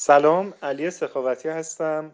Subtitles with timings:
[0.00, 2.10] سلام علی سخاوتی هستم.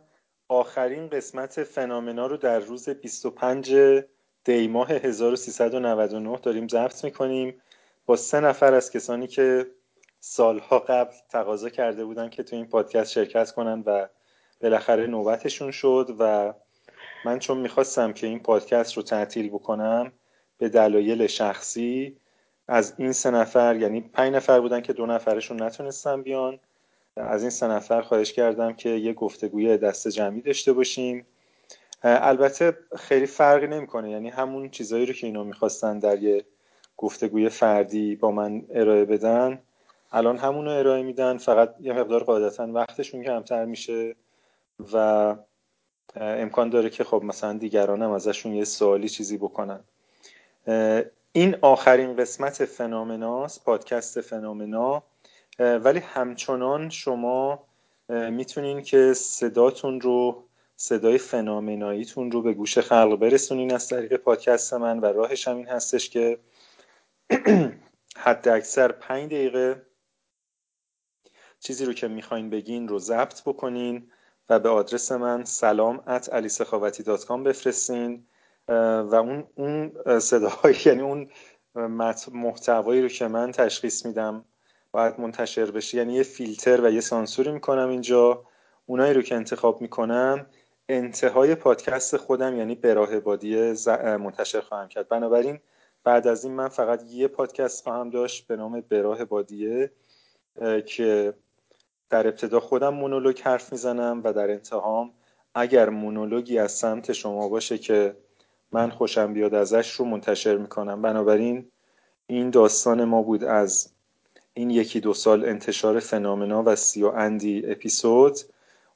[0.49, 3.75] آخرین قسمت فنامنا رو در روز 25
[4.45, 7.63] دی ماه 1399 داریم ضبط می‌کنیم.
[8.07, 9.67] با سه نفر از کسانی که
[10.21, 14.09] سالها قبل تقاضا کرده بودن که تو این پادکست شرکت کنن و
[14.61, 16.55] بالاخره نوبتشون شد و
[17.25, 20.13] من چون می‌خواستم که این پادکست رو تعطیل بکنم
[20.59, 22.17] به دلایل شخصی
[22.69, 26.61] از این سه نفر یعنی پنج نفر بودن که دو نفرشون نتونستن بیان.
[27.17, 31.27] از این سه نفر خواهش کردم که یه گفتگوی دست جمعی داشته باشیم
[32.03, 34.11] البته خیلی فرقی نمی‌کنه.
[34.11, 36.45] یعنی همون چیزایی رو که اینا می‌خواستن در یه
[36.97, 39.63] گفتگوی فردی با من ارائه بدن
[40.13, 41.39] الان همون رو ارائه میدن.
[41.39, 44.15] فقط یه مقدار قاعدتا وقتشون کمتر میشه
[44.93, 45.37] و
[46.17, 49.81] امکان داره که خب مثلا دیگران هم ازشون یه سوالی چیزی بکنن.
[51.33, 55.03] این آخرین قسمت فنامناست پادکست فنامنا.
[55.59, 57.67] ولی همچنان شما
[58.09, 60.45] می‌تونین که صداتون رو
[60.77, 65.69] صدای فنامناییتون رو به گوش خلق برسونین از طریق پادکست من و راهش هم این
[65.69, 66.39] هستش که
[68.17, 69.87] حد اکثر پنج دقیقه
[71.61, 74.11] چیزی رو که می‌خواین بگین رو ضبط بکنین
[74.49, 76.29] و به آدرس من سلام ات
[77.45, 78.27] بفرستین.
[78.69, 81.31] و اون اون صداهایی یعنی اون
[82.33, 84.45] محتوایی رو که من تشخیص میدم
[84.95, 85.99] باید منتشر بشه.
[85.99, 88.45] یعنی یه فیلتر و یه سانسوری می‌کنم اینجا.
[88.87, 90.47] اونایی رو که انتخاب می‌کنم
[90.89, 95.09] انتهای پادکست خودم یعنی براه بادیه منتشر خواهم کرد.
[95.09, 95.61] بنابراین
[96.05, 99.91] بعد از این من فقط یه پادکست خواهم داشت به نام براه بادیه
[100.87, 101.35] که
[102.11, 105.11] در ابتدا خودم مونولوگ حرف می‌زنم و در انتهام
[105.55, 108.17] اگر مونولوگی از سمت شما باشه که
[108.73, 111.03] من خوشم بیاد ازش رو منتشر می‌کنم.
[111.03, 111.71] بنابراین
[112.27, 113.94] این داستان ما بود از
[114.55, 118.39] این یکی دو سال انتشار فنامنا و سی و اندی اپیزود.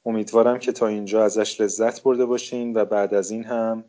[0.06, 3.84] امیدوارم که تا اینجا ازش لذت برده باشین و بعد از این هم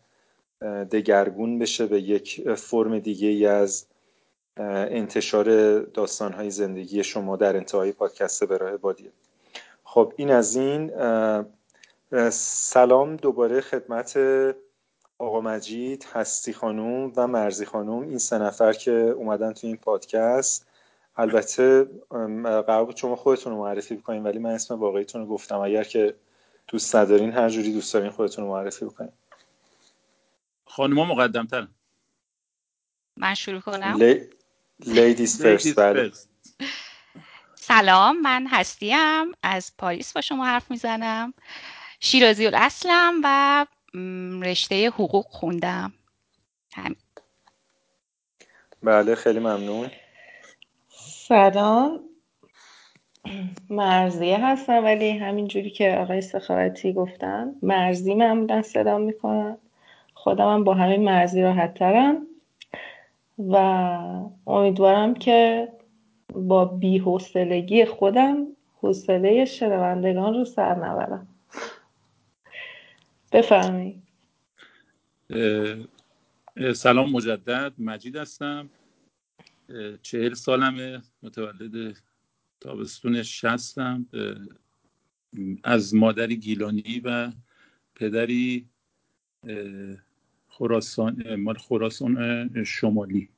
[0.91, 3.85] دگرگون بشه به یک فرم دیگه ای از
[4.57, 9.11] انتشار داستانهای زندگی شما در انتهای پادکست برای بادیه
[9.83, 10.91] خب این از این
[12.31, 14.19] سلام دوباره خدمت
[15.17, 18.03] آقا مجید هستی خانوم و مرزی خانوم.
[18.03, 20.68] این سه نفر که اومدن تو این پادکست
[21.19, 21.83] البته
[22.67, 25.59] قرار بود شما خودتون رو معرفی بکنین ولی من اسم واقعیتون رو گفتم.
[25.59, 26.15] اگر که
[26.67, 29.11] دوست ندارین هر جوری دوست دارین خودتون رو معرفی بکنین.
[30.65, 31.67] خانوما مقدم تر
[33.17, 33.99] من شروع کنم؟
[34.79, 36.11] لیدیز فرست بله.
[37.55, 39.31] سلام من هستیم.
[39.43, 41.33] از پاریس با شما حرف می‌زنم.
[41.99, 43.65] شیرازی اصلم و
[44.43, 45.93] رشته حقوق خوندم.
[46.73, 46.95] همین.
[48.83, 49.91] بله خیلی ممنون.
[51.29, 51.99] سلام
[53.69, 59.57] مرزیه هستم ولی همینجوری که آقای سخاوتی گفتن مرزی معمولا صدا می‌کنن.
[60.13, 62.27] خودم با همین مرزی راحت ترم.
[63.39, 63.55] و
[64.47, 65.67] امیدوارم که
[66.33, 68.47] با بیحوصلگی خودم
[68.81, 71.27] حوصله شنوندگان رو سر نبرم.
[73.31, 74.03] بفرمایید.
[76.75, 78.69] سلام مجدد مجید هستم.
[80.01, 81.97] چهل سالمه متولد
[82.59, 84.05] تابستون شستم
[85.63, 87.31] از مادری گیلانی و
[87.95, 88.69] پدری
[90.47, 93.29] خراسان مال خراسان شمالی.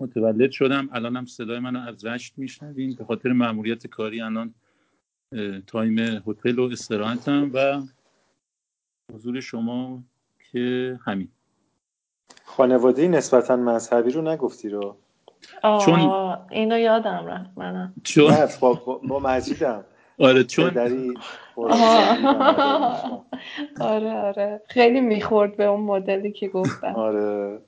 [0.00, 0.88] متولد شدم.
[0.92, 2.94] الانم صدای منو از رشت میشنوین.
[2.94, 4.54] به خاطر مأموریت کاری الان
[5.66, 7.82] تایم هتل و استراحتم و
[9.12, 10.04] حضور شما
[10.52, 11.28] که همین.
[12.44, 14.96] خانواده نسبتا مذهبی رو نگفتی رو؟
[15.62, 16.12] چون
[16.50, 17.94] اینو یادم رفت منم.
[18.04, 18.74] چون نه با,
[19.08, 19.84] با مجیدم.
[20.18, 20.66] آره چون
[23.80, 24.62] آره آره.
[24.68, 26.94] خیلی می‌خورد به اون مدلی که گفتم.
[26.94, 27.60] آره.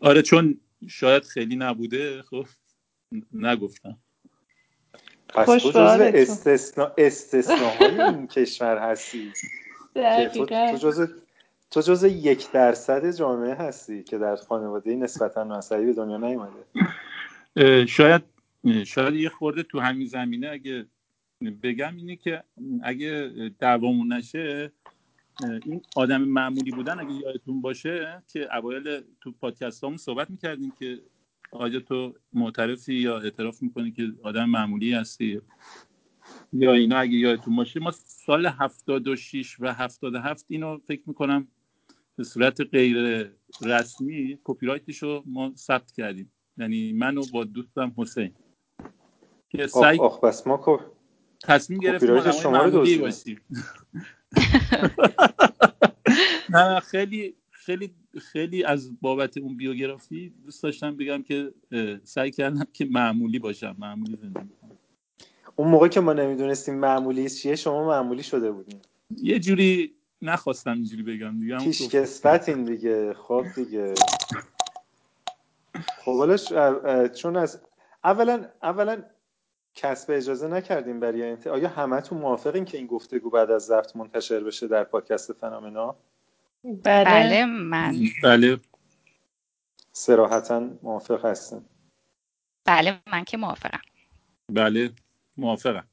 [0.00, 2.46] آره چون شاید خیلی نبوده خب
[3.32, 3.98] نگفتم.
[5.28, 9.32] پس تو جزو استثنا استثناهای این کشور هستی.
[10.34, 11.06] تو, تو جزو
[11.70, 17.86] تو جزو یک درصد جامعه هستی که در خانواده نسبتا مذهبی به دنیا نیومده.
[17.86, 18.22] شاید
[18.86, 20.86] شاید یه خورده تو همین زمینه اگه
[21.62, 22.42] بگم اینه که
[22.82, 24.72] اگه دعوامون نشه
[25.64, 30.98] این آدم معمولی بودن اگه یادتون باشه که اوایل تو پادکست همون صحبت می‌کردیم که
[31.52, 35.40] آیا تو معترفی یا اعتراف می‌کنی که آدم معمولی هستی؟
[36.52, 41.48] یا اینا اگه یادتون باشه ما سال 76 و 77 اینو فکر می‌کنم
[42.20, 43.30] به صورت غیر
[43.62, 46.32] رسمی کپی رایتش رو ما ثبت کردیم.
[46.56, 48.32] یعنی منو با دوستم حسین.
[49.48, 50.76] که آخ سعی آخ بس ما کو
[51.42, 52.70] تصمیم گرفتیم آدمای شما رو.
[52.70, 53.40] باشیم
[56.50, 57.94] نه نه خیلی خیلی
[58.32, 61.54] خیلی از بابت اون بیوگرافی دوست داشتم بگم که
[62.04, 64.78] سعی کردم که معمولی باشم معمولی زندگی کنم.
[65.56, 68.80] اون موقع که ما نمی‌دونستیم معمولی چیه شما معمولی شده بودیم
[69.22, 71.88] یه جوری نخواستم اینجوری بگم دیگه همون پیش.
[71.88, 73.94] کسبت این دیگه خب دیگه.
[76.04, 76.36] خب حالا
[77.08, 77.60] چون از
[78.04, 79.02] اولا اولا
[79.74, 81.46] کسب اجازه نکردیم برای انت...
[81.46, 85.96] آیا همتون موافقین که این گفتگو بعد از ضبط منتشر بشه در پادکست فنامنا؟
[86.64, 87.04] بله.
[87.04, 87.94] بله من.
[88.22, 88.60] بله.
[89.92, 91.64] سراحتا موافق هستیم
[92.64, 93.80] بله من که موافقم.
[94.52, 94.90] بله
[95.36, 95.86] موافقم.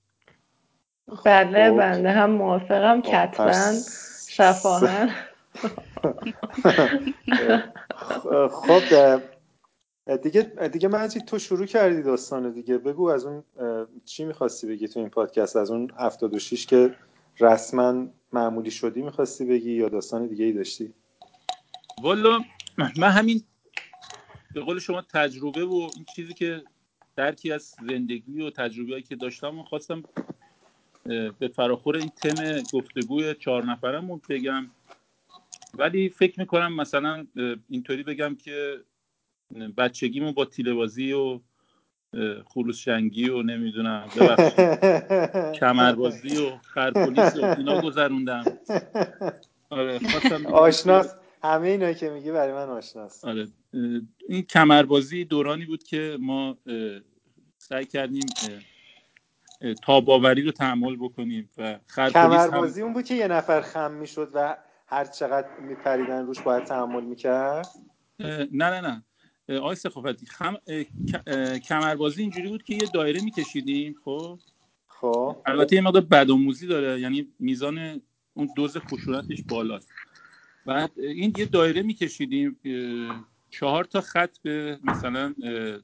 [1.26, 1.78] بله خب.
[1.78, 5.16] بنده هم موافقم خب، کتبا پس- شفاهن.
[8.52, 8.82] خب
[10.24, 10.42] دیگه
[10.72, 12.78] دیگه مجید تو شروع کردی داستان دیگه.
[12.78, 13.44] بگو از اون
[14.06, 16.96] چی می‌خواستی بگی تو این پادکست؟ از اون 76 که
[17.40, 20.94] رسما معمولی شدی می‌خواستی بگی یا داستان دیگه ای داشتی؟
[22.02, 22.40] والا
[22.98, 23.44] من همین
[24.54, 26.64] به قول شما تجربه و این چیزی که
[27.16, 30.04] درکی از زندگی و تجربه که داشتم و خواستم
[31.40, 34.68] به فراخور این تم گفتگوی چهار نفرمون بگم.
[35.74, 37.28] ولی فکر می‌کنم مثلا
[37.70, 38.80] اینطوری بگم که
[39.78, 41.40] بچگیمو با تیله بازی و
[42.46, 44.08] خروس شنگی و نمی‌دونم
[45.60, 48.44] کمربازی و خرپولیس و اینا گذروندم.
[49.70, 50.00] آره
[50.46, 53.26] آشناست همه اینا که میگی برای من آشناست.
[53.26, 53.48] آره
[54.30, 56.58] این کمربازی دورانی بود که ما
[57.58, 58.26] سعی کردیم
[59.84, 64.58] تاباوری رو تحمل بکنیم و خرپولیس هم اون بود که یه نفر خم می‌شد و
[64.88, 67.68] هر چقدر میپریدن روش باید تحمل می‌کرد؟
[68.20, 69.04] نه نه نه.
[69.50, 70.58] اه، آقای سخاوتی خم...
[71.60, 74.40] کمربازی اینجوری بود که یه دایره میکشیدیم خب؟
[74.88, 75.38] خب.
[75.46, 78.02] البته یه مقدار بدآموزی داره یعنی میزان
[78.34, 79.90] اون دوز خشونتش بالاست.
[80.66, 82.60] بعد این یه دایره میکشیدیم
[83.50, 85.34] چهار تا خط به مثلا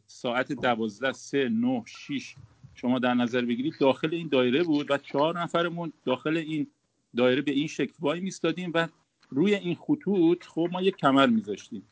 [0.08, 2.36] ساعت دوازده سه نه شیش
[2.76, 6.68] شما در نظر بگیرید داخل این دایره بود و چهار نفرمون داخل این
[7.16, 8.88] دایره به این شکل وای میستادیم و
[9.30, 11.84] روی این خطوط خب ما یک کمر میذاشتیم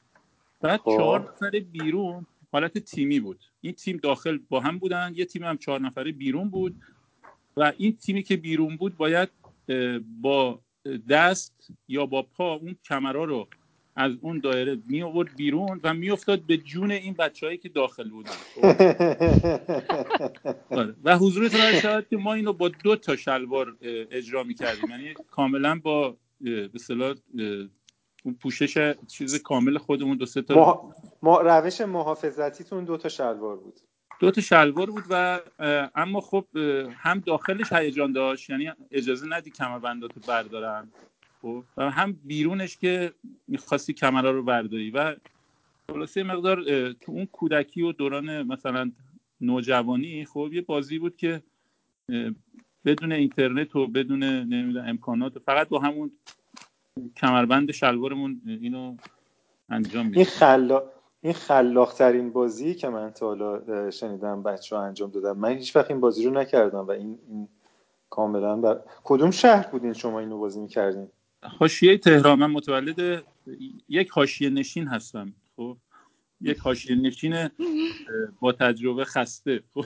[0.62, 0.98] بعد خب.
[0.98, 5.58] چهار نفر بیرون حالت تیمی بود این تیم داخل با هم بودن یه تیم هم
[5.58, 6.76] چهار نفره بیرون بود
[7.58, 9.30] و این تیمی که بیرون بود باید
[10.22, 10.60] با
[11.10, 13.48] دست یا با پا اون کمرا رو
[13.96, 18.32] از اون دایره می آورد بیرون و میافتاد به جون این بچههایی که داخل بودن؟
[20.70, 20.96] آره.
[21.04, 23.78] و حضورتون شاید که ما اینو با دو تا شلوار
[24.12, 27.16] اجرا می‌کردیم یعنی کاملا با به اصطلاح
[28.24, 30.96] اون پوشش چیز کامل خودمون دو سه تا ما...
[31.22, 33.80] ما روش محافظتیتون دو تا شلوار بود
[34.20, 35.40] دو تا شلوار بود و
[35.96, 36.46] اما خب
[36.98, 40.92] هم داخلش هیجان داشت یعنی اجازه ندی کمربنداتو بردارن
[41.42, 41.64] خب.
[41.78, 43.14] و هم بیرونش که
[43.48, 45.16] می‌خواستی کمرها رو برداری و
[45.90, 48.92] خلاصه مقدار تو اون کودکی و دوران مثلا
[49.42, 51.44] نوجوانی خب یه بازی بود که
[52.86, 56.12] بدون اینترنت و بدون نمی‌دونم امکانات فقط با همون
[57.18, 58.96] کمربند شلوارمون اینو
[59.70, 60.84] انجام این میدیم خلا
[61.22, 65.76] این خلاق ترین بازی که من تا حالا شنیدم بچه ها انجام دادم من هیچ
[65.76, 67.48] وقت این بازی رو نکردم و این, این
[68.10, 68.82] کاملا بر...
[69.04, 71.08] کدوم شهر بودین شما اینو بازی می‌کردین؟
[71.44, 73.24] حاشیه تهران من متولد
[73.90, 75.78] یک حاشیه نشین هستم خب؟
[76.42, 77.50] یک حاشیه نشین
[78.40, 79.86] با تجربه خسته خب؟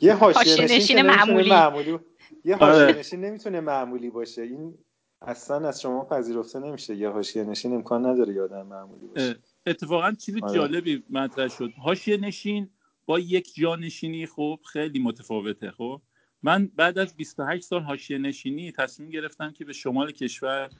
[0.00, 1.50] یه حاشیه حاشیه نشین معمولی.
[1.50, 1.98] معمولی
[2.44, 2.98] یه حاشیه آره.
[2.98, 4.42] نشین نمی‌تونه معمولی باشه.
[4.42, 4.74] این
[5.22, 6.94] اصلا از شما پذیرفته نمیشه.
[6.96, 9.36] یه حاشیه نشین امکان نداره یه آدم معمولی باشه.
[9.66, 10.54] اتفاقا چیز آره.
[10.54, 11.72] جالبی مطرح شد.
[11.78, 12.70] حاشیه نشین
[13.06, 16.00] با یک جا نشینی خب خیلی متفاوته خب؟
[16.44, 20.70] من بعد از 28 سال حاشیه نشینی تصمیم گرفتم که به شمال کشور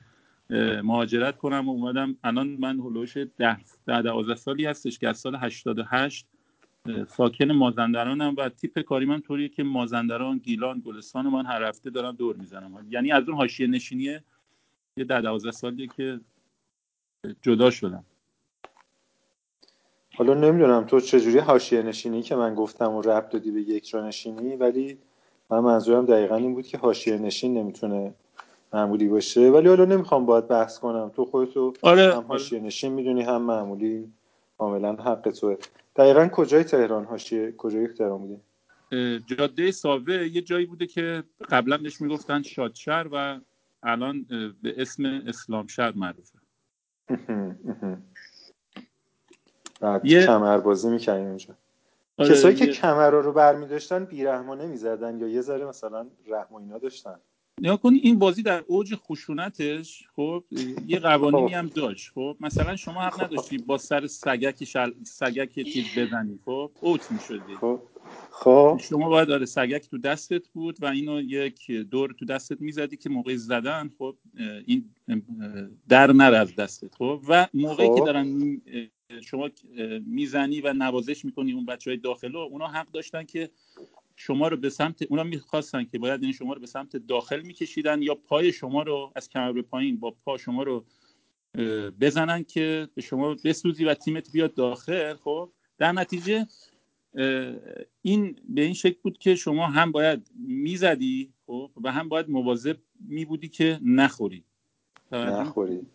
[0.83, 2.17] مهاجرت کنم و اومدم.
[2.25, 6.27] الان من هلوش 10 ده 12 سالی هستش که از سال 88
[6.89, 11.91] اه، ساکن مازندرانم و تیپ کاری من طوریه که مازندران گیلان گلستان من هر هفته
[11.91, 12.87] دارم دور می‌زنم.
[12.91, 14.25] یعنی از اون حاشیه نشینیه
[14.97, 16.21] یه ده 12 سالیه که
[17.43, 18.05] جدا شدم.
[20.15, 24.09] حالا نمی‌دونم تو چجوری حاشیه نشینی که من گفتم و ربط دادی به یک جا
[24.09, 24.99] نشینی ولی
[25.55, 28.15] من منظورم دقیقا این بود که حاشیه نشین نمی‌تونه
[28.73, 29.51] معمولی باشه.
[29.51, 31.09] ولی حالا نمی‌خوام باید بحث کنم.
[31.17, 34.13] تو خودتو آره هم حاشیه نشین می‌دونی هم معمولی
[34.59, 35.57] کاملا حق توه.
[35.97, 38.41] دقیقا کجای تهران حاشیه؟ کجای تهران بودی
[39.27, 43.41] جاده ساوه یه جایی بوده که قبلا بهش می‌گفتن شادشهر و
[43.83, 44.23] الان
[44.63, 46.39] به اسم اسلام شهر معروفه.
[49.81, 51.55] بعد یه- کمربازی می‌کنیم اونجا.
[52.19, 56.57] آره کسایی که کمرا رو برمی داشتن بیرحمانه می‌زدن یا یه ذره مثلا رحم و
[56.57, 57.21] اینا داشتن.
[57.61, 60.45] نیا کنی این بازی در اوج خشونتش خب
[60.87, 61.55] یه قوانینی خب.
[61.55, 62.37] هم داشت خب.
[62.41, 64.91] مثلا شما حق نداشتی با سر سگک شل...
[65.03, 66.71] سگک چیز بزنی خب.
[66.81, 67.57] اوت می‌شدی.
[67.61, 67.81] خب.
[68.37, 68.81] خب.
[68.83, 73.09] شما باید داره سگک تو دستت بود و اینو یک دور تو دستت می‌زدی که
[73.09, 74.17] موقع زدن خب
[74.67, 74.91] این
[75.89, 77.21] در نره از دستت خب.
[77.29, 77.95] و موقعی خب.
[77.95, 78.61] که دارن
[79.21, 79.51] شما
[80.07, 83.51] می‌زنی و نوازش می‌کنی اون بچه های داخل اونا حق داشتن که
[84.17, 88.03] شما رو به سمت اونا می‌خواستن که باید این شما رو به سمت داخل میکشیدن
[88.03, 90.85] یا پای شما رو از کمر به پایین با پا شما رو
[92.01, 95.51] بزنن که به شما بسوزی و تیمت بیاد داخل خب.
[95.79, 96.47] در نتیجه
[98.03, 102.77] این به این شکل بود که شما هم باید می‌زدی خب و هم باید مواظب
[103.01, 104.45] میبودی که نخوری.
[105.13, 105.87] نخوری.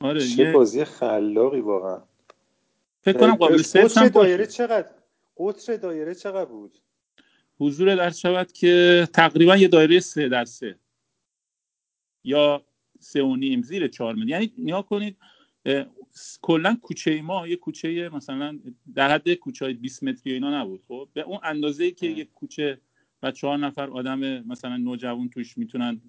[0.00, 2.02] آره چه بازی خلاقی واقعا.
[3.00, 4.90] فکر کنم قابل قطر دایره چقدر؟
[5.36, 6.78] قطر دایره چقدر بود؟
[7.58, 10.78] حضور در شود که تقریبا یه دایره سه در سه.
[12.24, 12.62] یا
[12.98, 15.16] سه و نیم زیر چهار یعنی نیا کنید
[16.42, 18.58] کلا کوچه ما یه کوچه مثلا
[18.94, 22.24] در حد کوچه های 20 متری اینا نبود خب؟ به اون اندازه ای که یه
[22.24, 22.80] کوچه
[23.22, 26.00] و چهار نفر آدم مثلا نوجوان توش می‌تونن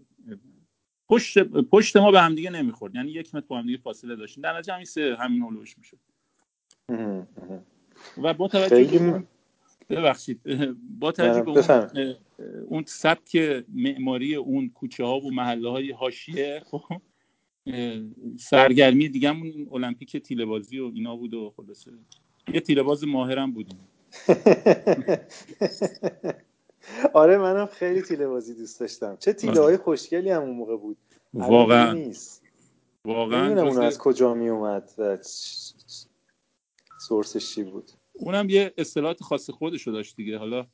[1.10, 2.96] پشت پشت ما به هم دیگه نمی‌خورد.
[2.96, 4.44] یعنی یک متر با هم دیگه فاصله داشتیم.
[4.44, 5.98] در نتیجه همین سه همین هولوش می‌شد.
[8.24, 9.24] و با توجه
[9.90, 10.42] ببخشید
[11.00, 12.16] با توجه به اون,
[12.68, 17.02] اون سبک معماری اون کوچه ها و محله های حاشیه خب؟
[18.40, 21.92] سرگرمی دیگه همون المپیک تیله‌بازی و اینا بود و خلاصه.
[22.54, 23.80] یه تیله‌باز ماهرم بودیم.
[27.14, 29.18] آره منم خیلی تیله بازی دوست داشتم.
[29.20, 30.98] چه تیله های خوشگلی هم اون موقع بود.
[31.34, 31.94] واقعا.
[31.94, 32.44] نیست.
[33.06, 34.90] واقعا اون از کجا می اومد
[37.00, 37.92] سورسش چی بود.
[38.14, 40.38] اونم یه اصطلاحات خاص خودشو داشت دیگه.
[40.38, 40.68] حالا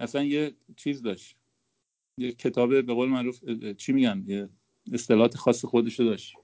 [0.00, 1.36] اصلا یه چیز داشت.
[2.18, 3.44] یه کتابه به قول معروف
[3.76, 4.48] چی میگن؟ یه
[4.92, 6.36] اصطلاحات خاص خودشو داشت.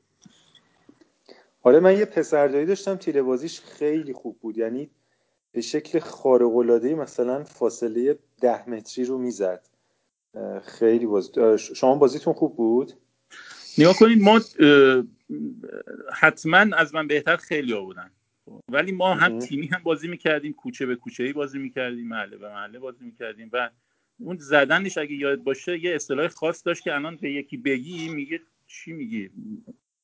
[1.63, 4.59] آره من یه پسردایی داشتم تیره بازیش خیلی خوب بود.
[4.59, 4.91] یعنی
[5.53, 9.69] به شکل خارق العاده مثلا فاصله ده متری رو می‌زد.
[10.63, 12.93] خیلی باز شما بازیتون خوب بود؟
[13.79, 14.41] نگاه کنید ما
[16.13, 18.11] حتما از من بهتر خیلی ها بودن.
[18.69, 22.49] ولی ما هم تیمی هم بازی می‌کردیم کوچه به کوچه ای بازی می‌کردیم محله به
[22.49, 23.71] محله بازی می‌کردیم و
[24.21, 28.41] اون زدنش اگه یاد باشه یه اصطلاح خاص داشت که الان به یکی بگی میگه
[28.67, 29.31] چی میگی؟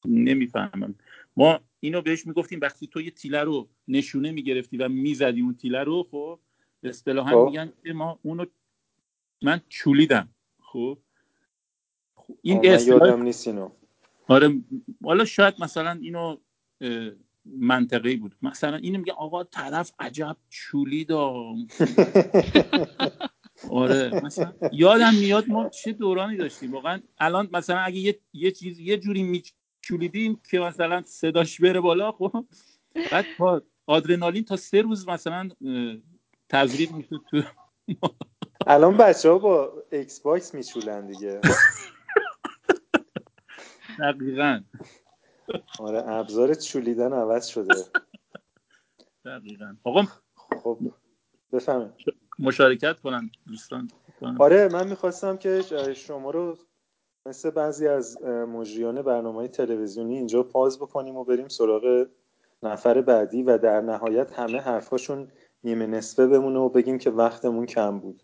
[0.04, 0.94] نمی‌فهمم.
[1.37, 5.85] ما اینو بهش می‌گفتیم وقتی تو یه تیله رو نشونه می‌گرفتی و می‌زدی اون تیله
[5.85, 6.38] رو خب
[6.83, 7.50] اصطلاحا خب.
[7.50, 8.44] میگن که ما اونو
[9.42, 10.28] من چولیدم.
[10.61, 10.99] خب؟
[12.42, 13.71] این اصطلاح یادم نیست اینو.
[14.28, 14.61] آره
[15.02, 16.37] حالا شاید مثلا اینو
[17.44, 18.35] منطقی بود.
[18.42, 21.11] مثلا اینو میگه آقا طرف عجب چولید
[23.71, 26.73] آره مثلا یادم میاد ما چه دورانی داشتیم.
[26.73, 32.12] واقعا الان مثلا اگه یه, یه چیز یه جوری میچولیدیم که مثلا صداش بره بالا
[32.12, 32.47] خب.
[33.11, 35.49] بعد با آدرنالین تا سه روز مثلا
[36.49, 37.42] تزریق می‌شد تو
[38.66, 41.40] الان بچه ها با Xbox میچولن دیگه.
[43.99, 44.61] دقیقا.
[45.78, 47.75] آره ابزار چولیدن عوض شده.
[49.25, 49.76] دقیقا.
[49.85, 50.02] آقا
[50.37, 50.78] خب
[51.52, 51.92] بفهمه
[52.38, 53.88] مشارکت کنن دوستان
[54.38, 55.62] آره من می‌خواستم که
[55.95, 56.57] شما رو
[57.26, 62.07] مثل بعضی از مجریان برنامه تلویزیونی اینجا pause بکنیم و بریم سراغ
[62.62, 65.29] نفر بعدی و در نهایت همه حرفاشون
[65.64, 68.23] نیمه نصفه بمونه و بگیم که وقتمون کم بود.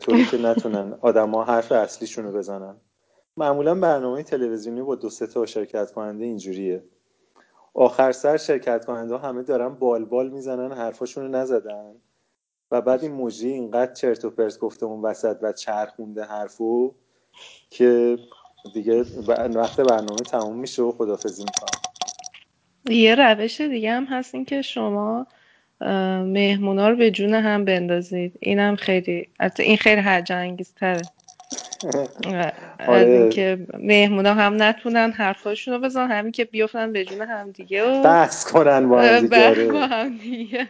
[0.00, 2.76] طوری که نتونن آدما حرف اصلیشون رو بزنن.
[3.36, 6.84] معمولا برنامه تلویزیونی با دو سه تا شرکت کننده اینجوریه.
[7.74, 11.94] آخر سر شرکت کننده همه دارن بال بال می‌زنن حرفاشون رو نزدن.
[12.76, 16.94] و بعد این مجری اینقدر چرت و پرت گفته اون وسط و چرخونده حرفو
[17.70, 18.18] که
[18.74, 21.80] دیگه وقت برنامه تموم میشه و خدافزی می‌کنم
[22.88, 25.26] یه روش دیگه هم هست این که شما
[26.24, 29.28] مهمونا رو به جون هم بندازید اینم خیلی
[29.58, 31.02] این خیلی هرجه تره
[32.26, 32.52] آره.
[32.78, 37.84] از اینکه مهمونا هم نتونن حرفاشون رو بزن همین که بیفتن به جون هم دیگه
[37.84, 39.72] و بحث کنن با هم دیگه, آره.
[39.72, 40.68] با هم دیگه.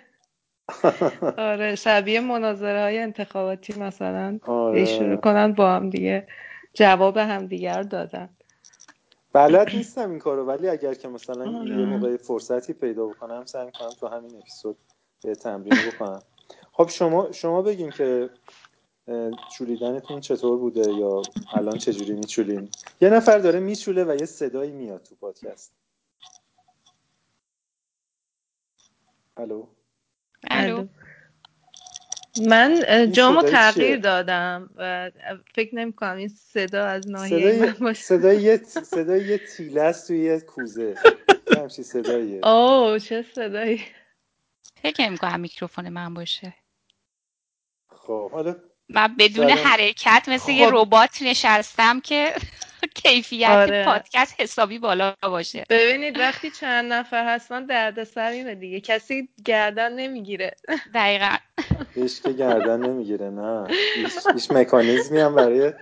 [1.39, 4.39] آره شبیه مناظره های انتخاباتی مثلا.
[4.47, 4.85] آره.
[4.85, 6.27] شروع کنن با هم دیگه
[6.75, 8.29] جواب هم دیگر دادن.
[9.33, 11.71] بلد نیستم این کارو ولی اگر که مثلا آره.
[11.71, 14.77] یه موقع فرصتی پیدا بکنم سعی کنم تو همین اپیزود
[15.25, 16.23] به تمرین بکنم.
[16.73, 18.31] خب شما شما بگین که
[19.57, 21.23] چولیدنتون چطور بوده یا
[21.55, 22.69] الان چجوری میچولین؟
[23.01, 25.73] یه نفر داره میچوله و یه صدایی میاد تو پادکست.
[29.37, 29.67] الو؟
[30.51, 30.87] الو.
[32.47, 35.11] من جامو تغییر؟ دادم و
[35.55, 38.03] فکر نمی کنم این صدا از ناحیه صدای من باشه.
[38.03, 40.95] صدای یه صدای یه تیله است توی یه کوزه.
[41.53, 42.41] یه همچین صداییه.
[42.49, 43.83] اوه چه صدایی.
[44.83, 46.55] فکر نمی کنم میکروفون من باشه.
[47.89, 48.57] خب حالا
[48.89, 50.73] من بدون حرکت مثل یه خب.
[50.75, 52.35] ربات نشستم که
[53.03, 53.85] کیفیت آره.
[53.85, 55.65] پادکست حسابی بالا باشه.
[55.71, 58.81] ببینید وقتی چند نفر هستن دردسر اینه دیگه.
[58.81, 60.57] کسی گردن نمی‌گیره.
[60.95, 61.37] دقیقا.
[61.95, 63.67] هیچ که گردن نمی‌گیره نه.
[64.35, 65.73] هیچ, مکانیزمی هم برای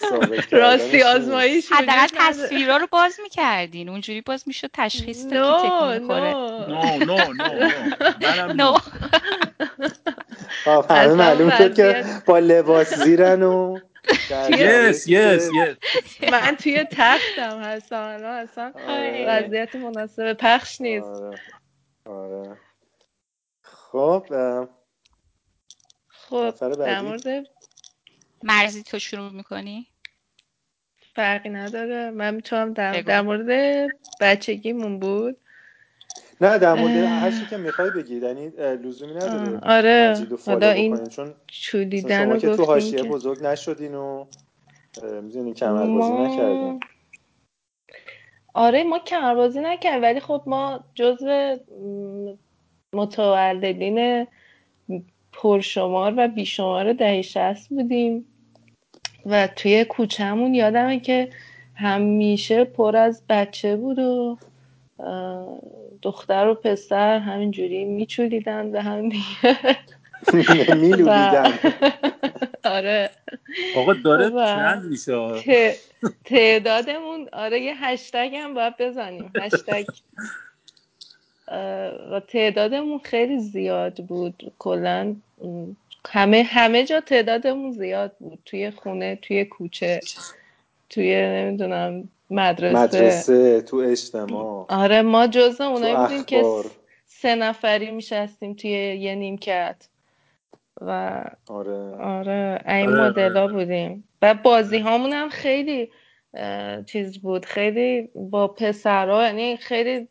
[0.00, 1.02] ثابت راستی.
[1.02, 2.06] آزمایش حداقل.
[2.16, 3.88] تصویرا رو باز می‌کردین.
[3.88, 6.34] اونجوری باز می‌شد تشخیص داد که نو تکون می‌خوره.
[7.04, 7.16] نو
[8.20, 8.76] منم نو نو
[10.64, 13.78] خب همه معلوم شد که با لباس زیرن و
[14.58, 15.50] یس که- یس
[16.32, 19.26] من توی تختم هستم الان اصلا آره.
[19.28, 21.06] وضعیت مناسب پخش نیست.
[21.06, 21.40] آره.
[22.06, 22.58] آره.
[23.62, 24.26] خب
[26.08, 27.46] خب در بعدی؟ مورد
[28.42, 29.86] مرزی تو شروع می‌کنی؟
[31.14, 32.10] فرقی نداره.
[32.10, 32.72] من می‌تونم.
[32.72, 35.40] در مورد بچگیمون بود.
[36.40, 38.16] نه در مورد چی که می‌خوای بگی.
[38.16, 40.26] یعنی لزومی نداره آره.
[40.46, 44.24] حالا این چون چولیدن شما که تو حاشیه بزرگ نشدین و
[45.22, 46.80] می‌دونی کمربازی ما نکردین.
[48.54, 51.58] آره ما کمربازی نکردیم ولی خب ما جزو م،
[52.94, 54.26] متولدین
[55.32, 58.26] پرشمار و بیشمار دهه شست بودیم.
[59.26, 61.28] و توی کوچهمون یادمه که
[61.74, 64.38] همیشه پر از بچه بود و
[66.02, 69.24] دختر و پسر همینجوری میچولیدن به هم دیگه.
[70.74, 71.52] میلولیدن.
[72.64, 73.10] آره.
[73.76, 75.74] آقا داره ترند میشه؟
[76.24, 79.32] تعدادمون آره یه هشتگ هم باید بزنیم.
[79.40, 79.84] هشتگ.
[81.48, 84.52] اه، و تعدادمون خیلی زیاد بود.
[84.58, 85.16] کلا
[86.08, 88.38] همه همه جا تعدادمون زیاد بود.
[88.44, 90.00] توی خونه توی کوچه
[90.90, 92.78] توی نمی‌دونم مدرسه.
[92.78, 94.66] مدرسه تو اجتماع.
[94.68, 96.42] آره ما جزو اونایی بودیم که
[97.06, 99.88] سه نفری میشستیم توی یه نیمکت.
[100.80, 101.96] و آره.
[101.96, 104.08] آره این آره، مدلا بودیم.
[104.22, 105.90] و بازی هامون هم خیلی
[106.86, 107.46] چیز بود.
[107.46, 110.08] خیلی با پسرها یعنی خیلی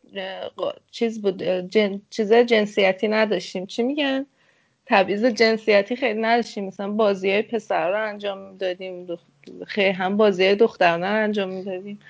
[0.90, 2.00] چیز بود جن...
[2.10, 3.66] چیز جنسیتی نداشتیم.
[3.66, 4.26] چی میگن؟
[4.86, 6.66] تبعیض جنسیتی خیلی نداشتیم.
[6.66, 9.20] مثلا بازی های پسرها رو انجام می‌دادیم دخ...
[9.66, 12.00] خیلی هم بازی دخترانه انجام می‌دادیم.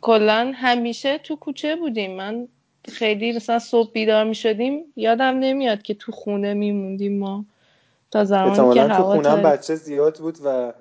[0.00, 2.16] کلا همیشه تو کوچه بودیم.
[2.16, 2.48] من
[2.88, 4.84] خیلی مثلا صبح بیدار می‌شدیم.
[4.96, 7.44] یادم نمیاد که تو خونه میموندیم ما.
[8.10, 10.72] تا زمانی که تو هوا خونم تاریک بچه زیاد بود و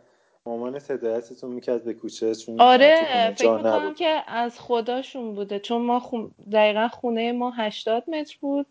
[0.46, 5.60] مامانت هدایتتون می‌کرد به کوچه چون آره تو خونه فکر می‌کنم که از خداشون بوده.
[5.60, 6.32] چون ما خون...
[6.52, 8.66] دقیقا خونه ما 80 متر بود.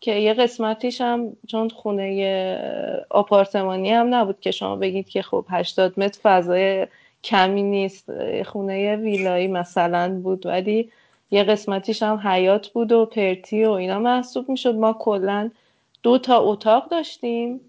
[0.00, 6.00] که یه قسمتیش هم چون خونه آپارتمانی هم نبود که شما بگید که خب 80
[6.00, 6.86] متر فضای
[7.24, 8.10] کمی نیست
[8.42, 10.90] خونه ویلایی مثلا بود ولی
[11.30, 14.74] یه قسمتیش هم حیات بود و پرتی و اینا محسوب می‌شد.
[14.74, 15.50] ما کلا
[16.02, 17.60] دو تا اتاق داشتیم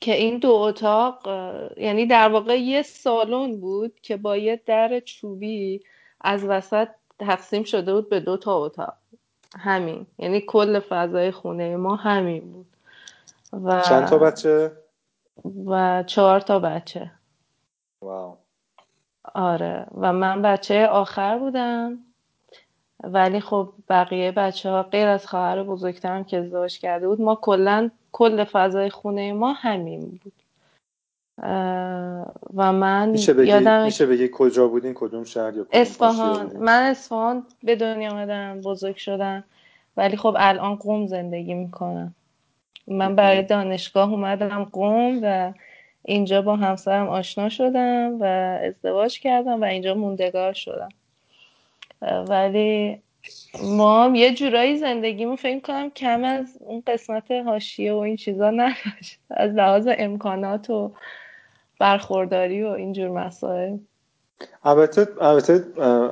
[0.00, 1.28] که این دو اتاق
[1.76, 5.80] یعنی در واقع یه سالن بود که با یه در چوبی
[6.20, 8.94] از وسط تقسیم شده بود به دو تا اتاق.
[9.58, 10.06] همین.
[10.18, 12.66] یعنی کل فضای خونه ما همین بود.
[13.64, 14.72] و چند تا بچه؟
[15.66, 17.10] و چهار تا بچه.
[18.02, 18.36] واو.
[19.34, 19.86] آره.
[19.94, 21.98] و من بچه آخر بودم.
[23.04, 27.90] ولی خب بقیه بچه ها غیر از خواهر بزرگترم که ازدواج کرده بود ما کلا
[28.12, 30.37] کل فضای خونه ما همین بود.
[32.54, 36.56] و من میشه بگی یادم میشه بگی کجا بودین؟ کدوم شهر یا کدوم اصفهان.
[36.56, 39.44] من اصفهان به دنیا آمدم بزرگ شدم.
[39.96, 42.14] ولی خب الان قم زندگی می‌کنم.
[42.86, 45.52] من برای دانشگاه اومدم قم و
[46.04, 48.24] اینجا با همسرم آشنا شدم و
[48.62, 50.88] ازدواج کردم و اینجا موندگار شدم.
[52.28, 52.98] ولی
[53.62, 58.50] ما هم یه جورایی زندگیمون فکر کنم کم از اون قسمت حاشیه و این چیزا
[58.50, 59.18] نداشت.
[59.30, 60.92] از لحاظ امکانات و
[61.78, 63.76] برخورداری و اینجور مسائل.
[64.64, 65.64] البته البته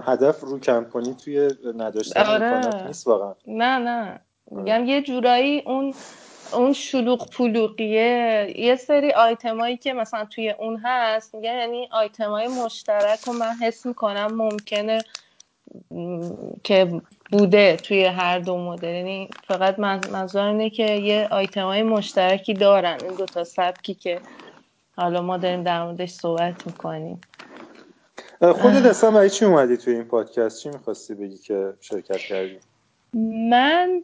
[0.04, 2.86] هدف رو کم کنی توی نداشتن آره.
[2.86, 3.34] نیست واقعا.
[3.46, 4.20] نه نه.
[4.50, 5.94] میگم یه جورایی اون
[6.52, 8.54] اون شلوغ پلوغیه.
[8.56, 13.86] یه سری آیتمایی که مثلا توی اون هست میگم یعنی آیتمای مشترک رو من حس
[13.86, 14.98] می‌کنم ممکنه
[15.90, 16.20] م،
[16.64, 17.00] که
[17.32, 18.88] بوده توی هر دو مدل.
[18.94, 24.20] یعنی فقط من- منظورم اینه که یه آیتمای مشترکی دارن این دوتا سبکی که
[24.96, 27.20] حالا ما داریم در موردش صحبت می‌کنیم.
[28.40, 32.58] خودت اصلا برای چی اومدی توی این پادکست؟ چی می‌خواستی بگی که شرکت کردی؟
[33.50, 34.02] من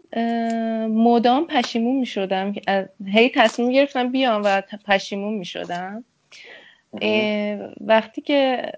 [0.88, 2.54] مدام پشیمون می شدم
[3.06, 6.04] هی تصمیم گرفتم بیام و پشیمون می شدم
[7.80, 8.72] وقتی که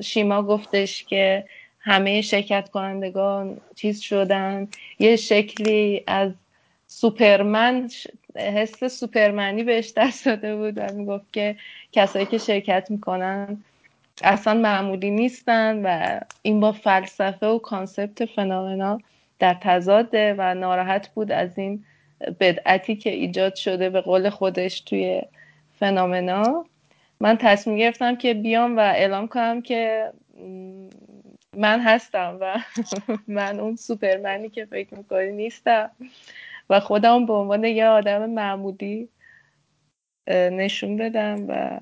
[0.00, 1.44] شیما گفتش که
[1.80, 6.30] همه شرکت کنندگان چیز شدن یه شکلی از
[6.92, 7.88] سوپرمن
[8.36, 11.56] حس سوپرمنی بهش دست داده بود و می‌گفت که
[11.92, 13.64] کسایی که شرکت می‌کنن
[14.22, 18.98] اصلا معمولی نیستن و این با فلسفه و concept فنامنا
[19.38, 21.84] در تضاده و ناراحت بود از این
[22.40, 25.22] بدعتی که ایجاد شده به قول خودش توی
[25.78, 26.64] فنامنا.
[27.20, 30.12] من تصمیم گرفتم که بیام و اعلام کنم که
[31.56, 32.58] من هستم و
[33.38, 35.90] من اون سوپرمنی که فکر می‌کنی نیستم.
[36.72, 39.08] و خودم به عنوان یه آدم معمولی
[40.28, 41.80] نشون بدم و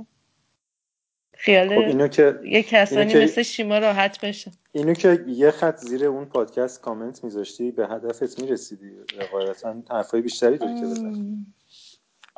[1.36, 4.50] خیال خب اینو که یه کسانی مثل شیما راحت بشه.
[4.72, 8.90] اینو که یه خط زیر اون پادکست کامنت میذاشتی به هدفت می‌رسیدی
[9.32, 11.46] قاعدتا حرفای بیشتری داری که بزن.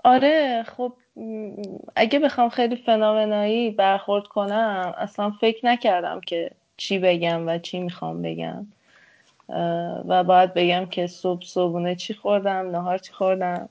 [0.05, 0.93] آره خب
[1.97, 8.23] اگه بخوام خیلی فنامنایی برخورد کنم اصلا فکر نکردم که چی بگم و چی می‌خوام
[8.23, 8.67] بگم.
[10.09, 13.69] و باید بگم که صبح صبحونه چی خوردم نهار چی خوردم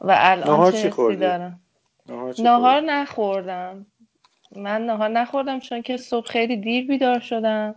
[0.00, 1.60] و الان چه حسی دارم؟
[2.38, 3.86] نهار نخوردم.
[4.56, 7.74] من نهار نخوردم چون که صبح خیلی دیر بیدار شدم.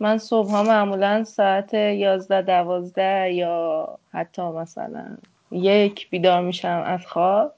[0.00, 5.16] من صبح ها معمولا ساعت یازده دوازده یا حتی مثلا
[5.50, 7.52] یک بیدار میشم از خواب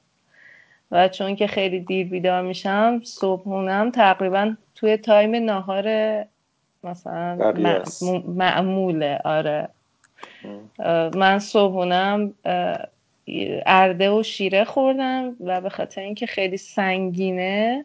[0.90, 5.84] و چون که خیلی دیر بیدار میشم صبحونم تقریبا توی تایم نهار
[6.84, 7.52] مثلا
[8.26, 9.68] معموله آره.
[11.14, 12.34] من صبحونم
[13.66, 17.84] ارده و شیره خوردم و به خاطر اینکه خیلی سنگینه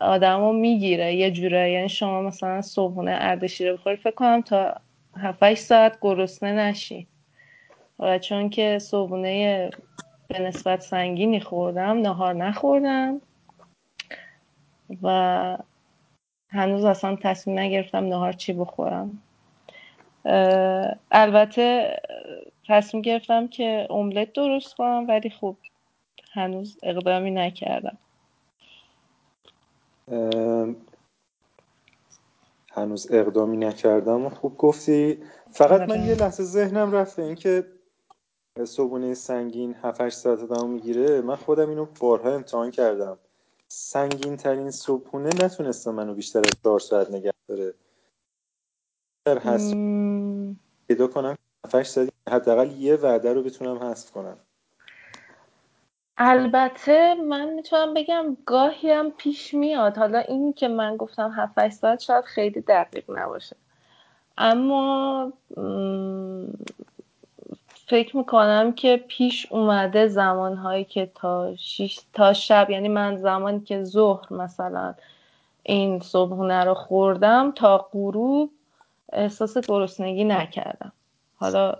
[0.00, 4.74] آدمو می‌گیره یه جورایی یعنی شما مثلا صبحونه ارده شیره بخوری فکر کنم تا
[5.16, 7.06] 7 ساعت گرسنه نشی.
[7.98, 9.70] و چون که صبحونه
[10.28, 13.20] به نسبت سنگینی خوردم نهار نخوردم.
[15.02, 15.58] و
[16.48, 19.22] هنوز اصلا تصمیم نگرفتم نهار چی بخورم.
[21.10, 21.96] البته
[22.68, 25.56] تصمیم گرفتم که املت درست کنم ولی خب
[26.32, 27.98] هنوز اقدامی نکردم.
[32.72, 35.22] هنوز اقدامی نکردم خوب گفتی.
[35.50, 37.64] فقط من یه لحظه ذهنم رفته اینکه
[38.64, 41.20] صبحونه سنگین 7 ساعت دمو می‌گیره.
[41.20, 43.18] من خودم اینو بارها امتحان کردم.
[43.68, 47.74] سنگین ترین صبحونه نتونسته منو بیشتر از 4 ساعت نگه داره.
[49.24, 49.72] در حس
[50.88, 54.36] پیدا کنم 7 ساعت حداقل یه وعده رو بتونم حذف کنم.
[56.18, 59.96] البته من می‌تونم بگم گاهی هم پیش میاد.
[59.96, 63.56] حالا این که من گفتم 7 ساعت شاید خیلی دقیق نباشه.
[64.38, 65.32] اما
[67.86, 73.84] فکر می‌کنم که پیش اومده زمانهایی که تا شیش تا شب یعنی من زمانی که
[73.84, 74.94] ظهر مثلا
[75.62, 78.50] این صبحونه رو خوردم تا غروب
[79.12, 80.92] احساس گرسنگی نکردم.
[81.36, 81.76] حالا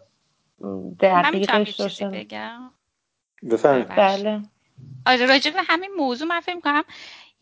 [1.01, 2.71] دقیقش روشن بگم؟
[3.97, 4.43] بله.
[5.07, 6.85] آره راجع به همین موضوع من فکر کنم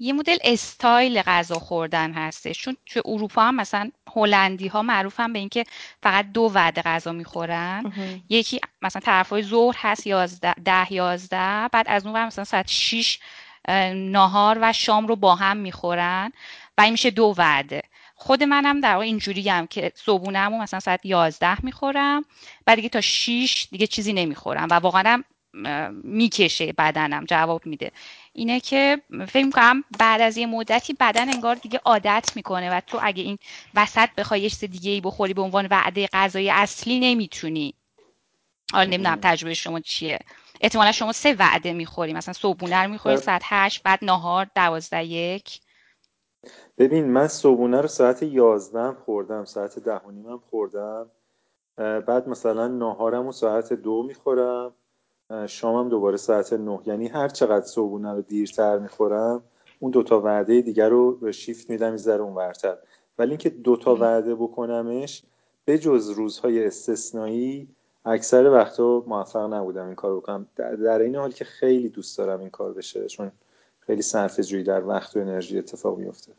[0.05, 2.59] یه مدل استایل غذا خوردن هستش.
[2.59, 5.65] چون تو اروپا هم مثلا هلندی ها معروفن به اینکه
[6.03, 7.93] فقط دو وعده غذا می‌خورن.
[8.29, 13.19] یکی مثلا طرفای ظهر هست یازده ده یازده بعد از اون مثلا ساعت 6
[13.95, 16.33] ناهار و شام رو با هم می‌خورن
[16.79, 17.83] و این میشه دو وعده.
[18.15, 22.25] خود منم در واقع اینجوری هم که صبحونه‌مو مثلا ساعت 11 می‌خورم
[22.67, 25.23] بعد دیگه تا 6 دیگه چیزی نمی‌خورم و واقعا
[26.05, 27.93] می‌کشه بدنم جواب میده.
[28.37, 32.99] اینه که فکر کنم بعد از یه مدتی بدن انگار دیگه عادت می‌کنه و تو
[33.03, 33.39] اگه این
[33.75, 37.75] وسط بخوای یه چیز دیگه ای بخوری به عنوان وعده غذایی اصلی نمی‌تونی.
[38.73, 40.19] حالا نمی‌دونم تجربه شما چیه.
[40.61, 42.13] احتمالا شما سه وعده می‌خوری.
[42.13, 45.61] مثلا صبحونه رو می‌خوری ساعت هشت بعد نهار دوازده یک.
[46.79, 51.11] ببین من صبحونه رو ساعت یازده خوردم ساعت ده و نیمم خوردم
[51.77, 54.75] بعد مثلا نهارم رو ساعت دو می‌خورم.
[55.47, 56.81] شامم دوباره ساعت نه.
[56.87, 59.43] یعنی هر چقدر صبحونه رو دیرتر می‌خورم
[59.79, 62.77] اون دوتا وعده دیگر رو به شیفت میدم می‌ذاره اون ورتر.
[63.19, 65.23] ولی اینکه دوتا وعده بکنمش
[65.65, 67.69] به جز روزهای استثنایی
[68.05, 70.47] اکثر وقتا موفق نبودم این کار بکنم.
[70.57, 73.33] در این حال که خیلی دوست دارم این کار بشه چون
[73.81, 76.33] خیلی صرف جویی در وقت و انرژی اتفاق میفته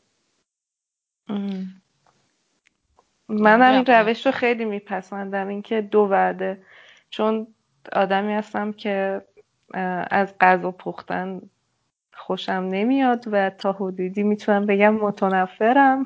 [3.29, 6.63] منم این روش رو خیلی میپسندم اینکه دو وعده.
[7.09, 7.47] چون
[7.93, 9.21] آدمی هستم که
[10.11, 11.41] از غذا پختن
[12.13, 16.05] خوشم نمیاد و تا حدودی می‌تونم بگم متنفرم.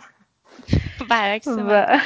[1.10, 1.98] برعکس و...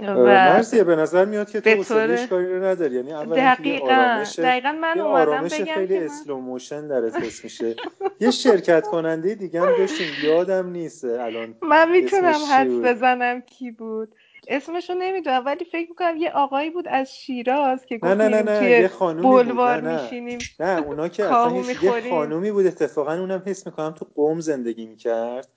[0.00, 2.94] مرسیه به نظر میاد که تو حوصله کاری رو نداری.
[2.94, 3.86] یعنی اولا دقیقا.
[3.86, 7.74] آرامش دقیقا من آرامش خیلی slow motion درت حس میشه.
[8.20, 10.06] یه شرکت کننده دیگه هم داشتیم.
[10.22, 14.14] یادم نیست الان من می‌تونم حدس بزنم کی بود.
[14.48, 18.70] اسمشو نمی‌دونم ولی فکر می‌کنم یه آقایی بود از شیراز که نه نه نه نه
[18.70, 19.58] یه خانومی بود.
[19.58, 20.02] نه نه.
[20.02, 24.86] میشینیم نه اونا که اصلا یه خانومی بود اتفاقا اونم حس می‌کنم تو قوم زندگی
[24.86, 25.48] می‌کرد.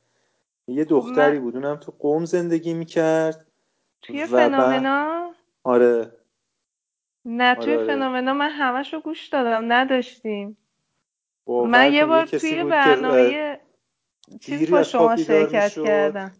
[0.67, 3.47] یه دختری بود اونم تو قوم زندگی می‌کرد
[4.01, 6.11] توی فنومنا؟ آره.
[7.25, 7.87] نه توی آره.
[7.87, 10.57] فنومنا من همش رو گوش دادم نداشتیم.
[11.47, 13.59] من یه بار توی برنامه
[14.41, 16.31] چیز با شما شرکت کردم.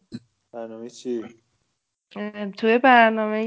[0.51, 1.25] برنامه چی؟
[2.57, 3.37] توی برنامه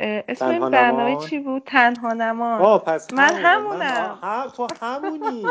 [0.00, 4.18] اسم این برنامه چی بود؟ تنها نمان آه پس من همونم.
[4.22, 5.46] من تو همونی.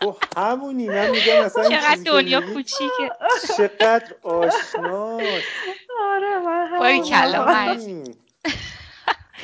[0.00, 0.88] تو همونی.
[0.88, 3.10] من میگم مثلا چقدر دنیا کوچیکه.
[3.56, 5.48] چقدر آشناست.
[6.00, 7.76] آره من کلا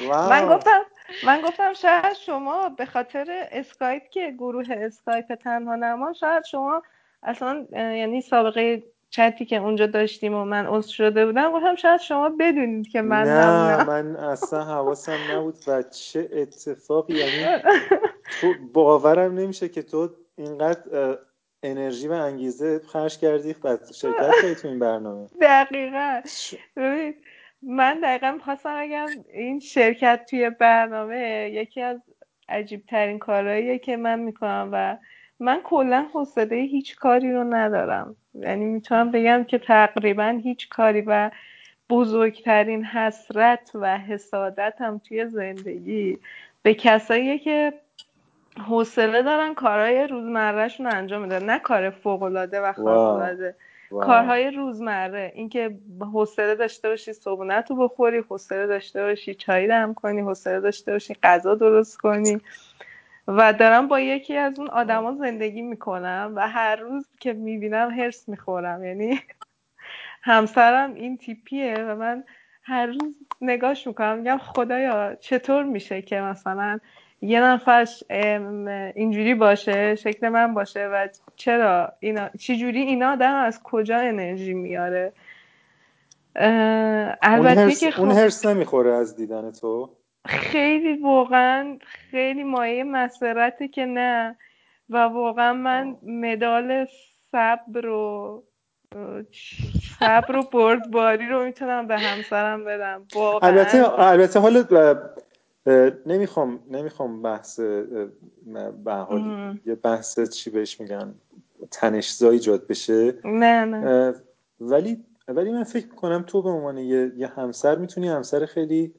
[0.30, 0.80] من گفتم
[1.22, 6.82] من گفتم شاید شما به خاطر اسکایپ که گروه اسکایپ تنها نما شاید شما
[7.22, 12.28] اصلا یعنی سابقه چتی که اونجا داشتیم و من عضو شده بودم گفتم شاید شما
[12.40, 17.62] بدونید که من نه من اصلا حواسم نبود و چه اتفاقی یعنی
[18.40, 21.18] تو باورم نمیشه که تو اینقدر
[21.62, 25.28] انرژی و انگیزه خرج کردی و شرکت کردی تو این برنامه.
[25.40, 26.20] دقیقا.
[27.62, 32.00] من دقیقا می‌خواستم اگر این شرکت توی برنامه یکی از
[32.48, 34.96] عجیب ترین کارهاییه که من می‌کنم و
[35.40, 38.16] من کلا حوصله هیچ کاری رو ندارم.
[38.34, 41.30] یعنی می‌تونم بگم که تقریبا هیچ کاری و
[41.90, 46.18] بزرگترین حسرت و حسادتم توی زندگی
[46.62, 47.72] به کساییه که
[48.68, 51.44] حوصله دارن کارهای روزمرهشون رو انجام میدن.
[51.44, 53.54] نه کار فوق العاده و خارق العاده
[53.90, 55.32] کارهای روزمره.
[55.34, 55.78] اینکه
[56.12, 61.14] حوصله داشته باشی صبحونت رو بخوری حوصله داشته باشی چای دم کنی حوصله داشته باشی
[61.22, 62.40] غذا درست کنی.
[63.28, 68.28] و دارم با یکی از اون آدما زندگی می‌کنم و هر روز که می‌بینم هرس
[68.28, 68.84] می‌خورم.
[68.84, 69.20] یعنی
[70.22, 72.24] همسرم این تیپیه و من
[72.62, 74.18] هر روز نگاش می‌کنم.
[74.18, 76.78] میگم خدایا چطور میشه که مثلا
[77.22, 78.04] یه نفرش
[78.94, 85.12] اینجوری باشه شکل من باشه و چرا اینا چجوری اینا آدم از کجا انرژی میاره؟
[87.22, 89.90] البته اون که خب اون هرس نمی‌خوره از دیدن تو؟
[90.30, 91.78] خیلی واقعا
[92.10, 94.36] خیلی مایه مسرته که نه.
[94.90, 96.86] و واقعا من مدال
[97.32, 98.42] صبر و
[99.98, 103.06] صبر و بردباری رو می‌تونم به همسرم بدم.
[103.14, 103.50] واقعا.
[103.50, 104.64] البته البته حالا
[106.06, 107.60] نمی‌خوام نمی‌خوام بحث
[108.84, 111.14] به حال یه بحث چی بهش میگن
[111.70, 113.14] تنشزا ایجاد بشه.
[113.24, 114.14] نه نه.
[114.60, 118.94] ولی ولی من فکر کنم تو به عنوان یه, یه همسر می‌تونی همسر خیلی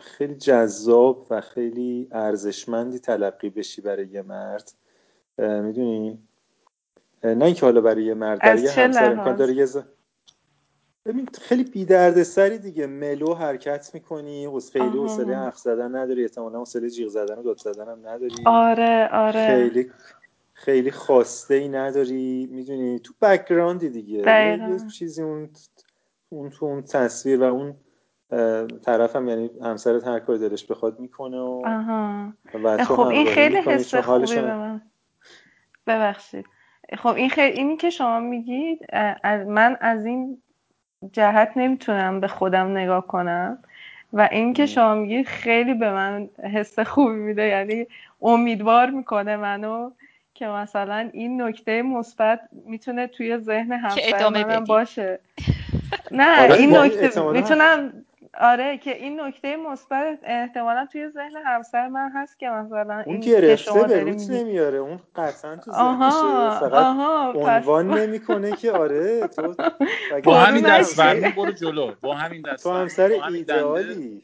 [0.00, 4.72] خیلی جذاب و خیلی ارزشمندی تلقی بشی برای یه مرد.
[5.38, 6.18] می‌دونی؟
[7.24, 9.78] نه اینکه حالا برای یه مرد برای یه همسر امکان داره یه ز...
[11.06, 12.86] ببین خیلی بی سری دیگه.
[12.86, 17.88] ملو حرکت می‌کنی خیلی حوصله حرف زدن نداری احتمالاً حوصله جیغ زدن و داد زدن
[17.88, 18.34] هم نداری.
[18.46, 19.46] آره آره.
[19.46, 19.90] خیلی
[20.52, 22.48] خیلی خواسته ای نداری.
[22.52, 24.18] می‌دونی؟ تو بکگراندی دیگه.
[24.18, 25.50] یه چیزی اون
[26.28, 27.74] اون تو اون تصویر و اون
[28.84, 31.62] طرف هم یعنی همسرت هر کاری دلش بخواد می‌کنه و,
[32.64, 34.82] و تو خب این خیلی حس خوبی به من.
[35.86, 36.46] ببخشید.
[36.98, 38.94] خب این خیلی اینی که شما میگید
[39.46, 40.42] من از این
[41.12, 43.58] جهت نمی‌تونم به خودم نگاه کنم
[44.12, 47.42] و این که شما میگید خیلی به من حس خوبی میده.
[47.42, 47.86] یعنی
[48.22, 49.90] امیدوار می‌کنه منو
[50.34, 55.20] که مثلا این نکته مثبت می‌تونه توی ذهن همسر منم باشه.
[56.10, 58.03] نه آره این نکته می‌تونم
[58.40, 63.20] آره که این نکته مثبت احتمالا توی ذهن همسر من هست که مثلا اون این
[63.20, 67.98] گرفته به روت نمیاره اون قطعا تو ذهنشه فقط آها عنوان پس...
[67.98, 69.54] نمی‌کنه که آره تو
[70.24, 71.00] با همین دست
[71.36, 74.22] برو جلو با همین دست تو همسر ایدئالی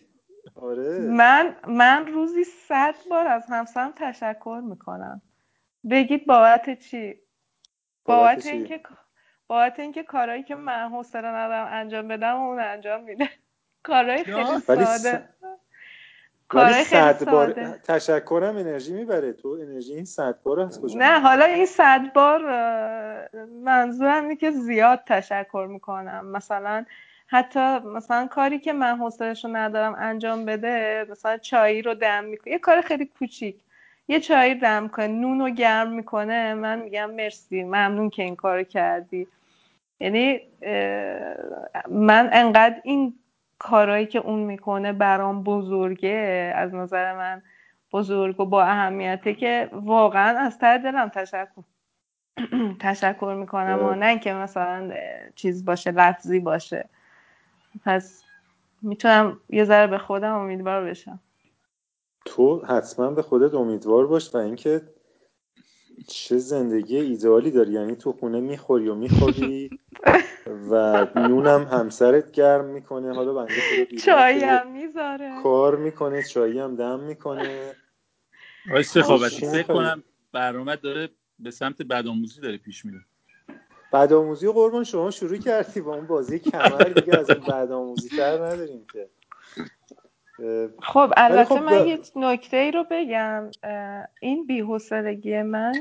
[0.55, 0.99] آره.
[0.99, 5.23] من من روزی صد بار از همسرم تشکر می‌کنم.
[5.90, 7.14] بگید بابت چی؟
[8.05, 8.81] بابت اینکه
[9.46, 13.29] بابت اینکه کارهایی که من حوصله ندارم انجام بدم اون انجام میده
[13.83, 15.29] کارهای خیلی ساده.
[16.49, 17.81] کارهای خیلی ساده.
[17.85, 19.33] تشکرم انرژی می‌بره.
[19.33, 22.40] تو انرژی این صد بار از کجا نه حالا این صد بار
[23.64, 26.27] منظورم اینه که زیاد تشکر می‌کنم.
[26.27, 26.85] مثلا
[27.27, 32.53] حتی مثلا کاری که من حوصلهشو ندارم انجام بده مثلا چایی رو دم می‌کنه.
[32.53, 33.57] یه کار خیلی کوچیک.
[34.09, 36.55] یه چای دم کنه نون رو گرم می‌کنه.
[36.55, 39.27] من میگم مرسی ممنون که این کارو کردی.
[40.01, 40.40] یعنی
[41.90, 43.14] من انقدر این
[43.61, 47.42] کارهایی که اون می‌کنه برام بزرگه از نظر من
[47.92, 51.62] بزرگ و با اهمیته که واقعا از ته دلم تشکر.
[52.81, 54.90] تشکر می‌کنم و نه اینکه مثلا
[55.35, 56.88] چیز باشه لفظی باشه.
[57.85, 58.23] پس
[58.83, 61.20] می‌تونم یه ذره به خودم امیدوار بشم.
[62.25, 64.83] تو حتما به خودت امیدوار باش و اینکه
[66.07, 69.71] چه زندگی ایدئالی داری؟ یعنی تو خونه می‌خوری و می‌خوری
[70.71, 73.15] و نونم همسرت گرم می‌کنه.
[73.15, 75.43] حالا بنده خدا چایی هم می‌ذاره.
[75.43, 77.75] کار می‌کنه چایی هم دم می‌کنه.
[78.71, 81.09] آقای سخاوتی فکر کنم برنامه داره
[81.39, 83.01] به سمت بدآموزی داره پیش میره.
[83.93, 88.87] بدآموزی قربان شما شروع کردی با اون بازی کمر دیگه از این بدآموزی تر نداریم
[88.93, 89.11] که.
[90.83, 93.50] خب البته خب من یه نکته ای رو بگم.
[94.20, 95.74] این بی‌حوصلگی من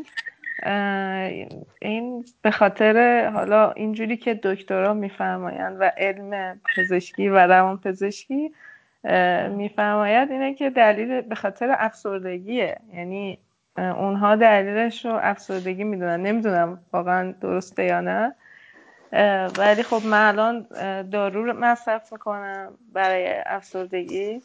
[1.81, 8.51] این به خاطر حالا اینجوری که دکترا میفرمایند و علم پزشکی و روان پزشکی
[9.49, 12.77] میفرماید اینه که دلیل به خاطر افسردگیه.
[12.93, 13.39] یعنی
[13.77, 16.21] اونها دلیلش رو افسردگی می‌دونن.
[16.23, 18.35] نمی‌دونم واقعا درسته یا نه.
[19.57, 20.67] ولی خب من الان
[21.03, 24.41] دارو مصرف می‌کنم برای افسردگی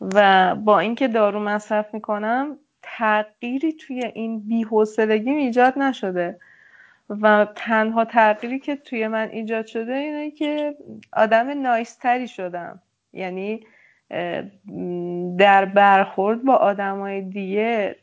[0.00, 6.38] و با اینکه دارو مصرف می‌کنم تغییری توی این بیحوصلگی ایجاد نشده.
[7.20, 10.74] و تنها تغییری که توی من ایجاد شده اینه که
[11.12, 12.82] آدم نایستری شدم.
[13.12, 13.66] یعنی
[15.38, 17.96] در برخورد با آدمای دیگه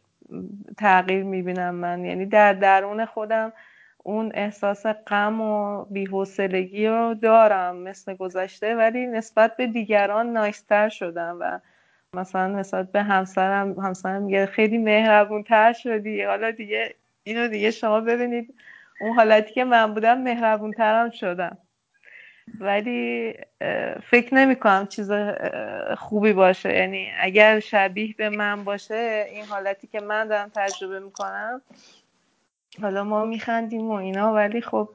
[0.77, 2.05] تغییر می‌بینم من.
[2.05, 3.53] یعنی در درون خودم
[4.03, 11.37] اون احساس غم و بیحوصلگی رو دارم مثل گذشته ولی نسبت به دیگران نایستر شدم
[11.39, 11.59] و
[12.13, 16.23] مثلا نسبت به همسرم همسرم میگه خیلی مهربون تر شدی.
[16.23, 18.53] حالا دیگه اینو دیگه شما ببینید
[19.01, 21.57] اون حالتی که من بودم مهربون ترم شدم.
[22.59, 23.33] ولی
[24.09, 25.11] فکر نمی کنم چیز
[25.97, 26.73] خوبی باشه.
[26.73, 31.61] یعنی اگر شبیه به من باشه این حالتی که من دارم تجربه می‌کنم
[32.81, 34.89] حالا ما میخندیم و اینا ولی خب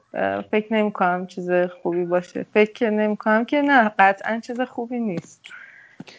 [0.51, 2.45] فکر نمی کنم چیز خوبی باشه.
[2.53, 5.41] فکر نمی کنم که نه قطعا چیز خوبی نیست.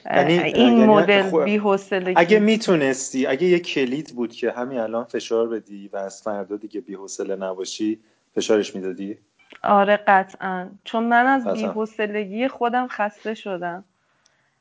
[0.06, 1.44] یعنی این یعنی مدل.
[1.44, 2.14] بی‌حوصلگی.
[2.16, 6.80] اگه می‌تونستی اگه یه کلید بود که همین الان فشار بدی و از فردا دیگه
[6.80, 8.00] بی‌حوصله نباشی
[8.34, 9.18] فشارش می‌دادی؟
[9.62, 10.68] آره قطعا.
[10.84, 13.84] چون من از بی‌حوصلگی خودم خسته شدم.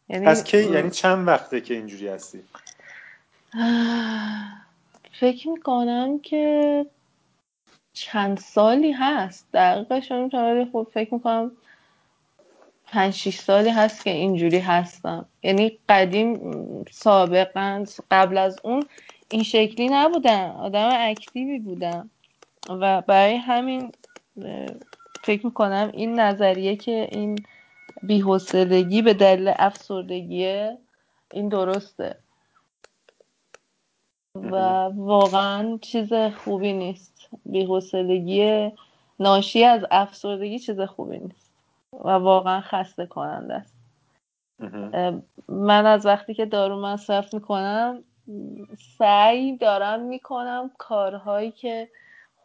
[0.09, 2.39] یعنی از کی؟ یعنی چند وقته که اینجوری هستی؟
[5.19, 6.85] فکر می‌کنم که
[7.95, 9.47] چند سالی هست.
[9.53, 11.51] دقیقش نمی‌تونم خب فکر می‌کنم
[12.86, 15.25] پنج شیش سالی هست که اینجوری هستم.
[15.43, 16.39] یعنی قدیم
[16.91, 18.84] سابقا قبل از اون
[19.29, 20.49] این شکلی نبودم.
[20.49, 22.10] آدم اکتیوی بودم.
[22.69, 23.91] و برای همین
[25.23, 27.45] فکر می‌کنم این نظریه که این
[28.03, 30.77] بیحسدگی به دلیل افسردگیه
[31.31, 32.17] این درسته.
[34.36, 34.55] و
[34.95, 37.14] واقعا چیز خوبی نیست.
[37.45, 38.71] بیحسدگی
[39.19, 41.52] ناشی از افسردگی چیز خوبی نیست.
[42.04, 43.76] و واقعا خسته کننده است.
[45.48, 48.04] من از وقتی که دارو مصرف می‌کنم
[48.98, 51.89] سعی دارم می‌کنم کارهایی که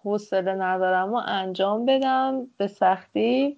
[0.02, 3.56] حوصله ندارم و انجام بدم به سختی.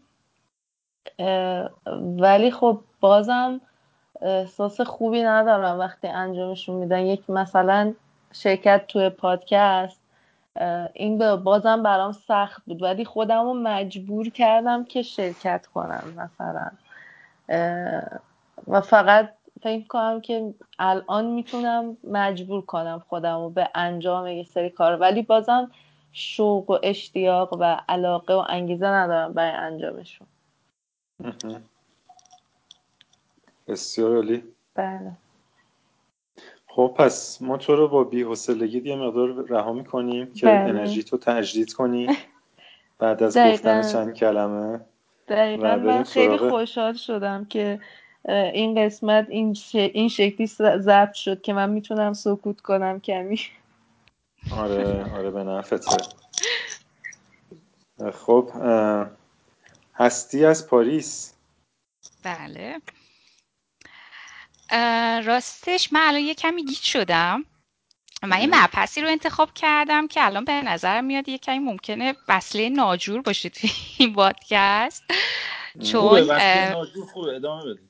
[1.97, 3.61] ولی خب بازم
[4.21, 7.01] احساس خوبی ندارم وقتی انجامشون میدن.
[7.01, 7.95] یک مثلا
[8.33, 10.02] شرکت توی پادکست
[10.95, 12.83] این بازم برام سخت بود.
[12.83, 16.71] ولی خودم رو مجبور کردم که شرکت کنم مثلا.
[18.69, 24.71] و فقط فکر کنم که الان می‌تونم مجبور کنم خودم رو به انجام یه سری
[24.71, 25.71] کار ولی بازم
[26.13, 30.27] شوق و اشتیاق و علاقه و انگیزه ندارم برای انجامشون.
[33.69, 34.45] بسیار عالی.
[34.75, 35.13] بله.
[36.75, 40.55] خب پس ما تو رو با بی‌حوصلگی یه مقدار رها می‌کنیم که بله.
[40.55, 42.07] انرژی تو تجدید کنی.
[42.99, 44.81] بعد از گفتن چند کلمه.
[45.29, 45.77] دقیقا.
[45.77, 47.81] من خیلی خوشحال شدم که
[48.29, 53.41] این قسمت این, این شکلی ضبط شد که من می‌تونم سکوت کنم کمی.
[54.59, 55.79] آره آره به نفته
[58.13, 58.51] خب
[59.95, 61.35] هستی از پاریس.
[62.25, 62.81] بله.
[65.27, 67.45] راستش من الان یه کمی گیت شدم
[68.23, 72.69] من یه مبحثی رو انتخاب کردم که الان به نظر میاد یه کمی ممکنه وصله
[72.69, 75.05] ناجور باشه توی این پادکست.
[75.85, 77.81] چون خوبه ناجور خوبه ادامه بده.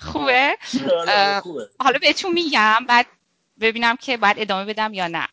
[0.00, 0.56] خوبه؟
[0.98, 1.68] آره، خوبه.
[1.80, 3.06] حالا بهتون میگم بعد
[3.60, 5.28] ببینم که بعد ادامه بدم یا نه.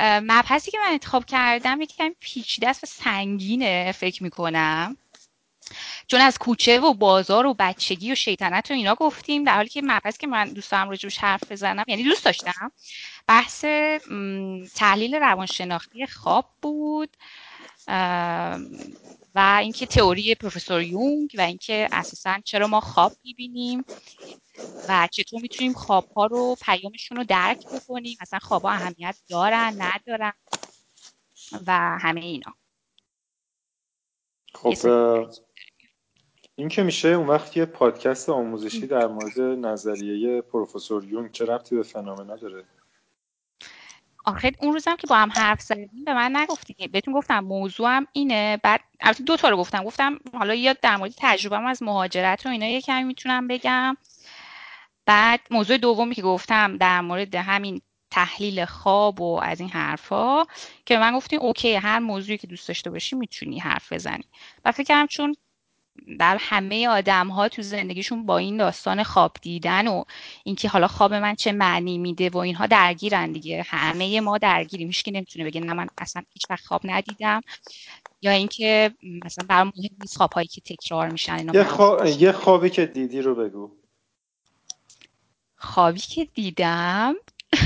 [0.00, 4.96] مبحثی که من انتخاب کردم یکم پیچیده است و سنگینه فکر می‌کنم.
[6.06, 9.82] چون از کوچه و بازار و بچگی و شیطنت و اینا گفتیم در حالی که
[9.84, 12.72] مبحثی که من دوست دارم راجبش حرف بزنم یعنی دوست داشتم
[13.26, 13.64] بحث
[14.74, 17.16] تحلیل روانشناختی خواب بود
[19.34, 23.84] و اینکه تئوری پروفسور یونگ و اینکه اساسا چرا ما خواب می‌بینیم
[24.88, 29.76] و چطور می‌تونیم خواب ها رو پیامشون رو درک بکنیم مثلا خواب ها اهمیت دارن
[29.82, 30.32] ندارن
[31.66, 32.54] و همه اینا.
[34.54, 34.70] خب
[36.56, 41.76] این که میشه اون وقت یه پادکست آموزشی در مورد نظریه پروفسور یونگ چه ربطی
[41.76, 42.64] به فنامنا داره
[44.26, 46.88] آخه اون روزم که با هم حرف زدیم به من نگفتی.
[46.88, 48.60] بهتون گفتم موضوعم اینه.
[48.62, 49.84] بعد البته دو تا رو گفتم.
[49.84, 53.96] گفتم حالا یا در مورد تجربهم از مهاجرت و اینا یه می‌تونم بگم.
[55.06, 57.80] بعد موضوع دومی که گفتم در مورد همین
[58.10, 60.44] تحلیل خواب و از این حرفا
[60.86, 64.24] که من گفتیم اوکی هر موضوعی که دوست داشته باشی می‌تونی حرف بزنی.
[64.64, 65.36] و فکر کردم چون
[66.18, 70.04] در همه آدم ها تو زندگیشون با این داستان خواب دیدن و
[70.44, 73.64] اینکه حالا خواب من چه معنی میده و اینها درگیرن دیگه.
[73.66, 74.86] همه ما درگیریم.
[74.86, 77.40] هیچ نمی‌تونه بگه نه من اصلا هیچ وقت خواب ندیدم.
[78.22, 82.06] یا اینکه مثلا برام مهم نیست خوابهایی که تکرار میشن یه, خواب...
[82.06, 83.70] یه خوابی که دیدی رو بگو.
[85.56, 87.14] خوابی که دیدم؟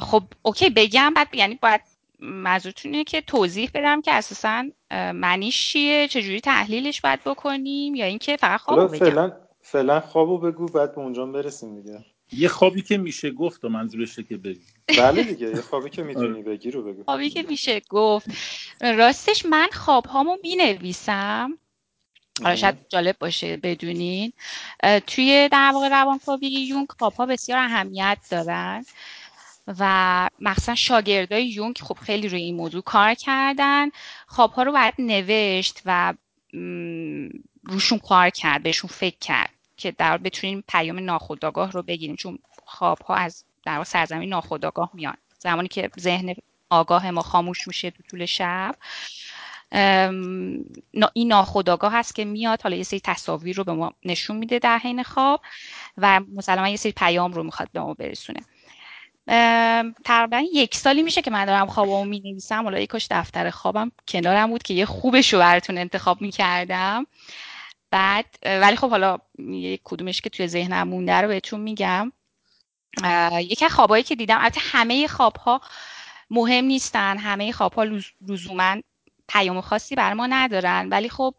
[0.00, 1.80] خب اوکی بگم بعد یعنی باید
[2.18, 8.36] منظورتون اینه که توضیح بدم که اساسا معنیش چیه چجوری تحلیلش باید بکنیم یا اینکه
[8.36, 8.98] فقط خوابو بگم.
[8.98, 12.04] فعلا فعلا خوابو بگو بعد به اونجا برسیم دیگه.
[12.32, 14.60] یه خوابی که میشه گفت و منظورشه که بگی
[14.98, 16.42] بله دیگه یه خوابی که می‌تونی آره.
[16.42, 17.04] بگی رو بگو.
[17.04, 18.26] خوابی که میشه گفت.
[18.80, 21.58] راستش من خواب هامو می نویسم
[22.42, 24.32] حالا شاید جالب باشه بدونین.
[25.06, 28.84] توی در واقع روانکاوی یونگ خواب ها بسیار اهمیت دارن.
[29.78, 33.88] و مخصوصا شاگردای یونگ خب خیلی روی این موضوع کار کردن.
[34.26, 36.14] خواب ها رو باید نوشت و
[37.64, 42.16] روشون کار کرد بهشون فکر کرد که در بتونیم پیام ناخودآگاه رو بگیریم.
[42.16, 45.16] چون خواب ها از در سرزمین ناخودآگاه میان.
[45.38, 46.34] زمانی که ذهن
[46.70, 48.74] آگاه ما خاموش میشه تو طول شب.
[51.14, 54.78] این ناخودآگاه هست که میاد حالا یه سری تصاویر رو به ما نشون میده در
[54.78, 55.40] حین خواب
[55.98, 58.40] و مثلا یه سری پیام رو می‌خواد به ما برسونه.
[60.04, 64.50] تقریبا یک سالی میشه که من دارم خوابمو می نویسم حالا یکاش دفتر خوابم کنارم
[64.50, 67.06] بود که یه خوبش رو براتون انتخاب می‌کردم.
[67.90, 72.12] بعد ولی خب حالا یک کدومش که توی ذهنم مونده رو بهتون میگم.
[73.32, 75.60] یکی از خوابایی که دیدم البته همه خوابها
[76.30, 77.18] مهم نیستن.
[77.18, 77.84] همه خوابها
[78.28, 78.76] لزوما
[79.28, 80.88] پیام خاصی بر ما ندارن.
[80.88, 81.34] ولی خب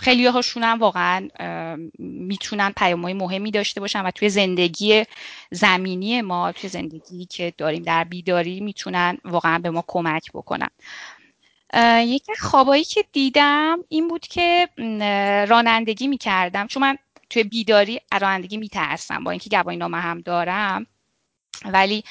[0.00, 1.28] خیلی هاشون هم واقعا
[1.98, 5.04] می‌تونن پیام های مهمی داشته باشن و توی زندگی
[5.50, 10.70] زمینی ما توی زندگی که داریم در بیداری می‌تونن واقعا به ما کمک بکنن.
[11.98, 14.68] یکی خوابایی که دیدم این بود که
[15.48, 16.66] رانندگی می‌کردم.
[16.66, 16.98] چون من
[17.30, 20.86] توی بیداری رانندگی میترسم با اینکه گواهی نامه هم دارم.
[21.64, 22.04] ولی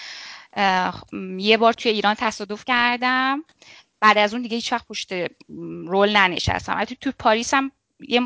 [1.37, 3.43] یه بار توی ایران تصادف کردم.
[4.01, 5.13] بعد از اون دیگه هیچ وقت پشت
[5.85, 6.77] رول ننشستم.
[6.77, 7.71] البته تو پاریس هم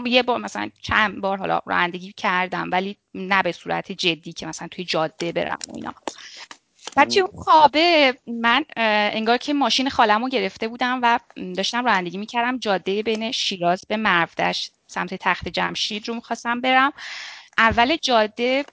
[0.05, 4.67] یه بار مثلا چند بار حالا رانندگی کردم ولی نه به صورت جدی که مثلا
[4.67, 5.93] توی جاده برم و اینا.
[6.95, 11.19] توی اون خوابه من انگار که ماشین خالمو گرفته بودم و
[11.55, 12.59] داشتم رانندگی می‌کردم.
[12.59, 16.93] جاده بین شیراز به مرودش سمت تخت جمشید رو می‌خواستم برم.
[17.57, 18.65] اول جاده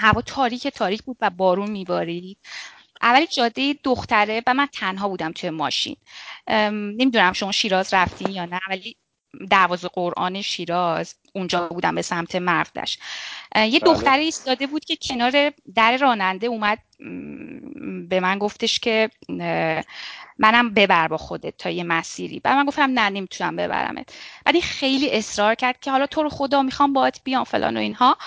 [0.00, 2.38] هوا تاریک تاریک بود و بارون میبارید.
[3.02, 5.96] اولی جاده دختره و من تنها بودم توی ماشین.
[6.48, 8.96] نمی‌دونم شما شیراز رفتین یا نه ولی
[9.50, 12.98] دروازه قرآن شیراز اونجا بودم به سمت مردش.
[13.56, 13.92] یه بله.
[13.92, 16.78] دختره ایستاده بود که کنار در راننده اومد
[18.08, 19.10] به من گفتش که
[20.38, 22.40] منم ببر با خودت تا یه مسیری.
[22.40, 24.14] بعد من گفتم نه نمی‌تونم ببرمت.
[24.44, 27.80] بعد این خیلی اصرار کرد که حالا تو رو خدا می‌خوام باهات بیام فلان و
[27.80, 28.18] اینها.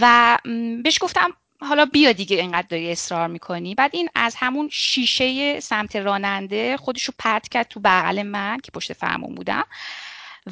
[0.00, 0.38] و
[0.84, 1.30] بهش گفتم
[1.62, 3.74] حالا بیا دیگه اینقدر داری اصرار می‌کنی.
[3.74, 8.70] بعد این از همون شیشه سمت راننده خودش رو پرت کرد تو بغل من که
[8.70, 9.64] پشت فرمون بودم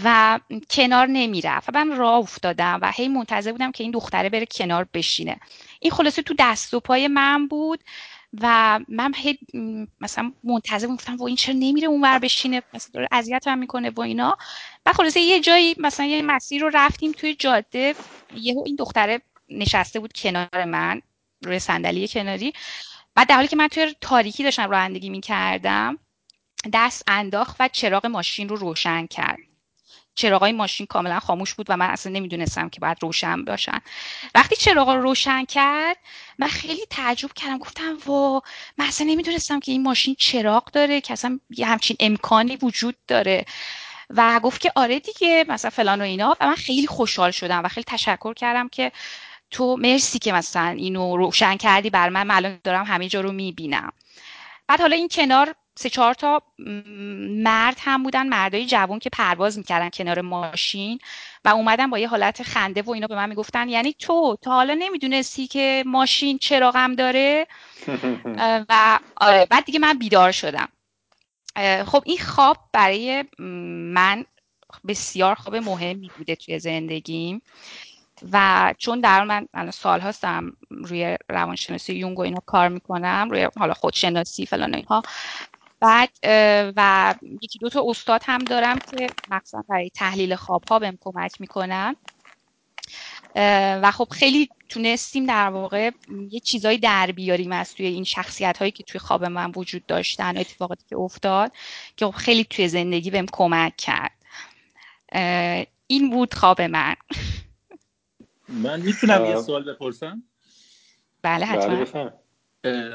[0.04, 0.40] و
[0.70, 4.86] کنار نمی‌رفت و من راه افتادم و هی منتظر بودم که این دختره بره کنار
[4.94, 5.36] بشینه.
[5.80, 7.80] این خلاصه تو دست و پای من بود
[8.40, 9.38] و من هی
[10.00, 14.00] مثلا منتظر گفتم و این چرا نمیره اونور بشینه مثلا داره اذیت هم می‌کنه و
[14.00, 14.38] اینا.
[14.86, 17.94] و خلاصه یه جایی مثلا یه مسیر رو رفتیم توی جاده
[18.34, 19.20] یهو این دختره
[19.50, 21.02] نشسته بود کنار من
[21.44, 22.52] روی صندلی کناری.
[23.14, 25.98] بعد در حالی که من توی تاریکی داشتم رانندگی می‌کردم
[26.72, 29.38] دست انداخت و چراغ ماشین رو روشن کرد.
[30.14, 33.78] چراغای ماشین کاملا خاموش بود و من اصلا نمی‌دونستم که باید روشن باشن.
[34.34, 35.96] وقتی چراغ رو روشن کرد
[36.38, 37.58] من خیلی تعجب کردم.
[37.58, 38.42] گفتم وا
[38.78, 43.44] من اصلا نمی‌دونستم که این ماشین چراغ داره که اصلا یه همچین امکانی وجود داره.
[44.10, 46.36] و گفت که آره دیگه مثلا فلان و اینا.
[46.40, 48.92] و من خیلی خوشحال شدم و خیلی تشکر کردم که
[49.50, 52.30] تو مرسی که مثلا اینو روشن کردی بر من.
[52.30, 53.92] الان دارم همه جا رو می‌بینم.
[54.68, 56.42] بعد حالا این کنار سه چهار تا
[57.42, 60.98] مرد هم بودن مردای جوان که پرواز می‌کردن کنار ماشین
[61.44, 64.74] و اومدن با یه حالت خنده و اینا به من می‌گفتن یعنی تو تا حالا
[64.74, 67.46] نمی‌دونستی که ماشین چراغم داره؟
[68.68, 70.68] و آره بعد دیگه من بیدار شدم.
[71.86, 74.24] خب این خواب برای من
[74.88, 77.42] بسیار خواب مهمی بوده توی زندگیم.
[78.32, 83.48] و چون در من الان سال هستم روی روانشناسی یونگ و اینا کار می‌کنم روی
[83.58, 85.02] حالا خودشناسی فلان اینها.
[85.80, 86.10] بعد
[86.76, 91.40] و یکی دو تا استاد هم دارم که مخصوصا برای تحلیل خواب ها بهم کمک
[91.40, 91.96] می‌کنن.
[93.82, 95.90] و خب خیلی تونستیم در واقع
[96.30, 100.36] یه چیزایی در بیاریم از توی این شخصیت هایی که توی خواب من وجود داشتن
[100.36, 101.52] و اتفاقاتی که افتاد
[101.96, 104.12] که خب خیلی توی زندگی بهم کمک کرد.
[105.86, 106.94] این بود خواب من.
[108.50, 110.22] من می‌تونم یه سوال بپرسم؟
[111.22, 112.12] بله حتما.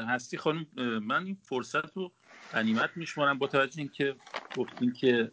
[0.08, 0.66] هستی خانم
[1.02, 2.12] من این فرصت رو
[2.52, 4.16] غنیمت میشمارم با توجه اینکه
[4.56, 5.30] گفتین که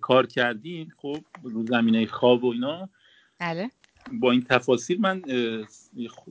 [0.00, 2.88] کار کردین خب رو زمینه خواب و اینا.
[3.38, 3.70] بله.
[4.12, 5.22] با این تفاصیل من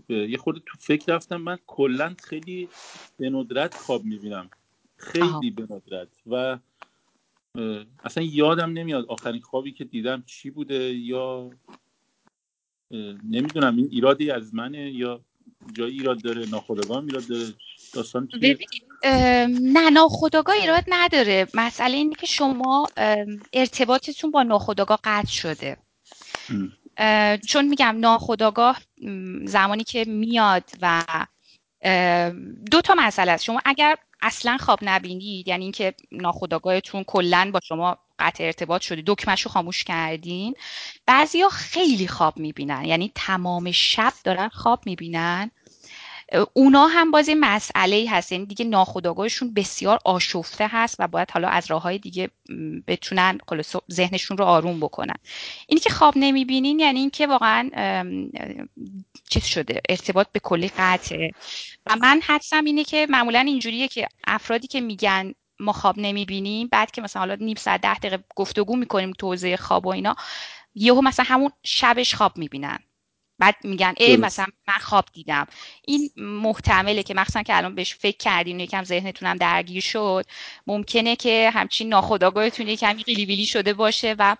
[0.09, 2.69] یه خورده تو فکر رفتم من کلا خیلی
[3.17, 4.49] به ندرت خواب می‌بینم.
[4.97, 6.07] خیلی به ندرت.
[6.27, 6.59] و
[8.03, 11.51] اصلا یادم نمیاد آخرین خوابی که دیدم چی بوده یا
[13.29, 15.21] نمی‌دونم این ایرادی از منه یا
[15.73, 17.45] جایی ایراد داره ناخودآگاه ایراد داره؟
[17.93, 18.29] داستان
[19.61, 21.47] نه ناخودآگاه ایراد نداره.
[21.53, 22.87] مسئله اینه که شما
[23.53, 25.77] ارتباطتون با ناخودآگاه قطع شده.
[27.47, 28.81] چون میگم ناخودآگاه
[29.45, 31.03] زمانی که میاد و
[32.71, 33.43] دو تا مسئله است.
[33.43, 39.03] شما اگر اصلا خواب نبینید یعنی اینکه ناخودآگاهتون کلا با شما قطع ارتباط شده.
[39.05, 40.55] دکمش رو خاموش کردین.
[41.05, 42.86] بعضیا خیلی خواب می‌بینن.
[42.86, 45.51] یعنی تمام شب دارن خواب می‌بینن.
[46.53, 48.32] اونا هم باز مسئله هست.
[48.32, 52.30] یعنی دیگه ناخودآگاهشون بسیار آشفته هست و باید حالا از راه های دیگه
[52.88, 53.38] بتونن
[53.91, 55.16] ذهنشون رو آروم بکنن.
[55.68, 57.70] اینی که خواب نمی‌بینین یعنی اینکه واقعا
[59.30, 59.82] چیز شده.
[59.89, 61.32] ارتباط به کلی قطعه.
[61.86, 66.67] و من حدسم اینه که معمولا اینجوریه که افرادی که میگن ما خواب نمی‌بینیم.
[66.71, 70.15] بعد که مثلا حالا نیم ساعت ده دقیقه گفتگو می‌کنیم توضیح خواب و اینا
[70.75, 72.79] یهو مثلا همون شبش خواب می‌بینن.
[73.39, 75.47] بعد میگن ای مثلا من خواب دیدم.
[75.87, 80.25] این محتمله که مخصوصا که الان بهش فکر کردین یکم ذهنتونم درگیر شد.
[80.67, 84.35] ممکنه که همچین ناخودآگاهتون یکم قیلی شده باشه و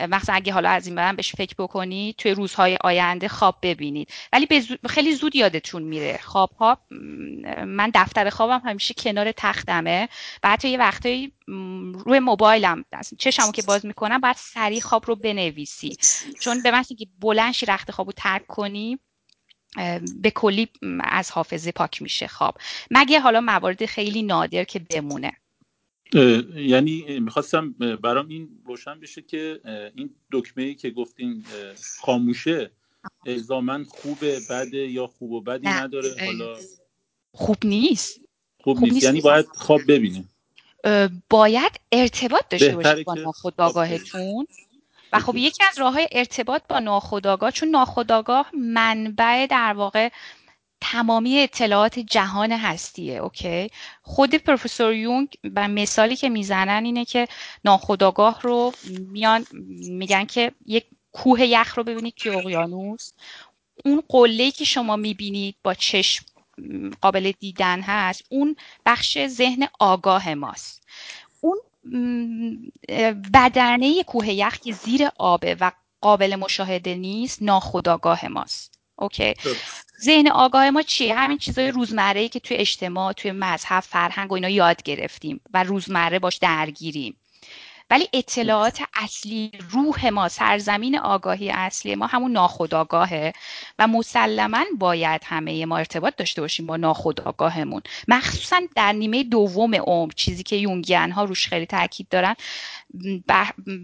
[0.00, 4.10] مثلا اگه حالا از این برم بهش فکر بکنید توی روزهای آینده خواب ببینید.
[4.32, 6.20] ولی به خیلی زود یادتون میره.
[6.22, 6.78] خواب ها
[7.66, 10.08] من دفتر خوابم همیشه کنار تختمه.
[10.42, 11.32] بعد یه وقتایی
[12.04, 12.84] روی موبایلم
[13.18, 15.96] چشمو که باز می‌کنم باید سریع خواب رو بنویسی.
[16.40, 18.98] چون به که بلنشی رخت خواب رو ترک کنی
[20.20, 20.68] به کلی
[21.00, 22.58] از حافظه پاک میشه خواب.
[22.90, 25.32] مگه حالا موارد خیلی نادر که بمونه.
[26.54, 29.60] یعنی می‌خواستم برام این روشن بشه که
[29.94, 31.44] این دکمه ای که گفتین
[32.00, 32.70] خاموشه
[33.26, 36.56] الزامن خوبه بده یا خوب و بدی نداره؟ حالا
[37.32, 38.20] خوب نیست.
[38.60, 39.02] خوب, نیست.
[39.02, 40.28] یعنی باید خواب ببینیم
[41.30, 44.46] باید ارتباط داشته باشید با ناخودآگاهتون.
[45.12, 50.08] و خب یکی از راه های ارتباط با ناخودآگاه چون ناخودآگاه منبع در واقع
[50.80, 53.70] تمامی اطلاعات جهان هستیه اوکی؟
[54.02, 57.28] خود پروفسور یونگ و مثالی که می‌زنن اینه که
[57.64, 58.72] ناخداگاه رو
[59.12, 59.46] میان
[59.88, 63.12] میگن که یک کوه یخ رو ببینید که اقیانوس.
[63.84, 66.24] اون قله که شما می‌بینید با چشم
[67.00, 68.56] قابل دیدن هست اون
[68.86, 70.86] بخش ذهن آگاه ماست.
[71.40, 71.58] اون
[73.34, 78.77] بدنه کوه یخ که زیر آبه و قابل مشاهده نیست ناخداگاه ماست.
[78.98, 79.34] اوکی.
[80.04, 84.48] ذهن آگاه ما چیه؟ همین چیزای روزمره که توی اجتماع توی مذهب فرهنگ و اینا
[84.48, 87.17] یاد گرفتیم و روزمره باش درگیریم.
[87.90, 93.32] ولی اطلاعات اصلی روح ما سرزمین آگاهی اصلی ما همون ناخودآگاهه
[93.78, 97.82] و مسلما باید همه ما ارتباط داشته باشیم با ناخودآگاهمون.
[98.08, 102.34] مخصوصا در نیمه دوم عمر چیزی که یونگیان ها روش خیلی تاکید دارن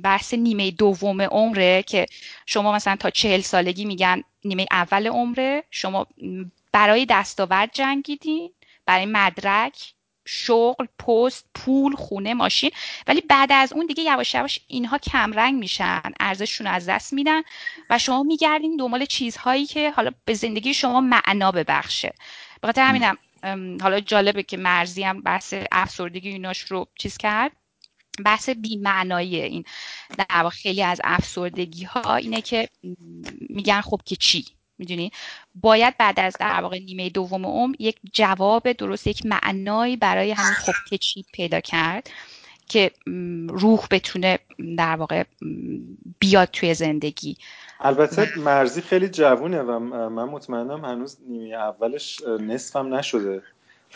[0.03, 2.07] بحث نیمه دوم عمره که
[2.47, 6.07] شما مثلا تا چهل سالگی میگن نیمه اول عمره شما
[6.73, 8.51] برای دستاورد جنگیدین
[8.87, 9.94] برای مدرک
[10.25, 12.71] شغل پست پول خونه ماشین.
[13.07, 17.43] ولی بعد از اون دیگه یواش یواش اینها کمرنگ میشن ارزششون از دست میدن
[17.91, 22.15] و شما میگردین دنبال چیزهایی که حالا به زندگی شما معنا ببخشه.
[22.63, 23.19] بخاطر همینم
[23.83, 27.53] حالا جالبه که مرزی هم بحث افسردگی ایناش رو چیز کرد.
[28.25, 29.65] بحث بیمعنایی این
[30.19, 32.69] در خیلی از افسردگی ها اینه که
[33.49, 34.45] میگن خب که چی؟
[34.79, 35.13] می‌دونی؟
[35.55, 40.55] باید بعد از در واقع نیمه دوم عمر یک جواب درست یک معنایی برای همین
[40.55, 42.11] خب که چی پیدا کرد
[42.69, 42.91] که
[43.49, 44.39] روح بتونه
[44.79, 45.25] در واقع
[46.19, 47.37] بیاد توی زندگی.
[47.81, 53.43] البته مرزی خیلی جوونه و من مطمئنم هنوز نیمه اولش نصفم نشده.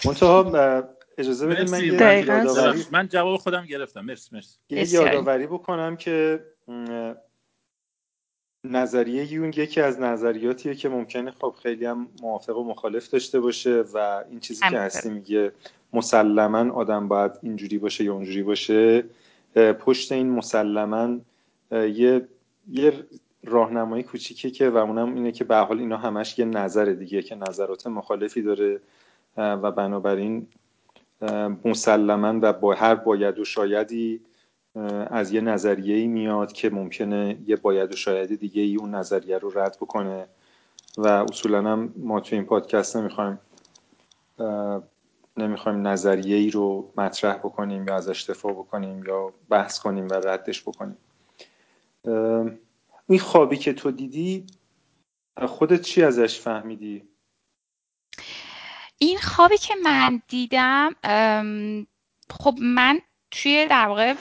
[0.04, 0.84] منتها
[1.18, 4.00] اجازه بدید من یادآوری من جواب خودم گرفتم.
[4.00, 4.58] مرسی مرسی.
[4.70, 6.40] یه یادآوری بکنم که
[8.68, 13.84] نظریه یونگ یکی از نظریاتیه که ممکنه خب خیلی هم موافق و مخالف داشته باشه
[13.94, 15.52] و این چیزی که هستی میگه
[15.92, 19.04] مسلما آدم باید اینجوری باشه یا اونجوری باشه
[19.54, 21.18] پشت این مسلما
[21.72, 22.28] یه
[22.70, 22.92] یه
[23.44, 27.34] راهنمایی کوچیکه که و اونم اینه که به حال اینا همش یه نظر دیگه که
[27.34, 28.80] نظرات مخالفی داره
[29.36, 30.46] و بنابراین
[31.64, 34.20] مسلما و با هر باید و شایدی
[35.10, 39.38] از یه نظریه ای میاد که ممکنه یه باید و شایدی دیگه ای اون نظریه
[39.38, 40.28] رو رد بکنه
[40.98, 43.38] و اصولا هم ما تو این پادکست نمی‌خوایم
[45.36, 50.62] نمی‌خوایم نظریه ای رو مطرح بکنیم یا ازش دفاع بکنیم یا بحث کنیم و ردش
[50.62, 50.96] بکنیم
[53.08, 54.46] این خوابی که تو دیدی
[55.46, 57.08] خودت چی ازش فهمیدی؟
[58.98, 60.94] این خوابی که من دیدم
[62.30, 63.00] خب من
[63.30, 64.14] توی در واقع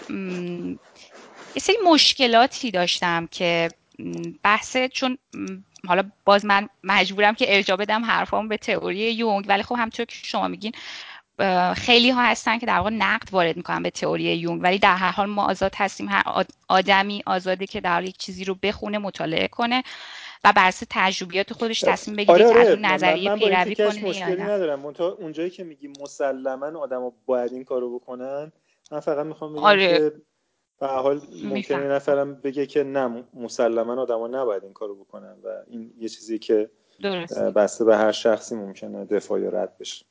[1.55, 3.69] یه سری مشکلاتی داشتم که
[4.43, 5.17] بحث چون
[5.87, 10.15] حالا باز من مجبورم که ارجاع بدم حرفام به تئوری یونگ ولی خب همطور که
[10.15, 10.71] شما میگین
[11.75, 15.11] خیلی ها هستن که در واقع نقد وارد می‌کنن به تئوری یونگ ولی در هر
[15.11, 19.83] حال ما آزاد هستیم هر آدمی آزاده که در یک چیزی رو بخونه مطالعه کنه
[20.43, 24.41] و بر اساس تجربیات خودش تصمیم بگیره آره که از اون نظریه پیروی کنه مشکلی
[24.43, 24.85] ندارم.
[25.19, 28.51] اونجایی که میگی مسلما آدما باید این کارو بکنن
[28.91, 29.97] من فقط می‌خوام بگم آره.
[29.97, 30.13] که
[30.79, 35.93] به حال ممکنه نفرم بگه که نه مسلما آدما نباید این کارو بکنن و این
[35.97, 36.71] یه چیزی که
[37.03, 37.39] درست.
[37.39, 40.05] بسته به هر شخصی ممکنه دفاع یا رد بشه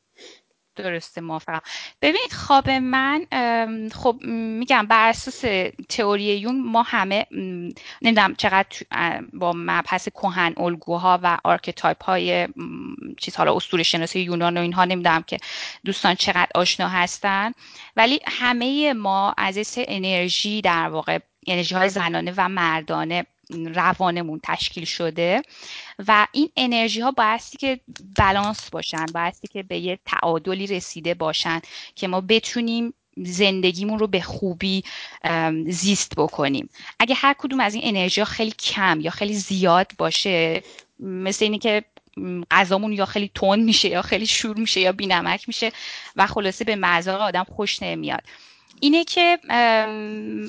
[0.76, 1.60] درسته موافقم.
[2.02, 3.26] ببینید خواب من
[3.94, 4.16] خب
[4.58, 5.44] میگم بر اساس
[5.88, 7.26] تئوری یونگ ما همه
[8.02, 8.76] نمی‌دونم چقدر
[9.32, 12.48] با مبحث کهن الگوها و archetype های
[13.18, 15.38] چیز حالا اسطوره شناسی یونان و اینها نمی‌دونم که
[15.84, 17.52] دوستان چقدر آشنا هستن.
[17.96, 23.26] ولی همه ما از انرژی در واقع انرژی های زنانه و مردانه
[23.74, 25.42] روانمون تشکیل شده.
[26.08, 27.80] و این انرژی ها بایستی که
[28.18, 31.60] بالانس باشن بایستی که به یه تعادلی رسیده باشن
[31.94, 34.84] که ما بتونیم زندگیمون رو به خوبی
[35.68, 36.68] زیست بکنیم.
[37.00, 40.62] اگه هر کدوم از این انرژی ها خیلی کم یا خیلی زیاد باشه
[41.00, 41.84] مثل اینی که
[42.50, 45.72] غذامون یا خیلی تند میشه یا خیلی شور میشه یا بینمک میشه
[46.16, 48.22] و خلاصه به مزاق آدم خوش نمیاد.
[48.80, 49.38] اینه که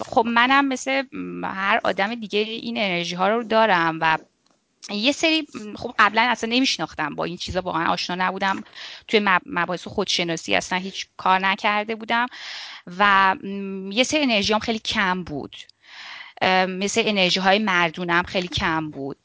[0.05, 1.03] خب منم مثل
[1.43, 4.17] هر آدم دیگه این انرژی ها رو دارم و
[4.91, 8.63] یه سری خب قبلا اصلا نمیشناختم با این چیزا واقعا آشنا نبودم.
[9.07, 12.27] توی مباحث خودشناسی اصلا هیچ کار نکرده بودم
[12.97, 13.35] و
[13.91, 15.55] یه سری انرژی هم خیلی کم بود.
[16.67, 19.17] مثل انرژی های مردونم خیلی کم بود.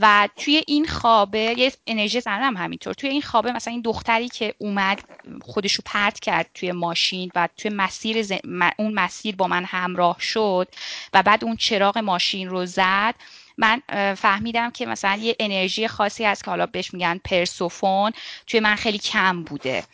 [0.00, 4.54] و توی این خوابه یه انرژی زنم همینطور توی این خوابه مثلا این دختری که
[4.58, 5.00] اومد
[5.42, 8.40] خودشو پرت کرد توی ماشین و توی مسیر
[8.78, 10.68] اون مسیر با من همراه شد
[11.12, 13.14] و بعد اون چراغ ماشین رو زد
[13.60, 13.82] من
[14.14, 18.12] فهمیدم که مثلا یه انرژی خاصی هست که حالا بهش میگن پرسوفون
[18.46, 19.84] توی من خیلی کم بوده.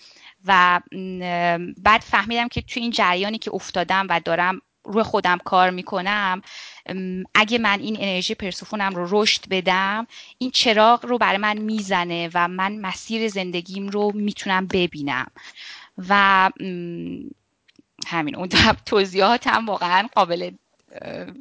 [0.47, 0.81] و
[1.83, 6.43] بعد فهمیدم که توی این جریانی که افتادم و دارم روی خودم کار می‌کنم
[7.35, 10.07] اگه من این انرژی پرسوفونم رو رشد بدم
[10.39, 15.27] این چراغ رو برای من می‌زنه و من مسیر زندگیم رو می‌تونم ببینم.
[16.09, 16.51] و
[18.07, 18.49] همین اون
[18.87, 20.51] توضیحات هم واقعا قابل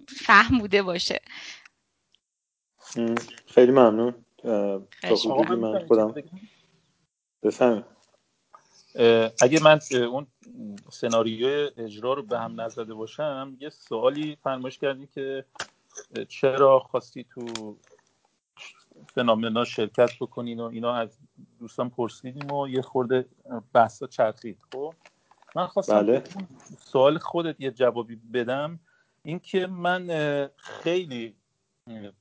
[0.08, 1.22] فهم بوده باشه.
[3.46, 4.14] خیلی ممنون.
[4.44, 6.14] تا من خودم
[7.44, 7.84] بفهم
[9.42, 10.28] اگه من اون
[10.92, 15.46] سناریوی اجرا رو به هم نزده باشم یه سوالی فرمایش کردی که
[16.28, 17.76] چرا خواستی تو
[19.16, 21.18] فنامنا شرکت بکنین و اینا؟ از
[21.60, 23.26] دوستان پرسیدیم و یه خورده
[23.74, 24.58] بحثا چرخید.
[24.72, 24.94] خب
[25.56, 26.24] من خواستم بله.
[26.78, 28.80] سوال خودت یه جوابی بدم.
[29.24, 30.08] اینکه من
[30.58, 31.36] خیلی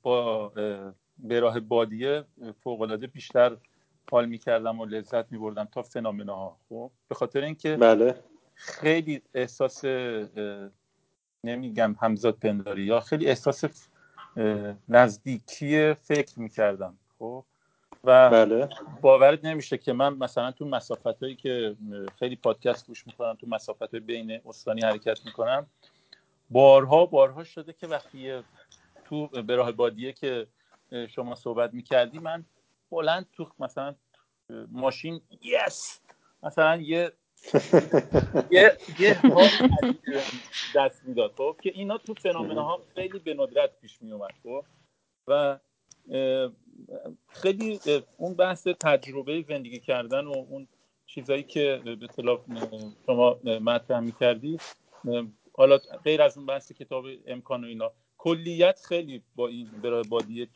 [0.02, 0.48] با
[1.18, 2.24] به راه بادیه
[2.64, 3.56] فوقالعاده بیشتر
[4.10, 5.84] حال می‌کردم و لذت میبردم تا
[6.28, 8.14] ها خب به خاطر اینکه بله.
[8.54, 9.84] خیلی احساس
[11.44, 13.64] نمیگم همزاد پنداری یا خیلی احساس
[14.88, 16.98] نزدیکی فکر می‌کردم.
[17.18, 17.44] خب
[18.04, 18.68] و بله.
[19.00, 21.76] باورت نمیشه که من مثلا تو مسافت هایی که
[22.18, 25.66] خیلی پادکست گوش می‌کنم تو مسافت های بین استانی حرکت می‌کنم
[26.50, 28.42] بارها بارها شده که وقتی
[29.14, 30.46] تو به راه بادیه که
[31.08, 32.44] شما صحبت می‌کردی من
[32.90, 33.94] بلند تو مثلا
[34.70, 36.00] ماشین یس!
[36.42, 37.12] مثلا یه
[38.50, 39.20] یه یه
[40.74, 42.14] دست می‌داد خب؟ که اینا تو
[42.54, 44.64] ها خیلی به ندرت پیش می اومد خب؟
[45.28, 45.58] و
[47.28, 47.80] خیلی
[48.16, 50.68] اون بحث تجربه زندگی کردن و اون
[51.06, 52.44] چیزایی که به اطلاع
[53.06, 54.58] شما مطرح می‌کردی
[55.52, 57.92] حالا غیر از اون بحث کتاب امکان و اینا
[58.24, 60.48] کلیت خیلی با این برای بادی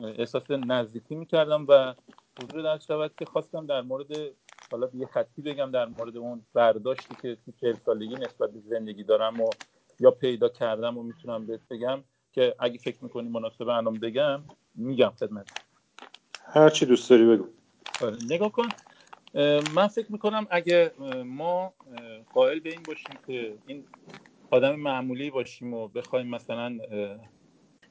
[0.00, 1.94] احساس نزدیکی می‌کردم و
[2.42, 4.06] حضور در شود که خواستم در مورد
[4.70, 9.04] حالا یه خطی بگم در مورد اون برداشتی که تو چهل سالگی نسبت به زندگی
[9.04, 9.50] دارم و
[10.00, 14.40] یا پیدا کردم و می‌تونم بهت بگم که اگه فکر می‌کنی مناسب الان بگم
[14.74, 15.46] میگم خدمت.
[16.44, 17.48] هر چی دوست داری بگو.
[18.00, 18.68] آره، نگاه کن.
[19.74, 20.92] من فکر می‌کنم اگه
[21.24, 21.74] ما
[22.34, 23.84] قائل به این باشیم که این
[24.50, 26.78] آدم معمولی باشیم و بخوایم مثلا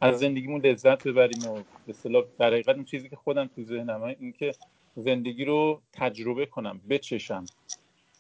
[0.02, 4.16] از زندگیمون لذت ببریم و به اصطلاح در حقیقت این چیزی که خودم تو ذهنمه
[4.20, 4.52] این که
[4.96, 7.46] زندگی رو تجربه کنم بچشم.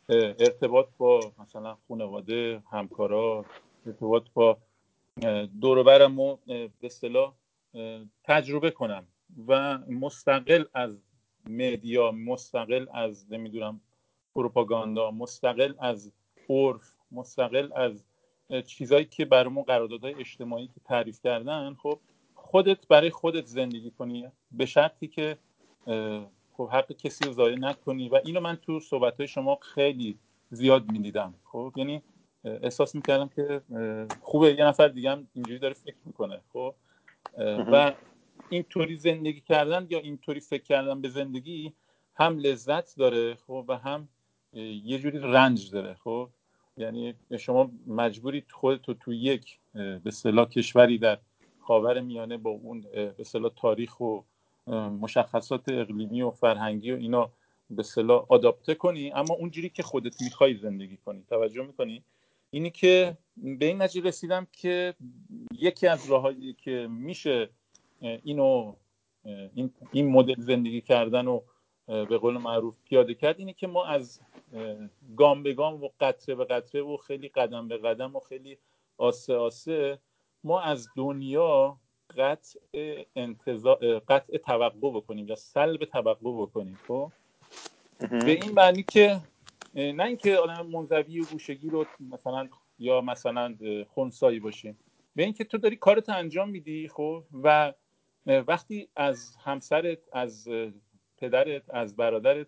[0.09, 3.45] ارتباط با مثلا خانواده همکارا
[3.87, 4.57] ارتباط با
[5.61, 7.33] دوروبرم رو به اصطلاح
[8.23, 9.07] تجربه کنم
[9.47, 10.97] و مستقل از
[11.49, 13.81] مدیا مستقل از نمی‌دونم
[14.35, 16.11] پروپاگاندا مستقل از
[16.49, 18.03] عرف مستقل از
[18.65, 21.99] چیزایی که برامون قراردادهای اجتماعی که تعریف کردن خب
[22.35, 25.37] خودت برای خودت زندگی کنی به شرطی که
[26.53, 30.19] خب حق کسی رو ضایع نکنی و اینو من تو صحبت های شما خیلی
[30.49, 31.33] زیاد می‌دیدم.
[31.43, 32.01] خب یعنی
[32.43, 33.61] احساس می‌کردم که
[34.21, 34.53] خوبه.
[34.53, 36.41] یه نفر دیگه هم اینجوری داره فکر می‌کنه.
[36.53, 36.75] خب
[37.71, 37.93] و
[38.49, 41.73] اینطوری زندگی کردن یا اینطوری فکر کردن به زندگی
[42.15, 44.07] هم لذت داره خب و هم
[44.83, 45.93] یه جوری رنج داره.
[45.93, 46.29] خب
[46.77, 51.17] یعنی شما مجبوری خودتو تو یک به اصطلاح کشوری در
[51.59, 54.19] خاور میانه با اون به اصطلاح تاریخ و
[55.01, 57.31] مشخصات اقلیمی و فرهنگی و اینا
[57.69, 61.23] به اصطلاح آداپته کنی اما اونجوری که خودت می‌خوای زندگی کنی.
[61.29, 62.03] توجه می‌کنی؟
[62.51, 64.93] اینی که به این نتیجه رسیدم که
[65.59, 67.49] یکی از راههایی که میشه
[68.01, 68.75] اینو
[69.55, 71.41] این, این مدل زندگی کردن و
[71.87, 74.21] به قول معروف پیاده کرد اینه که ما از
[75.17, 78.57] گام به گام و قطره به قطره و خیلی قدم به قدم و خیلی
[78.97, 79.99] آسه آسه.
[80.43, 81.77] ما از دنیا
[82.17, 82.59] قطع
[83.15, 87.11] انتظار قطع توقع بکنیم یا سلب توقع بکنیم خب؟
[87.99, 89.19] به این معنی که
[89.75, 93.55] نه اینکه آدم منزوی و گوشگی رو مثلا یا مثلا
[93.93, 94.77] خونسایی باشیم
[95.15, 97.73] به اینکه تو داری کارت انجام میدی خب؟ و
[98.25, 100.49] وقتی از همسرت از
[101.17, 102.47] پدرت از برادرت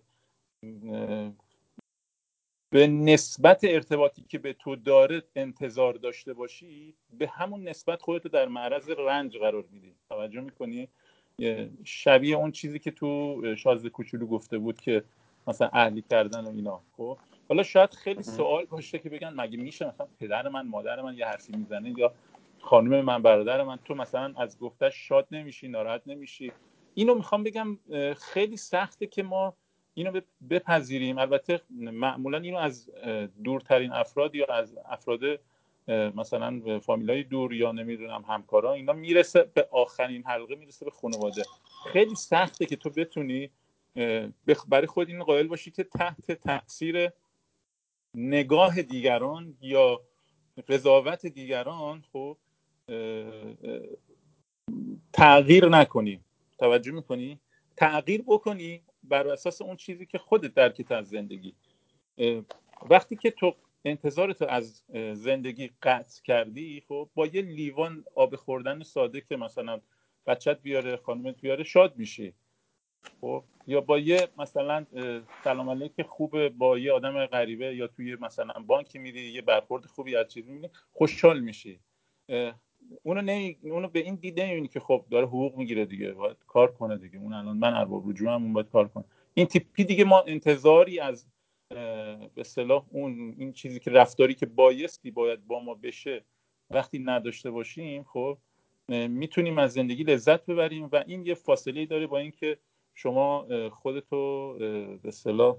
[2.70, 8.48] به نسبت ارتباطی که به تو داره انتظار داشته باشی به همون نسبت خودتو در
[8.48, 9.94] معرض رنج قرار میدی.
[10.10, 10.88] توجه می‌کنی؟
[11.84, 15.04] شبیه اون چیزی که تو شازده کوچولو گفته بود که
[15.48, 17.18] مثلا اهلی کردن و اینا خب؟
[17.50, 21.26] حالا شاید خیلی سوال باشه که بگن مگه میشه مثلا پدر من مادر من یه
[21.26, 22.14] حرفی می‌زنه یا
[22.62, 26.52] خانم من برادر من؟ تو مثلا از گفتش شاد نمیشی ناراحت نمیشی.
[26.94, 27.78] اینو می‌خوام بگم
[28.14, 29.54] خیلی سخته که ما
[29.98, 31.18] اینو بپذیریم.
[31.18, 32.90] البته معمولا اینو از
[33.44, 35.22] دورترین افراد یا از افراد
[35.88, 41.44] مثلا فامیلای دور یا نمی‌دونم همکارا اینا می‌رسه به آخرین حلقه می‌رسه به خانواده.
[41.94, 43.50] خیلی سخته که تو بتونی
[44.68, 47.10] برای خود این قائل باشی که تحت تاثیر
[48.16, 50.02] نگاه دیگران یا
[50.68, 52.38] قضاوت دیگران خب
[55.14, 56.20] تغییر نکنی.
[56.58, 57.40] توجه می‌کنی؟
[57.78, 61.56] تغییر بکنی بر اساس اون چیزی که خودت درکت از زندگی.
[62.90, 63.56] وقتی که تو
[63.86, 64.84] انتظارتو از
[65.14, 69.82] زندگی قطع کردی خب با یه لیوان آب خوردن ساده که مثلا
[70.26, 72.34] بچت بیاره خانمت بیاره شاد میشی.
[73.22, 74.86] خب یا با یه مثلا
[75.44, 80.16] سلام علیک خوب با یه آدم غریبه یا توی مثلا بانکی میری یه برخورد خوبی
[80.16, 81.80] از چیزی می‌بینی خوشحال میشی.
[83.04, 83.58] اونو نمی...
[83.64, 87.20] اونو به این دید نمی‌بینی که خب داره حقوق می‌گیره دیگه باید کار کنه دیگه.
[87.20, 89.04] اون الان من ارباب رجوع هم اون باید کار کنه.
[89.34, 91.28] این تیپی دیگه ما انتظاری از
[92.36, 96.24] به صلاح اون این چیزی که رفتاری که بایستی باید با ما بشه
[96.70, 98.38] وقتی نداشته باشیم خب
[98.90, 102.58] می‌تونیم از زندگی لذت ببریم و این یه فاصله داره با اینکه
[102.94, 105.58] شما خودتو به اصطلاح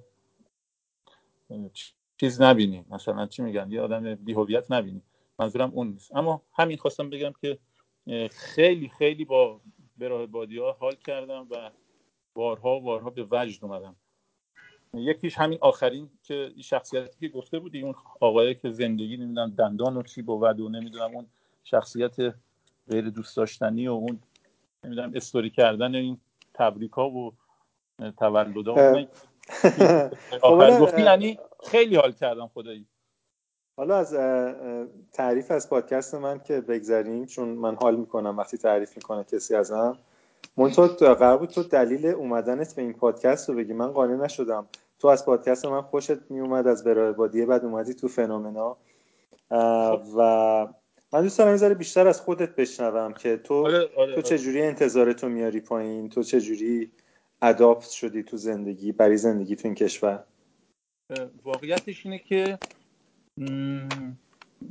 [2.17, 2.85] چیز نبینی.
[2.91, 5.03] مثلا چی میگن؟ یه آدم بیهویت نبینی.
[5.39, 6.17] منظورم اون نیست.
[6.17, 7.59] اما همین خواستم بگم که
[8.31, 9.61] خیلی خیلی با
[9.99, 11.71] براه بادی ها حال کردم و
[12.35, 13.97] بارها و بارها به وجد اومدم.
[14.95, 20.03] یکیش همین آخرین که شخصیتی که گفته بودی اون آقایی که زندگی نمی‌دونم دندان و
[20.03, 21.27] چی بود و نمی‌دونم اون
[21.65, 22.35] شخصیت
[22.91, 24.19] غیر دوست داشتنی و اون
[24.85, 26.21] نمی‌دونم استوری کردن این
[26.55, 27.33] تبریکا و
[28.19, 29.07] تولدا و
[30.43, 32.87] آخر گفتی یعنی خیلی حال کردم خدایی.
[33.79, 34.15] حالا از
[35.13, 39.99] تعریف از پادکست من که بگذریم چون من حال می‌کنم وقتی تعریف می‌کنه کسی ازم.
[40.57, 43.73] منتها قرار بود تو دلیل اومدنت به این پادکست رو بگی.
[43.73, 44.67] من قانع نشدم.
[44.99, 48.77] تو از پادکست من خوشت میومد از برای بادیه بعد اومدی تو فنومنا.
[49.51, 50.03] خب.
[50.19, 50.23] و
[51.13, 54.69] من دوست دارم ذره بیشتر از خودت بشنوم که تو آره، آره، تو چجوری آره.
[54.69, 56.91] انتظارتو میاری پایین؟ تو چجوری
[57.43, 60.25] اداپت شدی تو زندگی برای زندگی تو این کشور؟
[61.45, 62.59] واقعیتش اینه که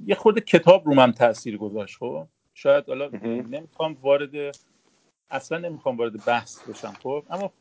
[0.05, 4.55] یه خود کتاب رو من تاثیر گذاشت خب؟ شاید حالا نمی‌خوام وارد
[5.29, 7.51] اصلا نمی‌خوام وارد بحث بشم خب؟ اما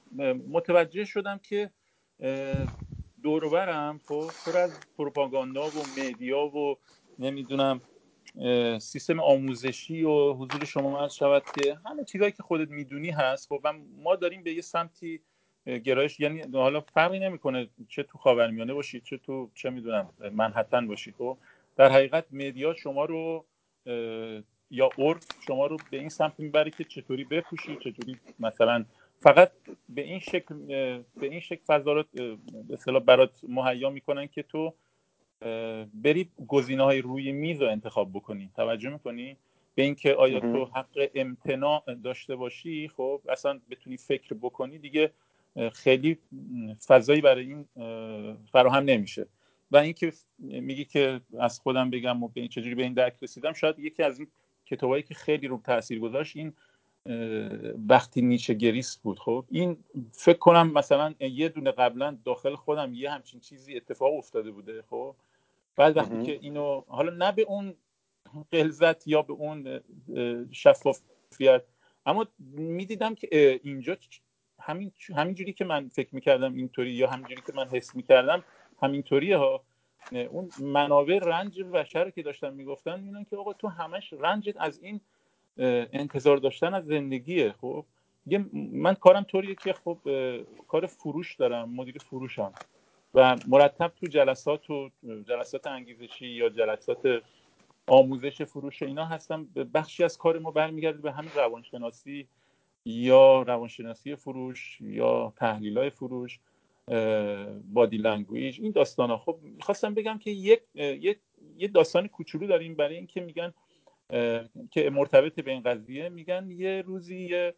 [0.50, 1.70] متوجه شدم که
[3.22, 6.76] دوروبرم خب؟ پر از پروپاگاندا و مدیا و
[7.18, 7.80] نمی‌دونم
[8.78, 13.60] سیستم آموزشی و حضور شما از شود که همه چیزایی که خودت می‌دونی هست خب؟
[13.64, 15.20] و ما داریم به یه سمتی
[15.66, 21.14] گرایش یعنی حالا فرقی نمی‌کنه چه تو خاورمیانه باشید چه تو چه می‌دونم منحتن باشید
[21.18, 21.38] خب؟
[21.76, 23.44] در حقیقت مدیا شما رو
[24.70, 28.84] یا عرف شما رو به این سمت می‌بره که چطوری بپوشی چطوری مثلا
[29.20, 29.52] فقط
[29.88, 30.54] به این شکل
[31.16, 32.04] به این شکل فضا رو
[32.68, 34.74] به برات مهیا می‌کنن که تو
[35.94, 38.50] بری گزینه های روی میز رو انتخاب بکنی.
[38.56, 39.36] توجه می‌کنی؟
[39.74, 45.10] به اینکه آیا تو حق امتناع داشته باشی خب؟ اصلا بتونی فکر بکنی دیگه
[45.72, 46.18] خیلی
[46.86, 47.66] فضایی برای این
[48.52, 49.26] فراهم نمیشه.
[49.70, 53.52] و اینکه میگی که از خودم بگم و به این چجوری به این درک رسیدم
[53.52, 54.28] شاید یکی از این
[54.66, 56.52] کتابایی که خیلی رو تاثیر گذاشت این
[57.88, 59.18] وقتی نیچه گریست بود.
[59.18, 59.76] خب این
[60.12, 64.82] فکر کنم مثلا یه دونه قبلا داخل خودم یه همچین چیزی اتفاق افتاده بوده.
[64.82, 65.16] خب
[65.76, 67.74] بعد وقتی که اینو حالا نه به اون
[68.50, 69.80] قلزت یا به اون
[70.50, 71.62] شفافیت
[72.06, 72.26] اما
[72.58, 73.96] می‌دیدم که اینجا
[74.66, 78.44] همین همینجوری که من فکر می‌کردم اینطوری یا همینجوری که من حس می‌کردم
[78.82, 79.62] همینطوریه ها.
[80.30, 85.00] اون منابع رنج بشر که داشتن می‌گفتن می‌دونن که آقا تو همش رنجت از این
[85.92, 87.52] انتظار داشتن از زندگیه.
[87.60, 87.84] خب؟
[88.52, 89.98] من کارم طوریه که خب
[90.68, 92.52] کار فروش دارم مدیر فروشم.
[93.14, 94.90] و مرتب تو جلسات و
[95.28, 97.22] جلسات انگیزشی یا جلسات
[97.86, 99.44] آموزش فروش اینا هستم.
[99.74, 102.28] بخشی از کار ما برمیگرده به همین روانشناسی
[102.86, 106.40] یا روانشناسی فروش یا تحلیل های فروش
[107.72, 110.60] body language این داستان ها خب می‌خواستم بگم که یک
[111.58, 113.54] یه داستان کوچولو داریم برای اینکه میگن
[114.70, 117.54] که مرتبط به این قضیه میگن یه روزی یه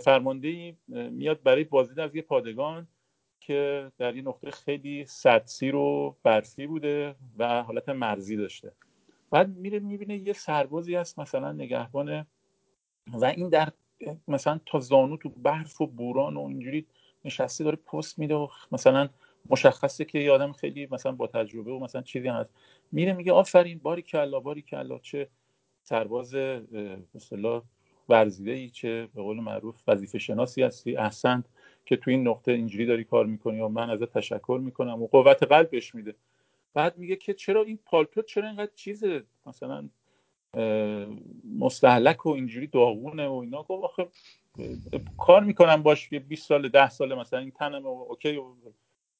[0.00, 2.88] فرمانده میاد برای بازدید از یه پادگان
[3.40, 8.72] که در یه نقطه خیلی سردسیر و برفی بوده و حالت مرزی داشته.
[9.30, 12.26] بعد میره می‌بینه یه سربازی هست مثلا نگهبان
[13.12, 13.68] و این در
[14.28, 16.86] مثلا تا زانو تو برف و بوران و اینجوری
[17.24, 19.08] نشسته داره پست میده و مثلا
[19.50, 22.50] مشخصه که یه آدم خیلی مثلا با تجربه و مثلا چیزی هست.
[22.92, 25.28] میره میگه آفرین باری کلا باری کلا چه
[25.82, 26.34] سرباز
[27.14, 27.62] مثلا
[28.08, 30.96] ورزیده ای چه به قول معروف وظیفه شناسی هستی.
[30.96, 31.44] احسن
[31.86, 35.42] که تو این نقطه اینجوری داری کار می‌کنی و من ازت تشکر می‌کنم و قوت
[35.42, 36.14] قلبش میده.
[36.74, 39.88] بعد میگه که چرا این پالتو چرا اینقدر چیزه؟ مثلا
[41.58, 43.62] مستحلک و اینجوری داغونه و اینا.
[43.62, 44.08] گفت آخه
[45.18, 48.36] کار می‌کنم باش یه 20 سال 10 سال مثلا این تنم و اوکی.
[48.36, 48.54] و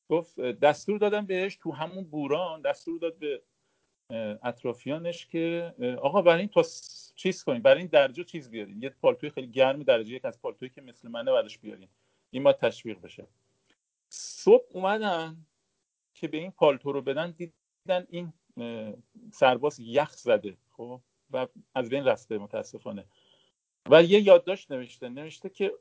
[0.09, 3.43] گفت دستور دادم بهش تو همون بوران دستور داد به
[4.43, 6.63] اطرافیانش که آقا برای این تا
[7.15, 8.83] چیز کنیم برای این درجه چیز بیارین.
[8.83, 11.89] یه پالتوی خیلی گرم درجه یک از پالتویی که مثل منه برش بیارین.
[12.31, 13.27] این ما تشویق بشه.
[14.09, 15.37] صبح اومدن
[16.15, 18.33] که به این پالتو رو بدن دیدن این
[19.33, 20.57] سرباز یخ زده.
[20.77, 21.01] خب؟
[21.33, 23.05] و از بین رفته متاسفانه.
[23.91, 25.73] و یه یادداشت نوشته نوشته که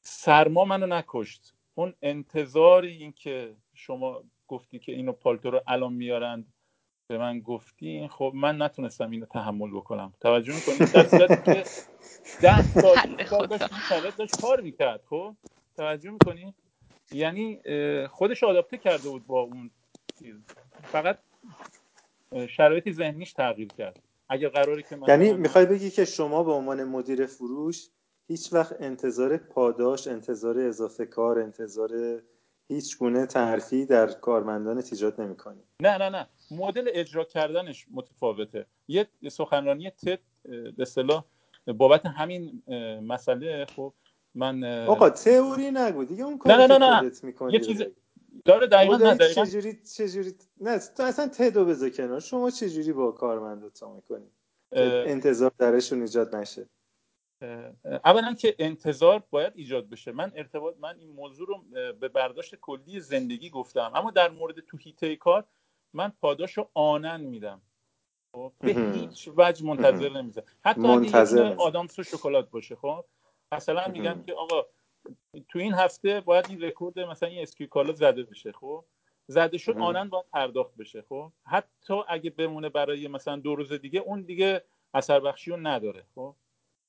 [0.00, 1.54] سرما منو نکشت.
[1.74, 6.52] اون انتظار این که شما گفتی که اینو پالتو رو الان میارند
[7.10, 10.12] به من گفتی خب من نتونستم اینو تحمل بکنم.
[10.20, 11.64] توجه می‌کنی؟ در که
[12.40, 15.36] ده سال داشت داشت کار می‌کرد خب؟
[15.76, 16.54] توجه می‌کنی؟
[17.12, 17.60] یعنی
[18.08, 19.70] خودش آداپته کرده بود با اون
[20.18, 20.36] چیز.
[20.82, 21.18] فقط
[22.48, 24.02] شرایط ذهنیش تغییر کرد.
[24.30, 27.88] اگر قراره که یعنی می‌خوای بگی که شما به عنوان مدیر فروش
[28.28, 32.22] هیچ وقت انتظار پاداش انتظار اضافه کار انتظار
[32.68, 35.62] هیچ گونه ترفی در کارمندان ایجاد نمی‌کنی.
[35.82, 36.26] نه نه نه.
[36.50, 38.66] مدل اجرا کردنش متفاوته.
[38.88, 41.24] یه سخنرانی تد به اصطلاح
[41.66, 42.62] بابت همین
[43.02, 43.92] مسئله خب
[44.34, 46.04] من آقا تئوری نگو.
[46.04, 47.52] دیگه اون کاری نه نه نه, نه.
[47.52, 47.82] یه چیز
[48.44, 49.44] داره دقیقا نه دقیقا.
[49.44, 52.20] چجوری چجوری؟ نه تو اصلا تدو بذار کنار.
[52.20, 54.30] شما چجوری با کارمندتا می‌کنی؟
[54.72, 56.68] انتظار درشون ایجاد نشه.
[58.04, 60.12] اولا که انتظار باید ایجاد بشه.
[60.12, 63.92] من ارتباط من این موضوع رو به برداشت کلی زندگی گفتم.
[63.94, 65.44] اما در مورد تو هیته کار
[65.92, 67.62] من پاداش رو آنن میدم.
[68.32, 73.04] خب؟ به هیچ وجه منتظر نمیزه حتی منتظر اگه آدامس و شکلات باشه خب؟
[73.52, 74.66] مثلا میگم که آقا
[75.48, 78.84] تو این هفته باید این رکورد مثلا این SKU کالا زده بشه خب؟
[79.26, 84.00] زده شد آناً باید پرداخت بشه خب؟ حتی اگه بمونه برای مثلا دو روز دیگه
[84.00, 86.34] اون دیگه اثر بخشی رو نداره خب؟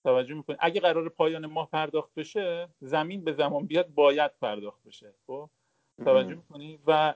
[0.03, 5.13] توجه می‌کنید اگه قرار پایان ماه پرداخت بشه زمین به زمان بیاد باید پرداخت بشه
[5.27, 5.49] خب؟
[6.05, 7.13] توجه می‌کنی؟ و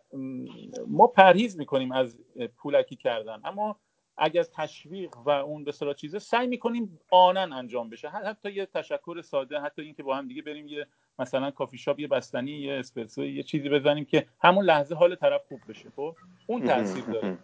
[0.88, 2.18] ما پرهیز می‌کنیم از
[2.58, 3.80] پولکی کردن اما
[4.18, 8.10] اگر تشویق و اون به صلاح چیزه سعی می‌کنیم آناً انجام بشه.
[8.10, 10.88] حتی یه تشکر ساده حتی اینکه با هم دیگه بریم یه
[11.20, 15.42] مثلا کافی شاپ یه بستنی یه اسپرسو یه چیزی بزنیم که همون لحظه حال طرف
[15.48, 16.16] خوب بشه خب؟
[16.48, 17.38] اون تاثیر داره.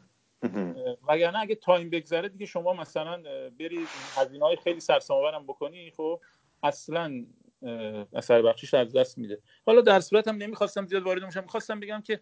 [1.07, 3.23] وگرنه اگه time بگذره دیگه شما مثلا
[3.59, 6.21] برید هزینه های خیلی سرسام‌آورم بکنی خب؟
[6.63, 7.25] اصلا
[8.13, 9.39] اثر بخشیش از دست میده.
[9.65, 12.19] حالا در هر صورت هم نمی‌خواستم زیاد وارد بشم می‌خواستم بگم که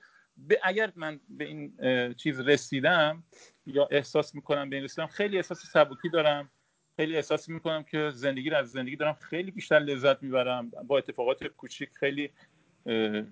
[0.63, 1.77] اگر من به این
[2.15, 3.23] چیز رسیدم
[3.69, 5.07] یا احساس می‌کنم به این رسیدم.
[5.07, 6.49] خیلی احساس سبکی دارم.
[6.95, 10.69] خیلی احساس می‌کنم که زندگی رو از زندگی دارم خیلی بیشتر لذت می‌برم.
[10.87, 12.29] با اتفاقات کوچیک خیلی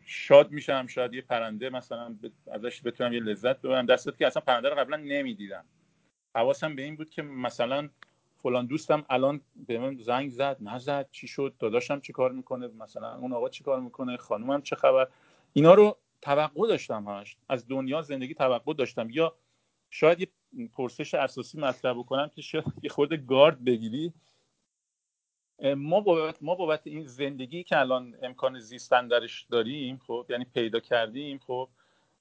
[0.06, 0.88] شاد میشم.
[0.88, 2.16] شاید یه پرنده مثلا
[2.52, 3.86] ازش بتونم یه لذت ببرم.
[3.86, 5.66] دستت که اصلا پرنده رو قبلا نمی‌دیدم.
[6.36, 7.90] حواسم به این بود که مثلا
[8.44, 10.58] فلان دوستم الان به من زنگ زد.
[10.62, 11.08] نزد.
[11.12, 15.08] چی شد؟ داداشم چی کار می‌کنه؟ مثلا اون آقا چی کار می‌کنه؟ خانومم چه خبر؟
[15.54, 17.38] اینا رو توقع داشتم همش.
[17.50, 19.08] از دنیا زندگی توقع داشتم.
[19.10, 19.36] یا
[19.90, 20.28] شاید یه
[20.74, 24.14] پرسش اساسی مطرح بکنم که شاید یه خورده گارد بگیری.
[25.64, 30.80] ما بابت ما بابت این زندگی که الان امکان زیستن درش داریم خب یعنی پیدا
[30.80, 31.70] کردیم خب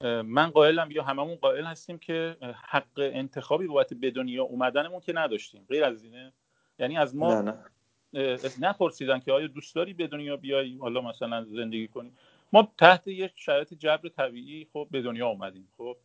[0.01, 5.65] من قائلم یا هممون قائل هستیم که حق انتخابی بابت به دنیا اومدنمون که نداشتیم.
[5.69, 6.33] غیر از اینه
[6.79, 7.57] یعنی از ما نه
[8.13, 8.37] نه.
[8.59, 12.11] نپرسیدن که آیا دوست داری به دنیا بیای؟ حالا مثلا زندگی کنی.
[12.53, 15.97] ما تحت یک شرایط جبر طبیعی خب به دنیا اومدیم خب.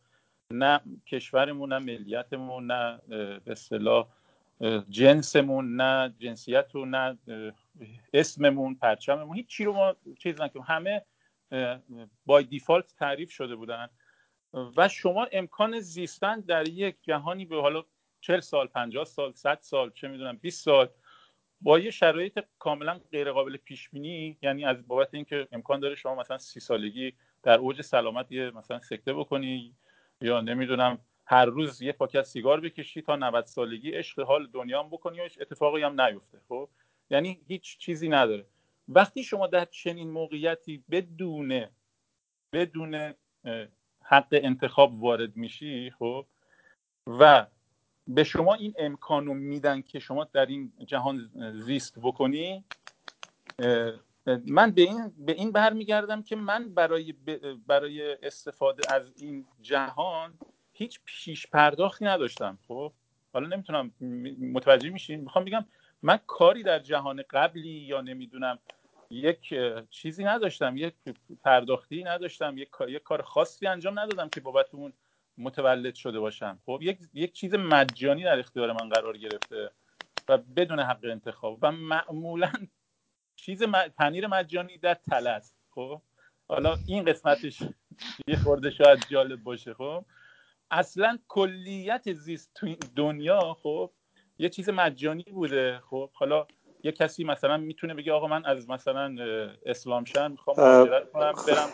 [0.53, 4.07] نه کشورمون نه ملیتمون نه به اصطلاح
[4.89, 7.17] جنسمون نه جنسیت و نه
[8.13, 9.35] اسممون پرچممون.
[9.35, 10.65] هیچ چی رو ما چیز نکنیم.
[10.67, 11.01] همه
[12.25, 13.89] بای دیفالت تعریف شده بودن.
[14.77, 17.83] و شما امکان زیستن در یک جهانی به حالا
[18.21, 20.89] 40 سال 50 سال 100 سال چه می‌دونم 20 سال
[21.61, 26.15] با یه شرایط کاملا غیر قابل پیش بینی یعنی از بابت اینکه امکان داره شما
[26.15, 29.75] مثلا سی سالگی در اوج سلامت یه مثلا سکته بکنی
[30.23, 35.19] یا نمی‌دونم هر روز یه پاکت سیگار بکشی تا 90 سالگی عشق حال دنیا بکنی
[35.19, 36.69] و اتفاقی هم نیفته خب؟
[37.09, 38.45] یعنی هیچ چیزی نداره.
[38.87, 41.65] وقتی شما در چنین موقعیتی بدون
[42.53, 43.13] بدون
[44.03, 46.25] حق انتخاب وارد میشی خب؟
[47.07, 47.45] و
[48.07, 52.65] به شما این امکان رو میدن که شما در این جهان زیست بکنی
[54.45, 57.13] من به این به این برمیگردم که من برای
[57.67, 60.33] برای استفاده از این جهان
[60.73, 62.93] هیچ پیش پرداختی نداشتم خب؟
[63.33, 63.91] حالا نمی‌تونم
[64.53, 65.65] متوجه میشین می‌خوام بگم
[66.01, 68.59] من کاری در جهان قبلی یا نمی‌دونم
[69.09, 69.53] یک
[69.89, 70.93] چیزی نداشتم یک
[71.43, 72.69] پرداختی نداشتم یک
[73.03, 74.93] کار خاصی انجام ندادم که بابت اون
[75.37, 76.59] متولد شده باشم.
[76.65, 79.71] خب یک یک چیز مجانی در اختیار من قرار گرفته
[80.29, 82.51] و بدون حق انتخاب و معمولا
[83.45, 83.63] چیز
[83.97, 86.01] پنیر مجانی در تله است خب؟
[86.47, 87.63] حالا این قسمتش
[88.27, 90.05] یه خورده شاید جالب باشه خب؟
[90.71, 93.91] اصلا کلیت زیست تو این دنیا خب
[94.37, 96.47] یه چیز مجانی بوده خب؟ حالا
[96.83, 99.15] یه کسی مثلا می‌تونه بگه آقا من از مثلا
[99.65, 101.69] اسلام شهر می‌خوام مهاجرت کنم برم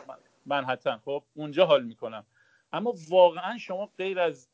[0.45, 2.25] منحتن خب؟ اونجا حال می‌کنم.
[2.73, 4.49] اما واقعا شما غیر از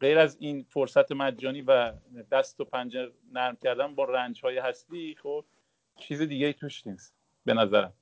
[0.00, 1.92] غیر از این فرصت مجانی و
[2.32, 5.44] دست و پنجه نرم کردن با رنج های هستی خب
[5.96, 7.14] چیز دیگه ای توش نیست
[7.44, 7.92] به نظرم.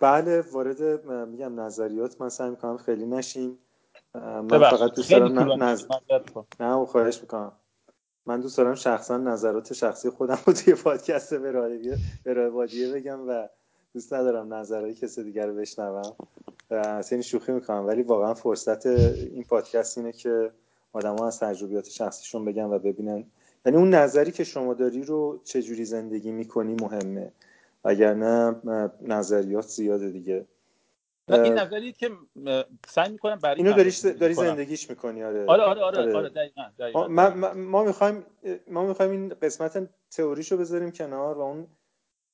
[0.00, 3.58] بله وارد میگم نظریات من سعی می‌کنم خیلی نشیم.
[4.14, 5.86] من فقط دوست دارم نز...
[6.60, 7.52] نه خواهش می‌کنم.
[8.26, 13.48] من دوست دارم شخصا نظرات شخصی خودم رو توی پادکست به وادیه بگم و
[13.98, 16.16] دوست ندارم نظرهای کسی دیگر رو بشنوم.
[17.10, 20.50] این شوخی می‌کنم ولی واقعا فرصت این پادکست اینه که
[20.92, 23.24] آدما از تجربیات شخصیشون بگن و ببینن.
[23.66, 27.32] یعنی اون نظری که شما داری رو چجوری زندگی می‌کنی مهمه.
[27.84, 28.56] اگر نه
[29.02, 30.46] نظریات زیاده دیگه.
[31.28, 32.10] این نظری که
[32.88, 33.90] سعی می‌کنم برای اینو داری,
[34.20, 35.46] داری زندگیش می‌کنی آره.
[35.46, 36.16] آره آره آره, آره.
[36.16, 37.08] آره دقیقاً, دقیقاً.
[37.08, 38.24] ما, ما می‌خوایم
[38.68, 41.66] ما می‌خوایم این قسمت تئوریشو بذاریم کنار و اون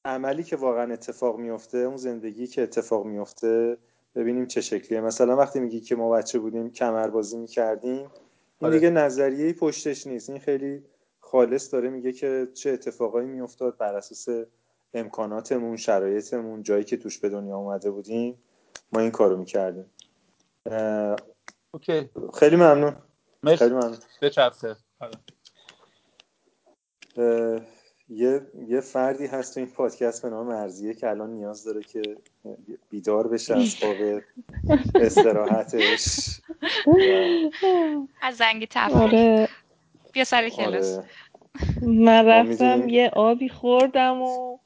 [0.05, 3.79] عملی که واقعا اتفاق میفته اون زندگی که اتفاق میفته
[4.15, 5.01] ببینیم چه شکلیه.
[5.01, 8.11] مثلا وقتی میگی که ما بچه بودیم کمربازی می‌کردیم این
[8.61, 8.75] آره.
[8.75, 10.31] دیگه نظریه پشتش نیست.
[10.31, 10.85] این خیلی
[11.21, 14.47] خالص داره میگه که چه اتفاقایی میافتاد بر اساس
[14.95, 18.43] امکاناتمون شرایطمون جایی که توش به دنیا اومده بودیم.
[18.93, 19.91] ما این کارو می‌کردیم.
[21.75, 22.11] اوکی.
[22.35, 22.97] خیلی ممنون.
[23.43, 23.57] مرسی.
[23.57, 23.99] خیلی ممنون.
[24.23, 24.77] بچرخه.
[28.09, 32.03] یه یه فردی هست تو این پادکست به نام مرزیه که الان نیاز داره که
[32.91, 34.23] بیدار بشه از خواب
[34.95, 36.41] استراحتش.
[38.23, 39.49] از زنگ تفریح آره.
[40.13, 40.99] بیا سر کلاس.
[40.99, 41.07] آره.
[41.83, 44.59] من رفتم یه آبی خوردم و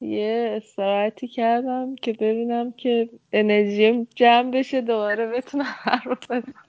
[0.00, 6.64] یه استراحتی کردم که ببینم که انرژیم جمع بشه دوباره بتونم حرف بزنم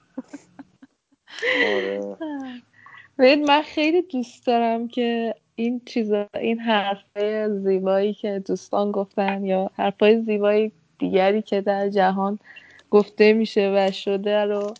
[1.66, 3.36] آره.
[3.36, 10.22] من خیلی دوست دارم که این چیزا این حرفای زیبایی که دوستان گفتن یا حرفای
[10.22, 12.40] زیبایی دیگری که در جهان
[12.92, 14.74] گفته میشه و شده رو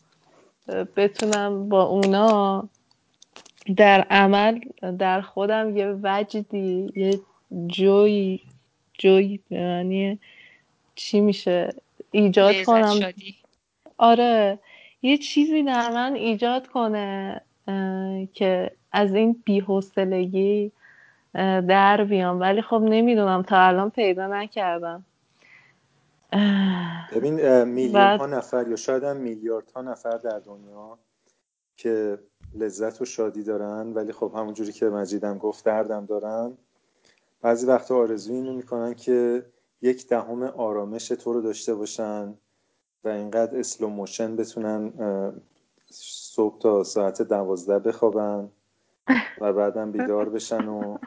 [0.96, 2.70] بتونم با اونا
[3.76, 4.60] در عمل
[5.00, 7.20] در خودم یه وجدی یه
[7.68, 8.40] جوی
[9.00, 10.20] جوی یعنی
[10.96, 11.70] چی میشه
[12.12, 13.36] ایجاد کنم شدی.
[13.98, 14.60] آره
[15.02, 17.42] یه چیزی در من ایجاد کنه
[18.34, 20.72] که از این بیحسلگی
[21.68, 22.40] در بیام.
[22.40, 25.06] ولی خب نمی‌دونم تا الان پیدا نکردم.
[27.16, 30.98] ببین میلیون ها نفر یا شاید هم میلیاردها نفر در دنیا
[31.78, 32.20] که
[32.56, 36.58] لذت و شادی دارن ولی خب همونجوری که مجیدم گفت دردم دارن.
[37.42, 39.46] بعضی وقتا آرزو اینو می‌کنن که
[39.82, 42.34] یک دهم آرامش تو رو داشته باشن
[43.04, 44.94] و اینقدر slow motion بتونن
[45.94, 48.50] صبح تا ساعت دوازده بخوابن
[49.42, 50.98] و بعدم بیدار بشن و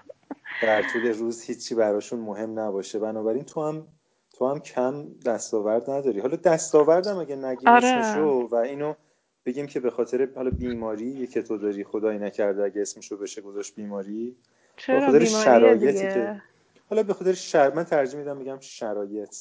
[0.63, 2.99] در طول روز هیچی براشون مهم نباشه.
[2.99, 3.87] بنابراین تو هم
[4.33, 6.21] تو هم کم دستاورد نداری.
[6.21, 7.87] حالا دستاوردم اگه نگیم آره.
[7.87, 8.95] اسمشو و اینو
[9.47, 13.75] بگیم که به خاطر حالا بیماری که تو داری خدای نکرده اگه اسمشو بشه گذاشت
[13.75, 14.37] بیماری.
[14.77, 16.43] چرا به خاطر شرایطی دیگه؟ که
[16.91, 17.75] حالا به خاطر شر...
[17.75, 19.37] من ترجمه میدم بگم شرایط.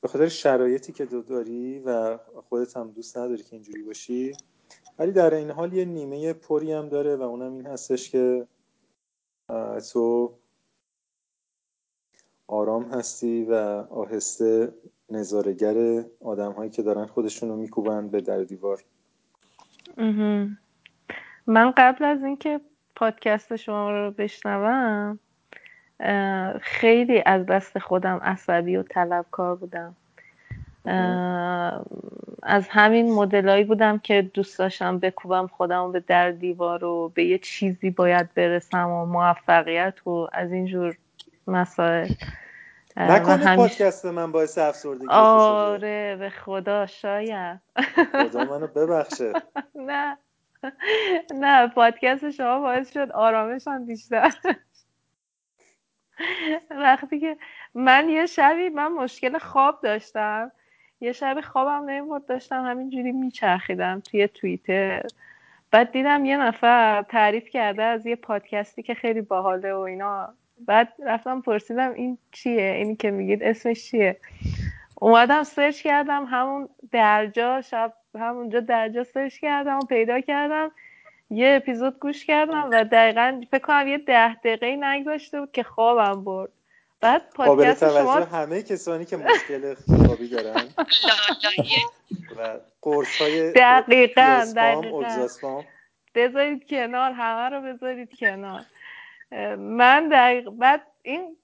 [0.00, 4.32] به خاطر شرایطی که داری و خودت هم دوست نداری که اینجوری باشی
[4.98, 8.46] ولی در این حال یه نیمه پری هم داره و اونم این هستش که
[9.92, 10.34] تو
[12.46, 13.54] آرام هستی و
[13.90, 14.74] آهسته
[15.10, 18.84] نظارگر آدم هایی که دارن خودشون رو میکوبن به در دیوار.
[21.46, 22.60] من قبل از اینکه
[22.96, 25.18] پادکست شما رو بشنوم
[26.60, 29.96] خیلی از دست خودم عصبی و طلبکار بودم.
[32.42, 37.38] از همین مدلایی بودم که دوست داشتم بکوبم خودم به در دیوار و به یه
[37.38, 40.96] چیزی باید برسم و موفقیت و از اینجور
[41.46, 42.08] مسائل.
[42.96, 43.56] نکنه همیشه...
[43.56, 47.60] پادکست من باعث افسردگی آره به خدا شاید.
[48.12, 49.32] خدا منو ببخشه.
[49.86, 50.18] نه.
[51.34, 54.32] نه پادکست شما باعث شد آرامشم بیشتر.
[56.70, 57.36] وقتی که
[57.74, 60.52] من یه شبی من مشکل خواب داشتم.
[61.00, 65.02] یه شب خوابم نمی‌برد داشتم همینجوری میچرخیدم توی توییتر.
[65.70, 70.34] بعد دیدم یه نفر تعریف کرده از یه پادکستی که خیلی باحاله و اینا.
[70.66, 74.16] بعد رفتم پرسیدم این چیه؟ اینی که میگید اسمش چیه؟
[74.94, 80.70] اومدم سرچ کردم همون درجا شب همونجا درجا سرچ کردم و پیدا کردم.
[81.30, 86.24] یه اپیزود گوش کردم و دقیقا فکر کنم یه ده دقیقه نگذاشته بود که خوابم
[86.24, 86.50] برد.
[87.00, 90.64] بعد پادکست شما همه کسانی که مشکل خوابی دارن.
[92.38, 94.44] و قرص های دقیقا.
[96.14, 98.60] بذارید کنار همه رو بذارید کنار.
[99.58, 101.36] من دقیق بعد این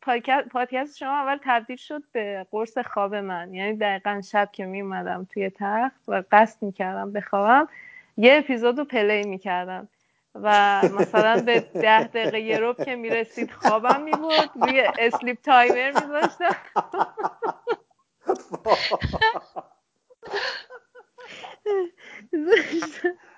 [0.53, 3.55] پادکست شما اول تبدیل شد به قرص خواب من.
[3.55, 7.69] یعنی دقیقا شب که می اومدم توی تخت و قصد می‌کردم بخوابم.
[8.17, 9.89] یه اپیزود رو play می‌کردم
[10.35, 16.57] و مثلا به ده دقیقه یه ربع که می‌رسید خوابم می‌برد روی sleep timer میذاشتم.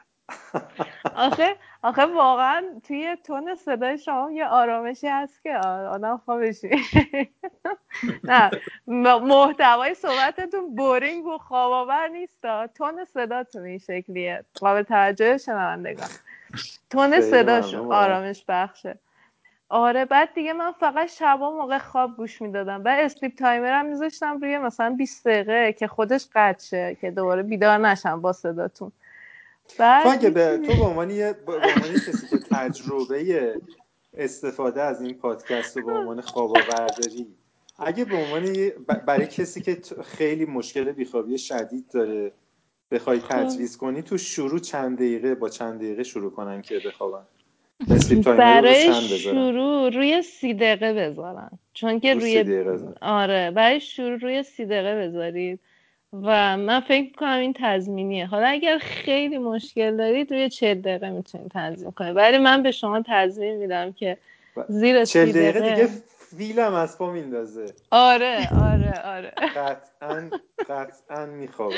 [1.15, 6.57] آخه آخه واقعا توی تون صدای شما یه آرامشی هست که آدم خوابش
[8.27, 8.51] نه
[9.19, 12.43] محتوای صحبتتون boring و خواباور نیست
[12.75, 14.45] تون صداتون این شکلیه.
[14.61, 16.09] قابل توجه شنوندگان.
[16.91, 18.99] تون صداش آرامش بخشه.
[19.69, 22.83] آره بعد دیگه من فقط شبا موقع خواب گوش می‌دادم.
[22.83, 27.43] بعد sleep timer هم میذاشتم روی مثلا 20 دقیقه که خودش قطع شه که دوباره
[27.43, 28.93] بیدار نشم با صداتون.
[29.79, 31.09] بعد تو به تو به عنوان
[31.95, 33.55] کسی که تجربه
[34.15, 37.27] استفاده از این پادکست رو به عنوان خواب آورداری
[37.79, 38.71] اگه به عنوان
[39.07, 42.33] برای کسی که خیلی مشکل بیخوابی شدید داره
[42.91, 43.29] بخوای خب.
[43.29, 47.27] تجویز کنی تو شروع چند دقیقه با چند دقیقه شروع کنن که بخوابن.
[48.25, 51.51] برای شروع روی سی دقیقه بذارن.
[51.73, 52.65] چون که روی
[53.01, 55.61] آره برای شروع روی سی دقیقه بذارید.
[56.13, 58.27] و من فکر کنم این تضمینیه.
[58.27, 62.17] حالا اگر خیلی مشکل دارید روی چل دقیقه می‌تونید تنظیم کنید.
[62.17, 64.19] ولی من به شما تضمین میدم که
[64.69, 65.71] زیر سی دقیقه, دقیقه.
[65.75, 65.89] دیگه
[66.39, 67.73] فیلم از پا میندازه.
[67.91, 69.31] آره آره آره.
[69.31, 70.31] قطعا
[70.69, 71.75] قطعا میخوابم.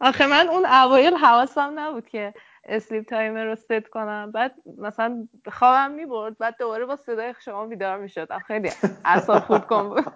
[0.00, 2.34] آخه من اون اوایل حواسم نبود که
[2.64, 4.32] sleep timer رو ست کنم.
[4.32, 8.38] بعد مثلا خوابم می‌برد بعد دوباره با صدای شما بیدار می‌شدم.
[8.38, 8.70] خیلی
[9.04, 10.04] اصلا خورد کن بود.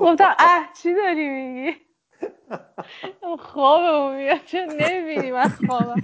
[0.00, 1.76] گفتم اه چی داری میگی؟
[3.38, 6.02] خوابمون میاد چون نمی‌بینی؟ من خوابم.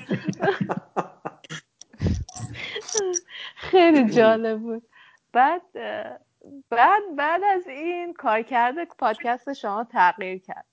[3.56, 4.82] خیلی جالب بود.
[5.32, 5.62] بعد
[6.70, 10.64] بعد بعد از این کارکرد پادکست شما تغییر کرد.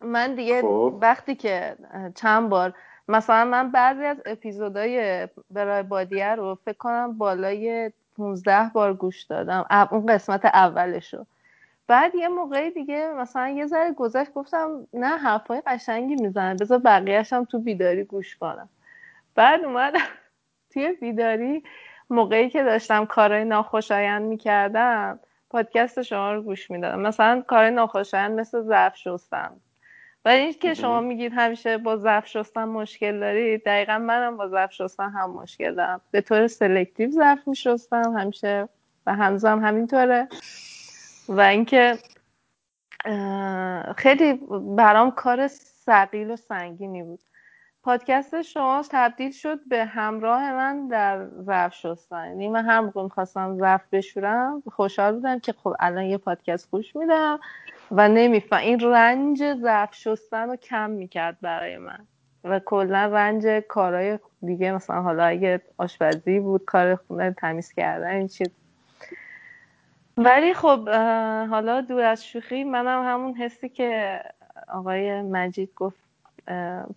[0.00, 0.98] من دیگه خب.
[1.00, 1.76] وقتی که
[2.14, 2.74] چند بار
[3.08, 9.88] مثلا من بعضی از اپیزودهای برای بادیه رو فکر کنم بالای 15 بار گوش دادم.
[9.90, 11.26] اون قسمت اولشو.
[11.86, 17.32] بعد یه موقعی دیگه مثلا یه ذره گذشت گفتم نه حرفای قشنگی می‌زنه بذار بقیهش
[17.32, 18.68] هم تو بیداری گوش کنم.
[19.34, 20.00] بعد اومدم
[20.72, 21.62] توی بیداری
[22.10, 25.20] موقعی که داشتم کارهای ناخوشایند می‌کردم
[25.50, 27.00] پادکست شما رو گوش می‌دادم.
[27.00, 29.56] مثلا کار ناخوشایند مثل ظرف شستم
[30.24, 34.72] و این که شما میگید همیشه با ظرف شستن مشکل دارید دقیقا منم با ظرف
[34.72, 36.00] شستن هم مشکل دارم.
[36.10, 38.68] به طور سلکتیو ظرف میشستم همیشه
[39.06, 40.28] و هنوزم همینطوره.
[41.28, 41.98] و اینکه
[43.96, 44.32] خیلی
[44.76, 47.20] برام کار سقیل و سنگینی بود.
[47.82, 53.58] پادکست شما تبدیل شد به همراه من در ظرف شستن یعنی من هر موقع می‌خواستم
[53.58, 57.40] ظرف بشورم خوشحال بودم که خب الان یه پادکست گوش میدم
[57.90, 58.60] و نمیفهم.
[58.60, 62.06] این رنج ظرف شستن رو کم می‌کرد برای من.
[62.44, 68.28] و کلا رنج کارهای دیگه مثلا حالا اگه آشپزی بود کار خونه تمیز کردن این
[68.28, 68.48] چیز
[70.16, 70.88] ولی خب
[71.50, 74.20] حالا دور از شوخی منم همون حسی که
[74.68, 76.04] آقای مجید گفت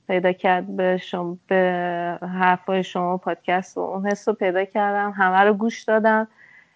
[0.08, 5.40] پیدا کرد به شما به حرفای شما پادکست و اون حس رو پیدا کردم همه
[5.40, 6.28] رو گوش دادم.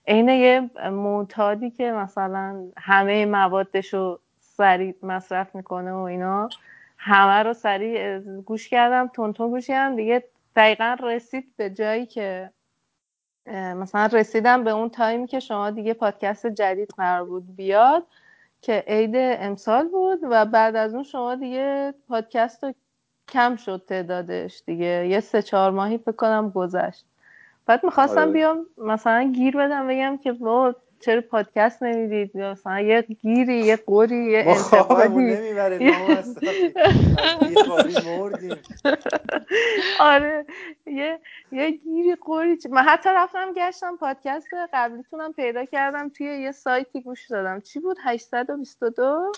[0.08, 6.50] عین یه معتادی که مثلا همه موادش رو سریع مصرف می‌کنه و اینا
[6.98, 10.24] همه رو سریع گوش کردم تونتون گوش کردم دیگه
[10.56, 12.52] دقیقا رسید به جایی که
[13.48, 18.04] مثلا رسیدم به اون تایمی که شما دیگه پادکست جدید قرار بود بیاد
[18.62, 22.74] که عید امسال بود و بعد از اون شما دیگه پادکست رو
[23.28, 27.06] کم شد تعدادش دیگه یه سه چهار ماهی فکر کنم گذشت
[27.66, 28.32] بعد می‌خواستم آره.
[28.32, 34.32] بیام مثلا گیر بدم بگم که با چرا پادکست نمی‌دید؟ مثلا یه گیری یه قوری
[34.32, 35.36] یه انتقادی.
[40.00, 40.46] آره
[40.86, 41.20] یه
[41.52, 42.58] یه گیری قوری.
[42.70, 47.60] من حتی رفتم گشتم پادکست قبلیتونم پیدا کردم توی یه سایتی گوش دادم.
[47.62, 49.32] چی بود؟ 822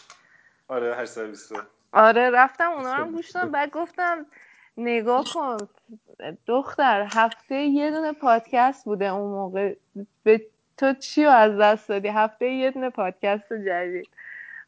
[0.68, 1.62] آره 822
[1.94, 3.52] آره رفتم اونا هم گوش دادم.
[3.52, 4.26] بعد گفتم
[4.78, 5.58] نگاه کن
[6.48, 9.76] دختر هفته یه دونه پادکست بوده اون موقع.
[10.24, 10.42] به
[10.78, 14.10] تو چی رو از دست دادی؟ هفته یه دونه پادکست جدید.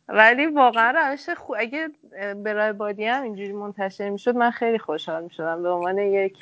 [0.08, 1.90] ولی واقعا روش خوب اگه
[2.36, 5.64] برای بادی هم اینجوری منتشر می‌شد من خیلی خوشحال می‌شدم.
[5.64, 6.38] به عنوان یک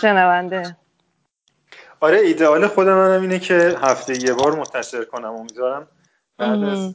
[0.00, 0.76] شنونده.
[2.00, 5.34] آره ایدئال خود منم اینه که هفته یه بار منتشر کنم.
[5.34, 5.88] امیدوارم
[6.38, 6.94] بعد از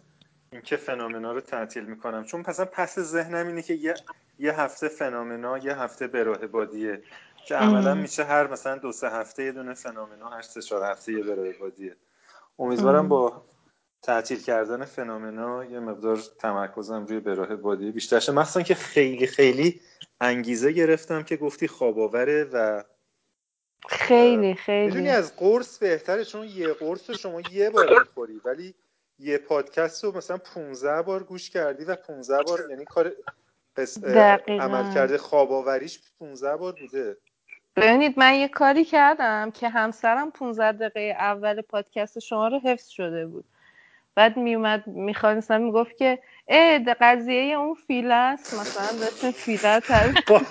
[0.51, 2.23] اینکه فنومنا رو تعطیل می‌کنم.
[2.23, 3.93] چون پس پس ذهنم اینه که یه,
[4.39, 7.01] یه هفته فنومنا یه هفته براه بادیه.
[7.45, 11.13] که عملا میشه هر مثلا دو سه هفته یه دونه فنومنا هر سه چهار هفته
[11.13, 11.95] یه براه بادیه
[12.59, 13.45] امیدوارم با
[14.01, 18.31] تعطیل کردن فنومنا یه مقدار تمرکزم روی براه بادیه بیشتر شه.
[18.31, 19.81] مخصوصا که خیلی خیلی
[20.21, 22.09] انگیزه گرفتم که گفتی خواب و
[23.87, 24.85] خیلی خیلی.
[24.85, 28.75] می‌دونی از قرص بهتره؟ چون یه قرص رو شما یه بار می‌خوری ولی
[29.19, 33.11] یه پادکست رو مثلا 15 بار گوش کردی و 15 بار یعنی کار
[34.59, 37.17] عمل کرده خواب آوریش 15 بار بوده.
[37.75, 43.27] ببینید من یه کاری کردم که همسرم 15 دقیقه اول پادکست شما رو حفظ شده
[43.27, 43.45] بود.
[44.15, 48.53] بعد میومد می‌خواد مثلا می‌گفت که اه قضیه اون فیله است.
[48.53, 49.81] مثلا داشتیم فیله
[50.29, 50.41] با,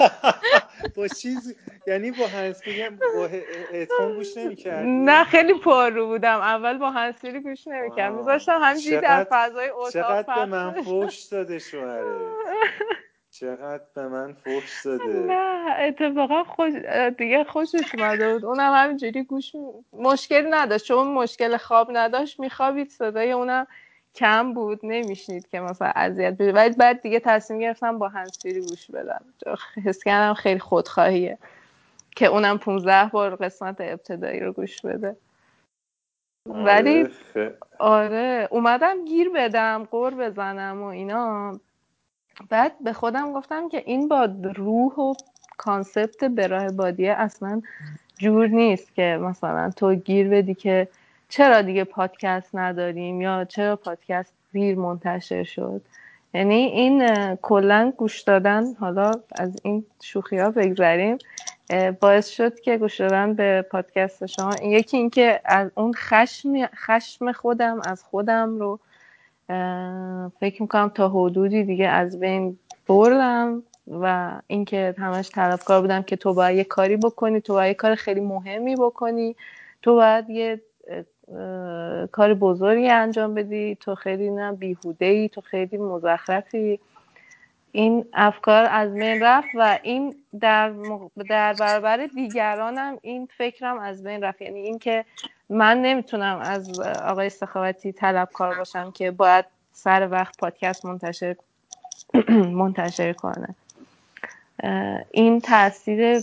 [0.96, 1.56] با چیز
[1.86, 6.40] یعنی با هنسفری با هدفون گوش نمی‌کردی؟ نه خیلی پارو بودم.
[6.40, 8.16] اول با هنسفری گوش نمی‌کردم.
[8.16, 12.04] میذاشتم همینجوری در فضای اتاق چقدر به من فوش داده شوهره.
[13.42, 16.74] چقدر به من فوش داده نه اتفاقا خوش
[17.18, 18.44] دیگه خوشش اومده بود.
[18.44, 19.52] اونم همینجوری گوش
[19.92, 20.84] مشکل نداشت.
[20.84, 23.66] چون مشکل خواب نداشت میخوابید صدای اونم
[24.14, 24.80] کم بود.
[24.82, 29.24] نمیشنید که مثلا اذیت بشه ولی بعد دیگه تصمیم گرفتم با هنسفری گوش بدم.
[29.84, 31.38] حس کردم خیلی خودخواهیه
[32.16, 35.16] که اونم 15 بار قسمت ابتدایی رو گوش بده.
[36.46, 37.06] ولی
[37.78, 41.60] آره اومدم گیر بدم قور بزنم و اینا.
[42.48, 45.14] بعد به خودم گفتم که این با روح و
[45.56, 47.62] concept به راه بادیه اصلا
[48.18, 50.88] جور نیست که مثلا تو گیر بدی که
[51.28, 55.82] چرا دیگه پادکست نداریم یا چرا پادکست دیر منتشر شد.
[56.34, 57.06] یعنی این
[57.36, 61.18] کلا گوش دادن حالا از این شوخی ها بگذریم
[62.00, 64.54] باعث شد که گوش دادن به پادکست شما.
[64.62, 68.80] یکی اینکه از اون خشم خشم خودم از خودم رو
[70.40, 72.58] فکر می‌کنم تا حدودی دیگه از بین
[72.88, 77.74] بردم و اینکه همش طلبکار بودم که تو باید یه کاری بکنی تو باید یه
[77.74, 79.36] کار خیلی مهمی بکنی
[79.82, 80.62] تو باید یه
[82.12, 86.80] کار بزرگی انجام بدی تو خیلی نه بیهوده تو خیلی مزخرفی.
[87.72, 90.72] این افکار از بین رفت و این در,
[91.28, 94.42] در برابر دیگرانم این فکرم از بین رفت.
[94.42, 95.04] یعنی اینکه
[95.48, 101.36] من نمی‌تونم از آقای سخاوتی طلبکار باشم که باید سر وقت پادکست منتشر
[102.62, 103.54] منتشر کنه.
[105.10, 106.20] این تاثیر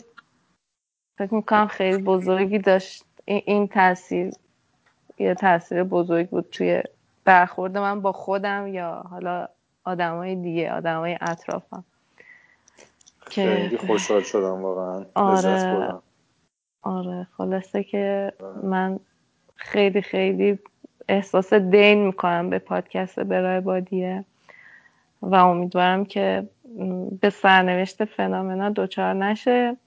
[1.18, 3.06] فکر می‌کنم خیلی بزرگی داشت.
[3.26, 4.34] این تاثیر
[5.20, 6.84] یه تاثیر بزرگ بود توی
[7.26, 9.48] برخورد من با خودم یا حالا
[9.84, 11.84] آدمای دیگه آدمای اطرافم.
[13.20, 15.94] خیلی خوشحال شدم واقعا آره.
[16.82, 18.34] آره خلاصه که
[18.64, 19.00] من
[19.56, 20.60] خیلی خیلی
[21.10, 24.26] احساس دین می‌کنم به پادکست برای بادیه
[25.22, 26.50] و امیدوارم که
[27.22, 29.78] به سرنوشت فنامنا دوچار نشه.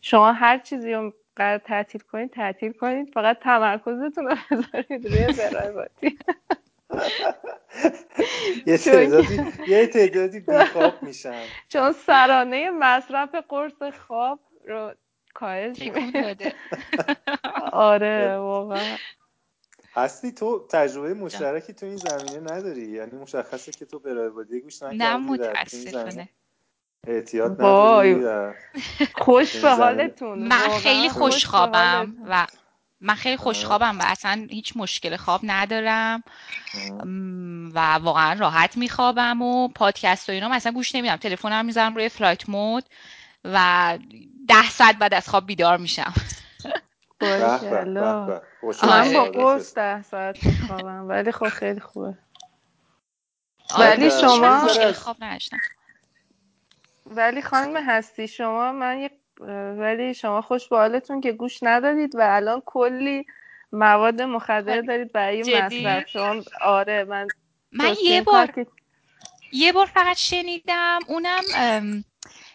[0.00, 3.12] شما هر چیزی رو قرار تعطیل کنید تعطیل کنید.
[3.14, 6.18] فقط تمرکزتون رو بذارید روی برای بادیه.
[8.66, 14.94] یه تعدادی یه تعدادی بیخواب میشم چون سرانه مصرف قرص خواب رو
[15.34, 16.54] کاهش میده.
[17.72, 18.96] آره واقعا.
[19.94, 24.30] هستی تو تجربه مشترکی تو این زمینه نداری؟ یعنی مشخصه که تو برای
[24.62, 26.28] گوش نکردی نه متاسفانه.
[27.06, 28.26] احتیاط نداری؟
[29.14, 32.46] خوش به حالتون من خیلی خوشخوابم و
[33.00, 36.22] من خیلی خوشخوابم و اصلا هیچ مشکل خواب ندارم.
[37.74, 41.16] و واقعا راحت میخوابم و پادکست و اینا مثلا گوش نمیدم.
[41.16, 42.84] تلفنم می‌ذارم روی فلایت مود
[43.44, 43.98] و
[44.48, 46.12] ده ساعت بعد از خواب بیدار میشم.
[48.82, 52.18] من با قرص ده ساعت میخوابم ولی خب خیلی خوبه.
[53.78, 55.16] ولی شما خواب
[57.06, 59.19] ولی خانم هستی شما من یه
[59.78, 63.26] ولی شما خوش به حالتون که گوش ندادید و الان کلی
[63.72, 66.08] مواد مخدر دارید برای مصرف.
[66.08, 67.26] شما آره من
[67.72, 68.66] من یه بار
[69.52, 71.42] یه بار فقط شنیدم اونم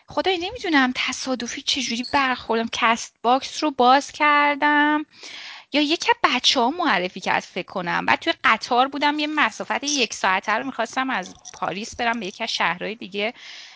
[0.07, 2.69] خدای نمی‌دونم تصادفی چجوری برخوردم.
[2.71, 5.05] Castbox رو باز کردم.
[5.73, 8.05] یا یکی از بچه ها معرفی کرد فکر کنم.
[8.05, 12.43] بعد توی قطار بودم یه مسافت یک ساعته رو می‌خواستم از پاریس برم به یکی
[12.43, 13.33] از شهرهای دیگه.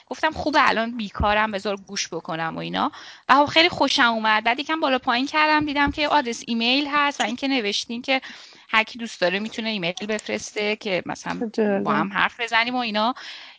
[0.10, 2.92] گفتم خوبه الان بیکارم بذار گوش بکنم و اینا.
[3.30, 4.44] و خب خیلی خوشم اومد.
[4.44, 8.22] بعد یکم بالا پایین کردم دیدم که آدرس ایمیل هست و اینکه نوشتین که
[8.70, 11.52] هر کی دوست داره می‌تونه ایمیل بفرسته که مثلا
[11.84, 13.14] با هم حرف بزنیم و اینا.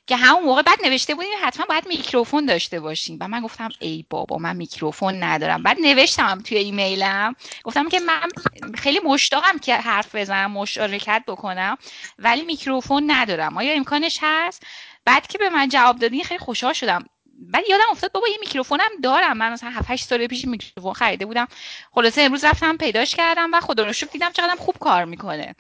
[0.07, 3.19] که همون موقع بعد نوشته بودیم حتما باید میکروفون داشته باشیم.
[3.21, 5.63] و من گفتم ای بابا من میکروفون ندارم.
[5.63, 7.35] بعد نوشتم توی ایمیلم.
[7.65, 8.29] گفتم که من
[8.75, 11.77] خیلی مشتاقم که حرف بزنم مشارکت بکنم
[12.19, 13.57] ولی میکروفون ندارم.
[13.57, 14.67] آیا امکانش هست؟
[15.05, 17.05] بعد که به من جواب دادین خیلی خوشحال شدم.
[17.43, 19.37] بعد یادم افتاد بابا یه میکروفونم دارم.
[19.37, 21.47] من مثلا 7 8 سال پیش میکروفون خریده بودم.
[21.93, 25.55] خلاصه امروز رفتم پیداش کردم و خدا رو شکر دیدم چقدر خوب کار می‌کنه.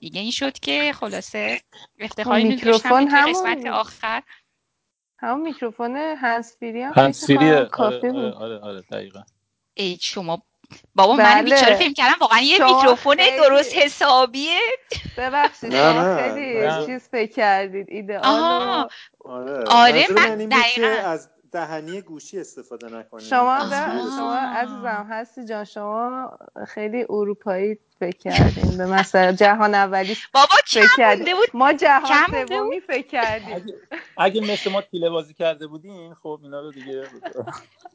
[0.00, 1.60] دیگه این شد که خلاصه
[1.98, 4.22] افتخاری میکروفون همون قسمت آخر.
[5.18, 9.22] همون میکروفون هنسفیری هم هنسفیری آره آره, آره آره دقیقا.
[9.74, 10.42] ای شما
[10.94, 11.34] بابا بله.
[11.34, 13.36] من بیچاره فکر کردم واقعا یه میکروفون خیلی...
[13.36, 14.58] درست حسابیه
[15.18, 18.88] ببخشید خیلی چیز فکر کردید ایدئال
[19.24, 19.64] آره.
[19.66, 20.86] آره من دقیقا.
[20.86, 23.24] از دهنی گوشی استفاده نکنیم.
[23.24, 23.58] شما
[24.16, 30.88] شما عزیزم هستی جان شما خیلی اروپایی فکر کردیم به مثلا جهان اولی بابا فکر
[30.96, 33.54] کردیم مونده بود؟ ما جهان سومی فکر کردیم.
[33.54, 33.74] اگه,
[34.16, 37.08] اگه مثل ما تیله بازی کرده بودین خب اینا رو دیگه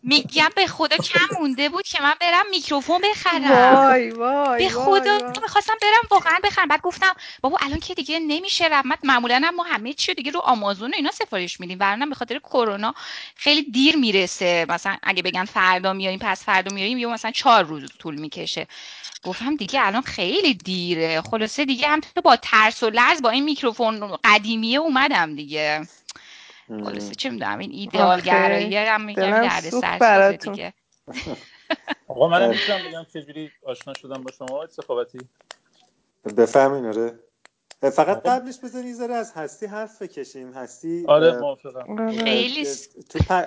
[0.03, 5.17] میگم به خدا کم مونده بود که من برم میکروفون بخرم؟ وای وای به خدا
[5.41, 6.67] می‌خواستم برم واقعا بخرم.
[6.67, 10.31] بعد گفتم بابا الان که دیگه نمیشه من- معمولا هم ما همه چی رو دیگه
[10.31, 11.77] رو آمازون و اینا سفارش میدیم.
[11.79, 12.93] ورنه به خاطر کرونا
[13.35, 14.65] خیلی دیر می‌رسه.
[14.69, 18.67] مثلا اگه بگن فردا میاریم پس فردا میاریم یا مثلا چهار روز طول می‌کشه.
[19.23, 21.21] گفتم دیگه الان خیلی دیره.
[21.21, 25.89] خلاصه دیگه هم تو با ترس و لرز با این میکروفون قدیمیه اومدم دیگه.
[26.85, 30.73] خلاصه چه می‌دونم این ایدئال گرایی هم درد سوخت سر دیگه.
[32.07, 34.67] آقا منم اه، می‌تونم بگم چجوری آشنا شدم با شما.
[34.67, 35.29] سخاوتی
[36.37, 37.19] بفهمین آره.
[37.89, 40.53] فقط آقا قبلش یه ذره از هستی حرف بکشیم.
[40.53, 41.99] هستی آره موافقم.
[41.99, 42.23] آره.
[42.23, 42.65] خیلی
[43.09, 43.45] تو.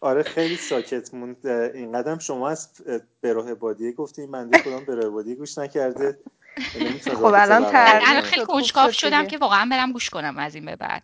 [0.00, 1.46] آره خیلی ساکت موند.
[1.46, 2.82] این قدم شما از
[3.20, 6.18] به راه بادیه گفتیم بنده کدام به راه بادیه گوش نکرده.
[6.80, 10.64] نمی‌تونه خب الان الان خیلی کنجکاو شد شدم که واقعا برم گوش کنم از این
[10.66, 11.02] به بعد.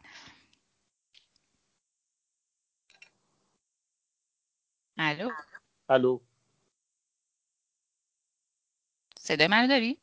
[4.99, 5.31] الو؟
[5.89, 6.21] الو.
[9.21, 9.99] صدای منو داری؟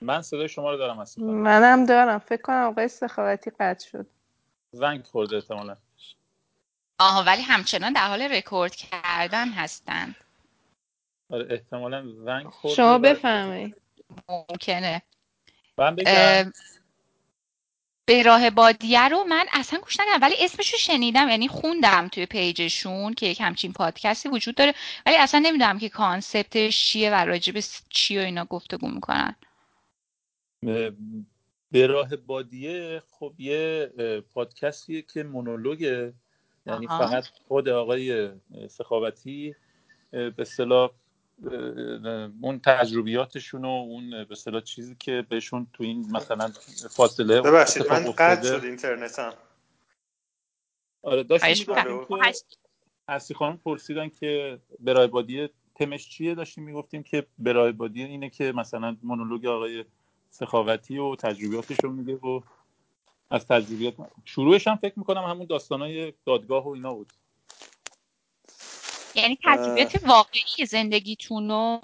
[0.00, 2.18] من صدای شما رو دارم خانم منم دارم.
[2.18, 4.06] فکر کنم آقای سخاوتی قطع شد.
[4.72, 5.76] زنگ خورده احتمالا.
[7.00, 10.16] آها ولی همچنان در حال رکورد کردن هستند
[11.30, 13.76] آره احتمالا زنگ خورده شما و بفرمایید.
[14.28, 15.02] ممکنه.
[15.78, 16.12] من بگم.
[16.16, 16.44] اه،
[18.06, 22.26] به راه بادیه رو من اصلا گوش نکردم ولی اسمش رو شنیدم یعنی خوندم توی
[22.26, 24.74] پیجشون که یک همچین پادکستی وجود داره
[25.06, 29.34] ولی اصلا نمی‌دونم که کانسپتش چیه و راجب چی و اینا گفتگو می‌کنن.
[31.70, 33.92] به راه بادیه خب یه
[34.34, 36.14] پادکستیه که مونولوگه.
[36.66, 38.30] یعنی فقط خود آقای
[38.68, 39.54] سخاوتی
[40.10, 40.90] به اصطلاح
[42.40, 46.52] اون تجربیاتشون و اون به اصطلاح چیزی که بهشون تو این مثلا
[46.90, 49.32] فاصله ببخشید من قطع شد اینترنتم.
[51.02, 51.74] آره داشتیم
[53.08, 58.52] هستی خانم پرسیدن که برای بادیه تمش چیه؟ داشتیم می‌گفتیم که برای بادیه اینه که
[58.52, 59.84] مثلا مونولوگ آقای
[60.30, 62.40] سخاوتی و تجربیاتش رو میگه و
[63.30, 63.94] از تجربیات
[64.24, 67.12] شروعش هم فکر می‌کنم همون داستانای دادگاه و اینا بود.
[69.14, 71.80] یعنی اه، تجربیات واقعی زندگیتون رو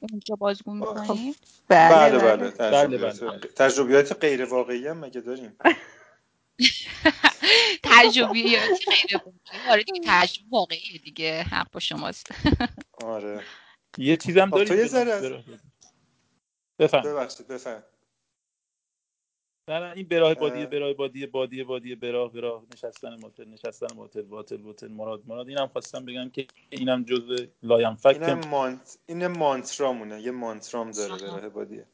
[0.00, 1.36] اونجا بازگو خب می‌کنید؟
[1.68, 2.50] بله بله بله.
[2.50, 5.56] بله بله تجربیات بله تجربیات غیر واقعی هم مگه داریم؟
[7.82, 9.70] تجربیات غیر واقعی.
[9.70, 12.26] آره دیگه تجربه واقعیه دیگه حق با شماست.
[13.04, 13.44] آره.
[13.98, 15.60] یه چیزم خب تو یه ذره بادیه.
[16.82, 17.02] بفهم.
[17.02, 17.82] ببخشید بفهم.
[19.68, 22.64] نه نه این براه بادیه براه بادیه بادیه بادیه براه براه.
[22.72, 24.88] نشستن ماتل نشستن ماتل باطل باطل.
[24.88, 25.48] مراد مراد.
[25.48, 30.20] اینم خواستم بگم که اینم جزء لایم اینم فکت مانت این مانترامونه.
[30.22, 31.38] یه مانترام داره به آها.
[31.38, 31.86] راه بادیه.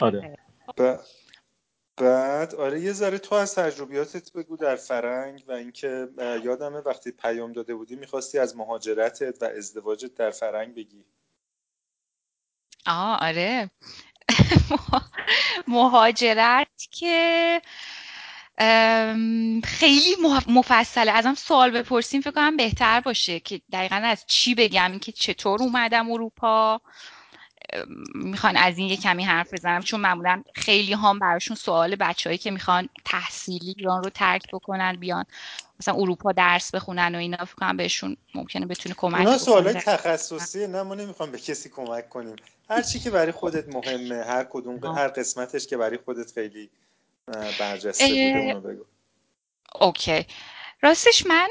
[0.00, 0.36] آره.
[0.78, 0.96] ب...
[1.96, 6.08] بعد آره یه ذره تو از تجربیاتت بگو در فرنگ و اینکه
[6.44, 11.04] یادمه وقتی پیام داده بودی می‌خواستی از مهاجرتت و ازدواجت در فرنگ بگی.
[12.88, 13.70] آه آره.
[15.68, 17.62] مهاجرت که
[19.64, 20.16] خیلی
[20.48, 21.12] مفصله.
[21.12, 24.98] ازم سوال بپرسیم فکر کنم بهتر باشه که دقیقا از چی بگم.
[24.98, 26.80] که چطور اومدم اروپا.
[28.14, 32.50] می‌خوان از این یه کمی حرف بزنم چون معمولا خیلی هم براشون سوال بچههایی که
[32.50, 35.24] می‌خوان تحصیلی ایران رو ترک بکنن بیان.
[35.80, 39.80] مثلا اروپا درس بخونن و اینا فکر کنم بهشون ممکنه بتونه کمک اونا سوالای در
[39.80, 42.36] تخصصیه نه ما نمی‌خوام به کسی کمک کنیم.
[42.70, 46.70] هر چی که برای خودت مهمه هر کدوم هر قسمتش که برای خودت خیلی
[47.58, 48.84] برجسته بوده اونو بگو.
[49.80, 50.26] اوکی.
[50.80, 51.48] راستش من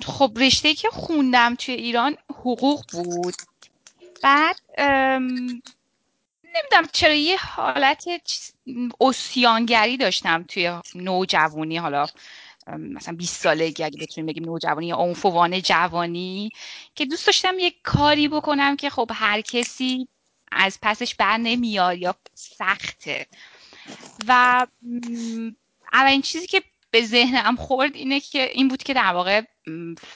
[0.00, 3.34] خب رشته که خوندم توی ایران حقوق بود.
[4.22, 4.56] بعد
[6.54, 8.04] نمی‌دونم چرا یه حالت
[9.00, 12.06] اسیانگری داشتم توی نوجوانی حالا
[12.78, 16.50] مثلا 20 سالگی اگه بتونیم بگیم نوجوانی یا عنفوان جوانی
[16.94, 20.08] که دوست داشتم یه کاری بکنم که خب هر کسی
[20.52, 23.26] از پسش بر نمیاد یا سخته.
[24.28, 24.66] و
[25.92, 29.42] اولین چیزی که به ذهنم خورد اینه که این بود که در واقع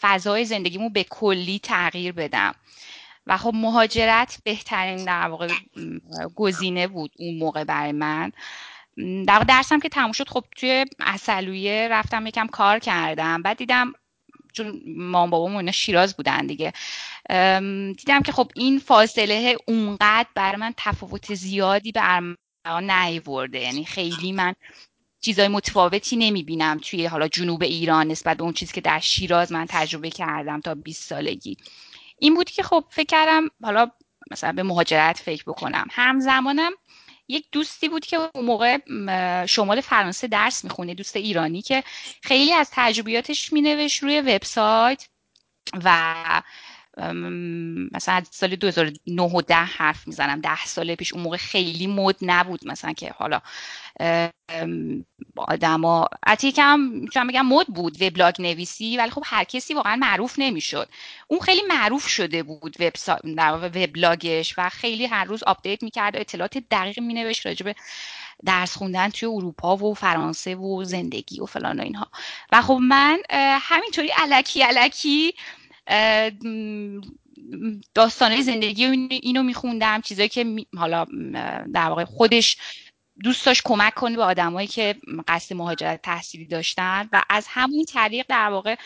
[0.01, 2.55] فضای زندگیمو به کلی تغییر بدم.
[3.26, 5.48] و خب مهاجرت بهترین در واقع
[6.35, 8.32] گزینه بود اون موقع برای من.
[9.26, 13.42] در درسم که تموم شد خب توی اصلویه رفتم یکم کار کردم.
[13.42, 13.92] بعد دیدم
[14.52, 16.72] چون مام بابام اینا شیراز بودن دیگه.
[17.96, 22.02] دیدم که خب این فاصله اونقدر برای من تفاوت زیادی به
[22.80, 23.60] نیورده.
[23.60, 24.54] یعنی خیلی من
[25.20, 29.66] چیزای متفاوتی نمی‌بینم توی حالا جنوب ایران نسبت به اون چیزی که در شیراز من
[29.68, 31.56] تجربه کردم تا 20 سالگی.
[32.18, 33.90] این بود که خب فکر کردم حالا
[34.30, 35.86] مثلا به مهاجرت فکر بکنم.
[35.90, 36.72] همزمانم
[37.28, 38.78] یک دوستی بود که اون موقع
[39.46, 41.84] شمال فرانسه درس می‌خونه دوست ایرانی که
[42.22, 45.09] خیلی از تجربیاتش مینوشت روی وبسایت
[45.84, 46.42] و
[47.92, 52.16] مثلا از سال 2009 و 10 حرف می‌زنم ده سال پیش اون موقع خیلی مد
[52.22, 53.40] نبود مثلا که حالا
[55.36, 60.34] آدما حتی کم می‌تونم بگم مد بود وبلاگ نویسی ولی خب هر کسی واقعا معروف
[60.38, 60.88] نمی‌شد.
[61.28, 66.58] اون خیلی معروف شده بود وب وبلاگش و خیلی هر روز update می‌کرد و اطلاعات
[66.70, 67.74] دقیق مینوشت راجع به
[68.44, 72.08] درس خوندن توی اروپا و فرانسه و زندگی و فلان و اینها.
[72.52, 73.18] و خب من
[73.60, 75.34] همینطوری الکی الکی
[77.94, 81.06] داستان زندگی اینو میخوندم چیزایی که حالا
[81.74, 82.56] در واقع خودش
[83.22, 84.94] دوست داشت کمک کنه به آدمایی که
[85.28, 88.76] قصد مهاجرت تحصیلی داشتن و از همون طریق در واقع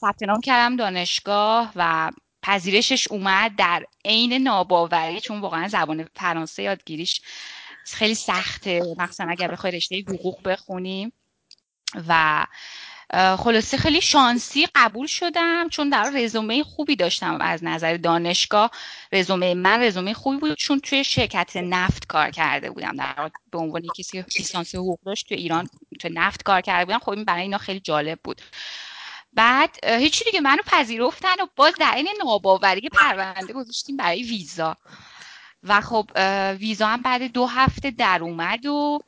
[0.00, 2.10] ثبت نام کردم دانشگاه و
[2.42, 7.20] پذیرشش اومد در عین ناباوری چون واقعا زبان فرانسه یادگیریش
[7.84, 8.94] خیلی سخته.
[8.98, 11.12] مخصوصا اگر بخوای رشته حقوق بخونیم
[12.08, 12.46] و
[13.14, 18.70] خلاصه خیلی شانسی قبول شدم چون در رزومه خوبی داشتم از نظر دانشگاه.
[19.12, 22.96] رزومه من رزومه خوبی بود چون توی شرکت نفت کار کرده بودم.
[22.96, 25.68] در به عنوان کسی که لیسانس حقوق داشت توی ایران
[26.00, 26.98] توی نفت کار کرده بودم.
[26.98, 28.42] خب این برای اینا خیلی جالب بود.
[29.32, 34.76] بعد هیچی دیگه منو پذیرفتن و باز در این ناباوری پرونده گذاشتیم برای ویزا.
[35.62, 36.10] و خب
[36.60, 39.00] ویزا هم بعد دو هفته در اومد و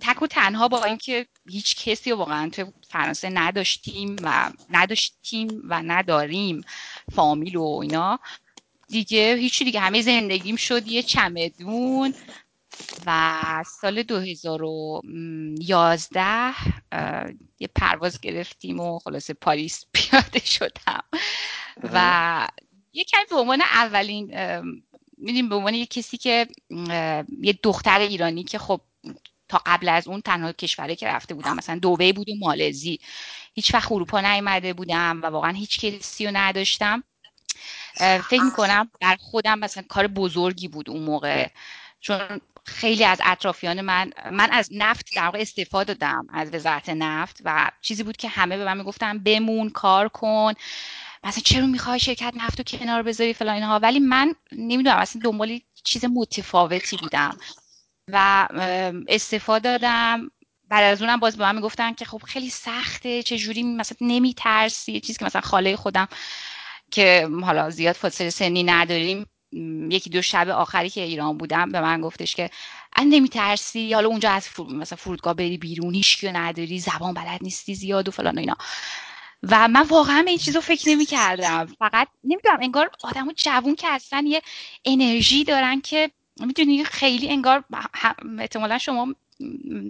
[0.00, 6.60] تک و تنها با اینکه هیچ کسی واقعا تو فرانسه نداشتیم و نداشتیم و نداریم
[7.14, 8.18] فامیل و اینا.
[8.88, 9.80] دیگه هیچی دیگه.
[9.80, 12.14] همه زندگیم شد یه چمدون.
[13.06, 16.54] و سال 2011
[17.58, 21.02] یه پرواز گرفتیم و خلاصه پاریس پیاده شدم.
[21.82, 22.48] و
[22.92, 24.32] یه کمی به عنوان اولین
[25.18, 26.46] میدیم به عنوان یه کسی که
[27.42, 28.80] یه دختر ایرانی که خب
[29.48, 33.00] تا قبل از اون تنها کشوری که رفته بودم مثلا دوبه بود و مالزی.
[33.54, 37.04] هیچ وقت اروپا نیومده بودم و واقعا هیچ کسی رو نداشتم.
[38.28, 41.48] فکر می‌کنم در خودم مثلا کار بزرگی بود اون موقع.
[42.00, 47.40] چون خیلی از اطرافیان من من از نفت در واقع استفاده دادم از وزارت نفت
[47.44, 50.52] و چیزی بود که همه به من می‌گفتن بمون کار کن.
[51.24, 55.60] مثلا چرا می‌خوای شرکت نفت رو کنار بذاری فلان اینها؟ ولی من نمی‌دونم اصلا دنبال
[55.84, 57.38] چیز متفاوتی بودم.
[58.12, 58.48] و
[59.08, 60.30] استفاده دادم.
[60.68, 65.00] بعد از اونم باز به من می‌گفتن که خب خیلی سخته چه جوری مثلا نمیترسی؟
[65.00, 66.08] چیزی که مثلا خاله خودم
[66.90, 69.26] که حالا زیاد فاصله سنی نداریم.
[69.90, 72.50] یکی دو شب آخری که ایران بودم به من گفتش که
[72.96, 78.08] ان نمیترسی؟ حالا اونجا از مثلا فرودگاه بری بیرون هیچ نداری زبان بلد نیستی زیاد
[78.08, 78.56] و فلان و اینا.
[79.42, 83.88] و من واقعا به این چیز فکر نمی کردم فقط نمی‌دونم انگار آدم جوون که
[83.88, 84.42] اصلا یه
[84.84, 86.10] انرژی دارن که
[86.46, 87.64] می‌دونی خیلی انگار
[88.38, 89.14] احتمالا شما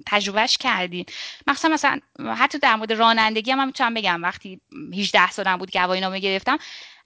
[0.07, 1.05] تجربهش کردین.
[1.47, 2.01] مخصوصا مثلا
[2.37, 4.61] حتی در مورد رانندگی هم, هم می‌تونم بگم وقتی
[4.95, 6.59] 18 سالم بود گواهی نامه گرفتم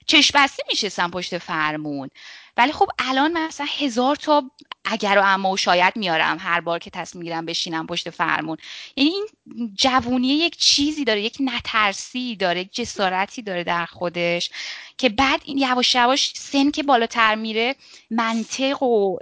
[0.07, 2.11] چشم بسته میشستم پشت فرمون.
[2.57, 4.51] ولی خب الان مثلا هزار تا
[4.85, 8.57] اگر و اما و شاید میارم هر بار که تصمیم می‌گیرم بشینم پشت فرمون.
[8.97, 9.27] یعنی این
[9.75, 14.51] جوونی یک چیزی داره یک نترسی داره یک جسارتی داره در خودش
[14.99, 17.77] که بعد این یواش یواش سن که بالاتر میره
[18.11, 19.19] منطق و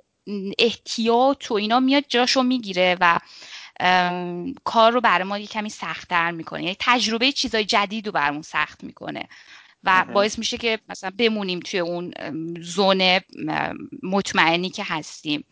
[0.59, 3.19] احتیاط و اینا میاد جاشو می‌گیره و
[4.65, 6.63] کار رو برای ما یه کمی سختتر می‌کنه.
[6.63, 9.29] یعنی تجربه چیزای جدید رو برامون سخت می‌کنه.
[9.85, 12.13] و باعث میشه که مثلا بمونیم توی اون
[12.61, 13.21] زون
[14.03, 15.45] مطمئنی که هستیم.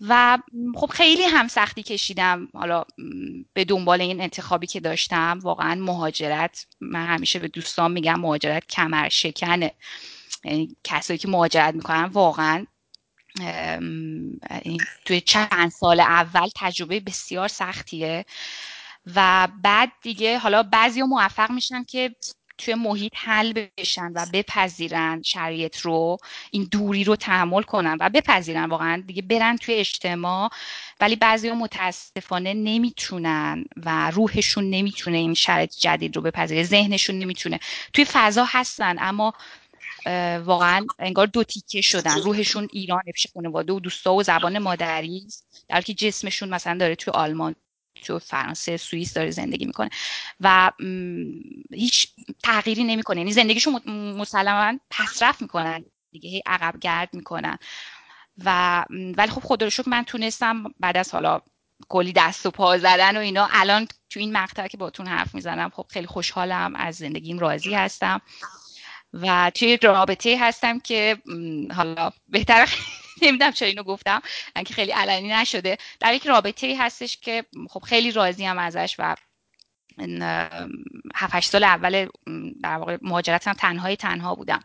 [0.00, 0.38] و
[0.74, 2.48] خب خیلی هم سختی کشیدم.
[2.54, 2.84] حالا
[3.52, 5.38] به دنبال این انتخابی که داشتم.
[5.42, 9.72] واقعا مهاجرت من همیشه به دوستان میگم مهاجرت کمر شکنه
[10.44, 12.66] یعنی کسایی که مهاجرت می‌کنن واقعا
[15.04, 18.24] توی چند سال اول تجربه بسیار سختیه.
[19.14, 22.16] و بعد دیگه حالا بعضی موفق میشن که
[22.58, 26.18] توی محیط حل بشن و بپذیرن شرایط رو
[26.50, 28.64] این دوری رو تحمل کنن و بپذیرن.
[28.64, 30.50] واقعا دیگه برن توی اجتماع
[31.00, 37.60] ولی بعضی متاسفانه نمی‌تونن و روحشون نمی‌تونه این شرایط جدید رو بپذیره ذهنشون نمی‌تونه.
[37.92, 39.34] توی فضا هستن اما
[40.44, 42.22] واقعا انگار دو تیکه شدن.
[42.22, 45.26] روحشون ایران پیش خانواده و دوستا و زبان مادری
[45.68, 47.54] در که جسمشون مثلا داره توی آلمان
[48.02, 49.90] تو فرانسه سوئیس داره زندگی می‌کنه.
[50.40, 50.72] و
[51.72, 52.08] هیچ
[52.42, 53.18] تغییری نمی‌کنه.
[53.18, 55.84] یعنی زندگیشون مسلما پسرفت می‌کنن.
[56.12, 57.58] دیگه هی عقب گرد می‌کنن.
[58.44, 61.40] و ولی خب خدا رو من تونستم بعد از حالا
[61.88, 63.48] کلی دست و پا زدن و اینا.
[63.52, 68.20] الان تو این مقطع که باتون حرف می‌زنم خب خیلی خوشحالم از زندگیم راضی هستم.
[69.22, 71.18] و توی رابطه هستم که
[71.76, 72.68] حالا بهتر
[73.22, 74.22] نمی‌دونم چرا اینو گفتم
[74.66, 75.78] که خیلی علنی نشده.
[76.00, 79.16] در یک رابطه هستش که خب خیلی راضی هم ازش و
[81.14, 82.08] هفت سال اول
[82.62, 84.60] در واقع مهاجرتم تنهای تنها بودم.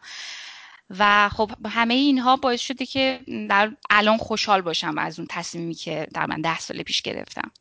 [0.99, 3.19] و خب همه اینها باعث شده که
[3.49, 7.51] در الان خوشحال باشم از اون تصمیمی که در من ده سال پیش گرفتم.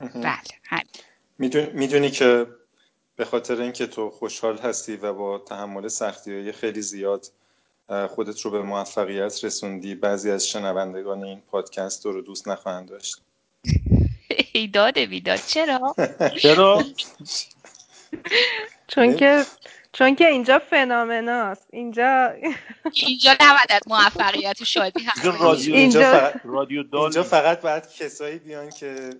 [0.00, 0.82] بله
[1.74, 2.46] می‌دونی که
[3.16, 7.26] به خاطر اینکه تو خوشحال هستی و با تحمل سختی های خیلی زیاد
[8.08, 13.22] خودت رو به موفقیت رسوندی بعضی از شنوندگان این پادکست رو دوست نخواهند داشت.
[14.52, 15.38] ایداد بیداد.
[15.46, 15.94] چرا؟
[16.42, 16.84] چرا؟
[18.88, 19.44] چون که
[19.92, 21.66] چون که اینجا فنامناست.
[21.70, 22.34] اینجا
[22.92, 28.70] اینجا نباید موفقیت و شادی هست رادیو اینجا فقط رادیو اینجا فقط باید کسایی بیان
[28.70, 29.10] که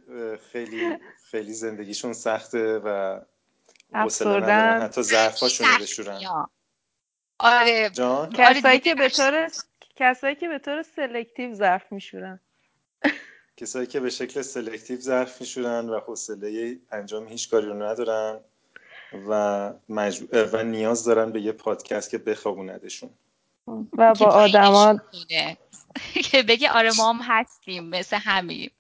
[0.52, 0.96] خیلی
[1.30, 3.20] خیلی زندگیشون سخته و
[3.94, 6.20] افسردن حتی ظرفاشون رو بشورن.
[7.38, 7.90] آره.
[7.90, 9.48] جان؟ کسایی که به طور
[9.96, 12.40] کسایی که به طور سلکتیو ظرف میشورن.
[13.56, 18.40] کسایی که به شکل selective ظرف میشورن و حوصله انجام هیچ کاری رو ندارن
[19.28, 19.72] و,
[20.52, 23.10] و نیاز دارن به یه پادکست که بخوابوندشون.
[23.98, 25.00] و با آدما
[26.30, 28.70] که بگه آره ما هم هستیم مثل همین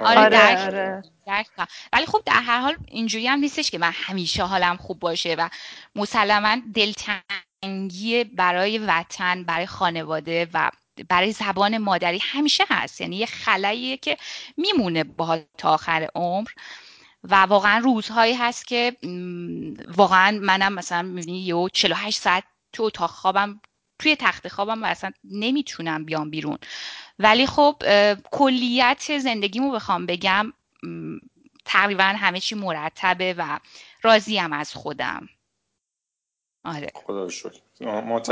[0.00, 1.46] آره, آره, آره.
[1.92, 5.48] ولی خب در هر حال اینجوری هم نیستش که من همیشه حالم خوب باشه و
[5.96, 10.70] مسلما دلتنگی برای وطن برای خانواده و
[11.08, 13.00] برای زبان مادری همیشه هست.
[13.00, 14.16] یعنی یه خلاییه که
[14.56, 16.48] میمونه با تا آخر عمر.
[17.24, 18.96] و واقعا روزهایی هست که
[19.96, 23.60] واقعا منم مثلا می‌بینی یه 48 ساعت تو اتاق خوابم
[23.98, 26.58] توی تخت خوابم و اصلا نمی‌تونم بیام بیرون.
[27.18, 27.82] ولی خب
[28.30, 30.52] کلیت زندگیمو بخوام بگم
[31.64, 33.58] تقریبا همه چی مرتبه و
[34.02, 35.28] راضیم از خودم.
[36.64, 36.88] آره.
[36.94, 37.60] خدا شکر.
[37.80, 38.22] ما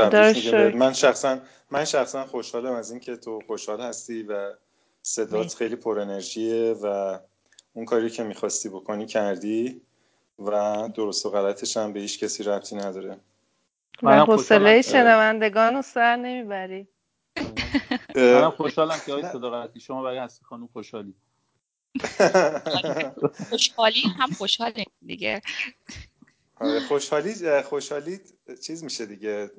[0.75, 1.39] من شخصا
[1.71, 4.53] من شخصا خوشحالم از اینکه تو خوشحال هستی و
[5.01, 7.17] صدات خیلی پر انرژیه و
[7.73, 9.81] اون کاری که می‌خواستی بکنی کردی
[10.39, 13.19] و درست و غلطش هم به هیچ کسی ربطی نداره.
[14.01, 16.87] من حوصله شنوندگان رو سر نمی‌بری.
[18.15, 21.13] منم خوشحالم که آقای صداقتی شما برای هستی خانم خوشحالی.
[23.49, 25.41] خوشحالی هم خوشحالی دیگه.
[26.55, 28.19] آره، خوشحالی خوشحالی
[28.63, 29.51] چیز میشه دیگه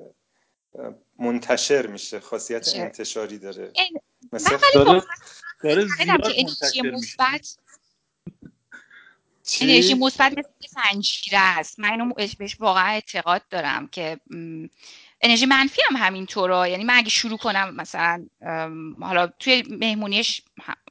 [1.19, 3.73] منتشر میشه خاصیت انتشاری داره.
[4.33, 5.03] مثلا داره
[5.63, 7.15] داره زیاد منتشر میشه.
[9.61, 11.79] انرژی مثبت مثل زنجیره است.
[11.79, 14.19] من اینو بهش واقعا اعتقاد دارم که
[15.21, 16.69] انرژی منفی هم همینطوره.
[16.69, 18.25] یعنی من اگه شروع کنم مثلا
[19.01, 20.41] حالا توی مهمونیش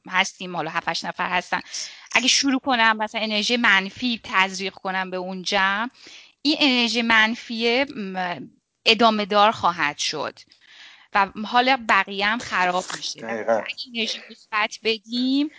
[0.09, 1.59] هستیم حالا هفتش نفر هستن.
[2.11, 5.89] اگه شروع کنم مثلا انرژی منفی تزریق کنم به اون جمع
[6.41, 7.85] این انرژی منفی
[8.85, 10.39] ادامه دار خواهد شد.
[11.13, 13.25] و حالا بقیه هم خراب میشه.
[13.25, 13.63] اگه
[13.95, 15.51] انرژی مثبت بدیم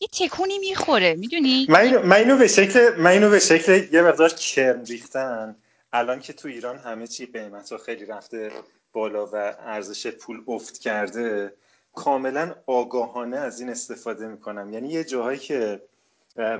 [0.00, 1.14] یه تکونی می‌خوره.
[1.14, 1.66] می‌دونی؟
[2.04, 5.56] من اینو به شکل من اینو به شکل یه مقدار کرم ریختن.
[5.92, 8.52] الان که تو ایران همه چی قیمت ها خیلی رفته
[8.92, 11.54] بالا و ارزش پول افت کرده
[11.94, 14.72] کاملا آگاهانه از این استفاده می‌کنم.
[14.72, 15.82] یعنی یه جاهایی که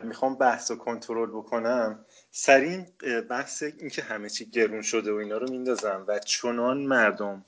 [0.03, 2.85] می‌خوام بحث و کنترل بکنم سریع
[3.31, 7.45] بحث اینکه همه چی گرون شده و اینا رو میندازم و چنان مردم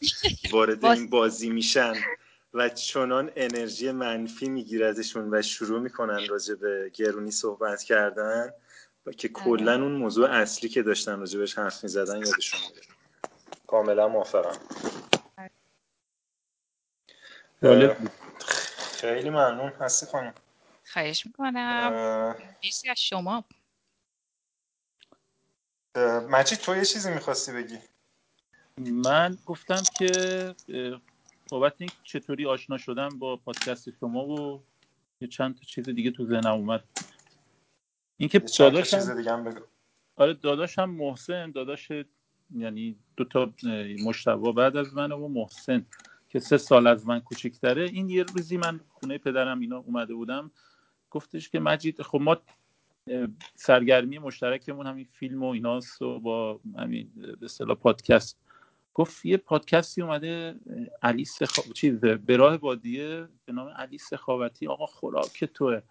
[0.52, 1.94] وارد این بازی میشن
[2.54, 8.52] و چنان انرژی منفی میگیردشون و شروع می‌کنن راجع به گرونی صحبت کردن
[9.04, 9.44] که آره.
[9.44, 12.82] کلا اون موضوع اصلی که داشتن راجبش حرف می‌زدن یادشون میره.
[13.66, 14.58] کاملا موافقم.
[19.00, 19.68] خیلی ممنون.
[19.68, 20.34] هستی خانم؟
[20.92, 21.92] خواهش می‌کنم.
[22.62, 23.44] مرسی از شما.
[26.28, 27.78] مجید تو یه چیزی می‌خواستی بگی؟
[28.78, 30.54] من گفتم که
[31.50, 34.64] بابت این چطوری آشنا شدم با پادکست شما و
[35.20, 36.84] یه چند تا چیز دیگه تو ذهنم اومد.
[38.16, 39.24] اینکه داداشم
[40.16, 41.92] آره داداشم محسن داداش
[42.54, 43.52] یعنی دو تا
[44.04, 45.86] مشتبه بعد از من و محسن
[46.28, 47.82] که سه سال از من کوچکتره.
[47.84, 50.50] این یه روزی من خونه پدرم اینا اومده بودم.
[51.10, 52.36] گفتش که مجید خب ما
[53.54, 58.38] سرگرمی مشترکمون همین فیلم و ایناست و با همین به اصطلاح پادکست.
[58.94, 60.54] گفت یه پادکستی اومده
[61.02, 61.62] علی سخا...
[61.74, 65.82] چیز به راه بادیه به نام علی سخاوتی آقا خوراک توه.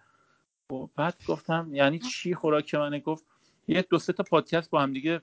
[0.72, 3.26] خب، بعد گفتم یعنی چی خوراک منه؟ گفت
[3.68, 5.20] یه دو سه تا پادکست با هم دیگه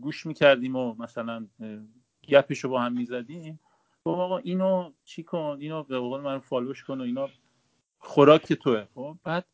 [0.00, 1.46] گوش می‌کردیم و مثلا
[2.28, 3.60] گپش رو با هم می‌زدیم.
[4.04, 7.28] گفت آقا اینو چی کن؟ اینو به قول من فالوش کن و اینا.
[7.98, 8.86] خوراک توه.
[8.94, 9.44] خب بعد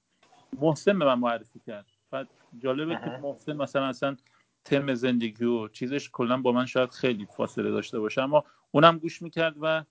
[0.61, 1.87] محسن به من معرفی کرد.
[2.11, 2.29] بعد
[2.59, 4.17] جالبه که محسن مثلا اصلا
[4.65, 9.23] تم زندگی و چیزش کلا با من شاید خیلی فاصله داشته باشه اما اونم گوش
[9.23, 9.85] می‌کرد و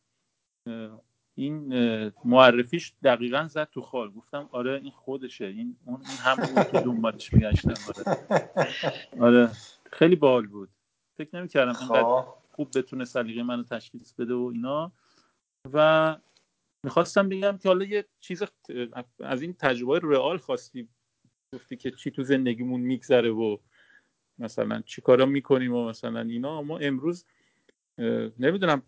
[1.35, 1.73] این
[2.25, 4.11] معرفیش دقیقا زد تو خال.
[4.11, 5.45] گفتم آره این خودشه.
[5.45, 8.17] این اون این همون که دنبالش میگشتم آره.
[9.19, 9.51] آره.
[9.91, 10.69] خیلی بال بود.
[11.17, 12.25] فکر نمی‌کردم اینقدر خب.
[12.51, 14.91] خوب بتونه سلیقه منو تشخیص بده و اینا.
[15.73, 16.17] و
[16.83, 18.43] می‌خواستم بگم که حالا یه چیز
[19.19, 20.87] از این تجربه رئال خواستی
[21.53, 23.57] گفتی که چی تو زندگیمون میگذره و
[24.39, 26.61] مثلا چی کارا می‌کنیم و مثلا اینا.
[26.61, 27.25] ما امروز
[28.39, 28.81] نمی‌دونم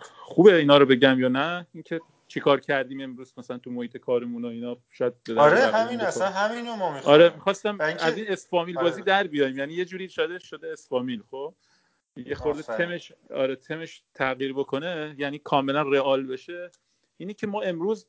[0.00, 4.44] خوبه اینا رو بگم یا نه؟ اینکه چی کار کردیم امروز مثلا تو محیط کارمون
[4.44, 7.14] و اینا شاید آره همین اصلا همینو ما می‌خوام.
[7.14, 9.02] آره می‌خواستم از این اسفامیل بازی آره.
[9.02, 9.58] در بیایم.
[9.58, 11.54] یعنی یه جوری شده شده اسفامیل خب؟
[12.16, 16.70] یه خورده تمش آره تمش تغییر بکنه یعنی کاملا رئال بشه.
[17.16, 18.06] اینی که ما امروز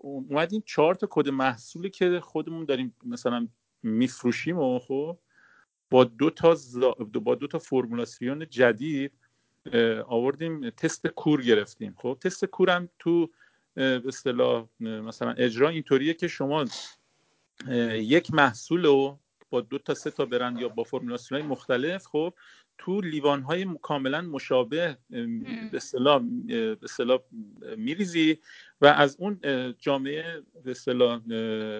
[0.00, 3.48] اومدیم چهار تا کد محصولی که خودمون داریم مثلا
[3.82, 5.18] میفروشیم و خب
[5.90, 6.56] با دو تا
[7.24, 9.12] با دو تا فرمولاسیون جدید
[10.06, 11.94] آوردیم تست کور گرفتیم.
[11.98, 13.30] خب تست کورم تو
[13.74, 16.64] به اصطلاح مثلا اجرا اینطوریه که شما
[17.92, 19.18] یک محصول رو
[19.50, 22.34] با دو تا سه تا برند یا با فرمولاسیون های مختلف خب
[22.78, 27.18] تو لیوان های کاملا مشابه به اصطلاح به اصطلاح
[27.76, 28.38] میریزی
[28.80, 29.40] و از اون
[29.78, 31.20] جامعه به اصطلاح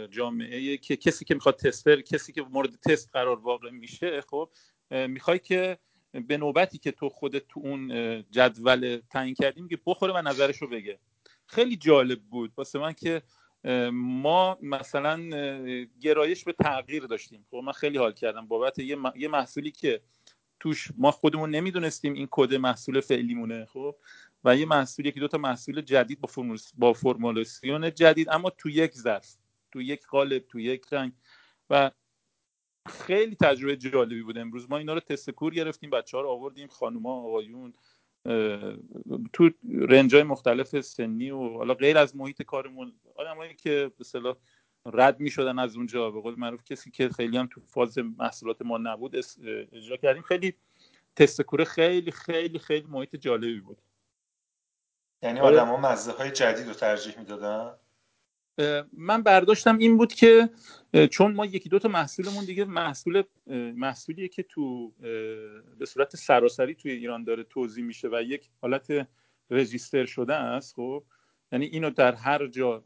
[0.07, 4.51] جامعه که کسی که می‌خواد تستر کسی که مورد تست قرار واقع میشه خب
[4.91, 5.79] می‌خوای که
[6.13, 7.89] به نوبتی که تو خودت تو اون
[8.31, 10.99] جدول تعیین کردیم که بخوره و نظرش رو بگه.
[11.47, 12.53] خیلی جالب بود.
[12.57, 13.23] واسه من که
[13.93, 15.17] ما مثلا
[16.01, 17.47] گرایش به تغییر داشتیم.
[17.51, 18.47] خب من خیلی حال کردم.
[18.47, 20.01] بابت یه محصولی که
[20.61, 23.65] توش ما خودمون نمی‌دونستیم این کد محصول فعلیمونه.
[23.65, 23.97] خب
[24.45, 28.71] و یه محصول یکی دو تا محصول جدید با فرمول با فرمولاسیون جدید اما تو
[28.71, 29.37] یک ظرف
[29.73, 31.13] تو یک قالب تو یک رنگ
[31.71, 31.91] و
[32.89, 34.71] خیلی تجربه جالبی بود امروز.
[34.71, 37.75] ما اینا رو تست کور گرفتیم بچه ها رو آوردیم خانوما آقایون
[39.33, 44.37] تو رنجای مختلف سنی و حالا غیر از محیط کارمون آدمایی که به صلاح
[44.87, 46.11] رد می شدن از اونجا.
[46.11, 49.17] به قول معروف کسی که خیلی هم تو فاز محصولات ما نبود
[49.73, 50.23] اجرا کردیم.
[50.23, 50.55] خیلی
[51.17, 53.83] تست کوره خیلی خیلی خیلی محیط جالبی بود.
[55.23, 57.75] یعنی آدم ها مزه های جدید رو ترجیح می‌دادن؟
[58.93, 60.51] من برداشتم این بود که
[61.11, 63.23] چون ما یکی دو تا محصولمون دیگه محصول
[63.77, 64.93] محصولیه که تو
[65.79, 69.09] به صورت سراسری توی ایران داره توضیح میشه و یک حالت
[69.51, 71.05] رجیستر شده است خب؟
[71.53, 72.85] یعنی اینو در هر جا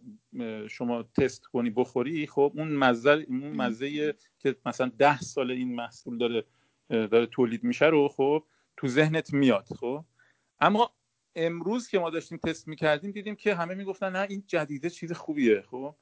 [0.68, 6.18] شما تست کنی بخوری خب اون مزه اون مزه که مثلا ده سال این محصول
[6.18, 6.44] داره
[6.88, 8.44] داره تولید میشه رو خب
[8.76, 10.04] تو ذهنت میاد خب؟
[10.60, 10.90] اما
[11.36, 15.62] امروز که ما داشتیم تست می‌کردیم دیدیم که همه می‌گفتن نه این جدیده چیز خوبیه
[15.70, 15.94] خب؟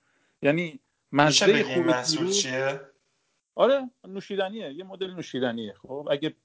[0.42, 0.80] یعنی
[1.12, 2.80] مزه خوبی محصول چیه؟
[3.54, 6.36] آره نوشیدنیه یه مدل نوشیدنیه خب؟ اگه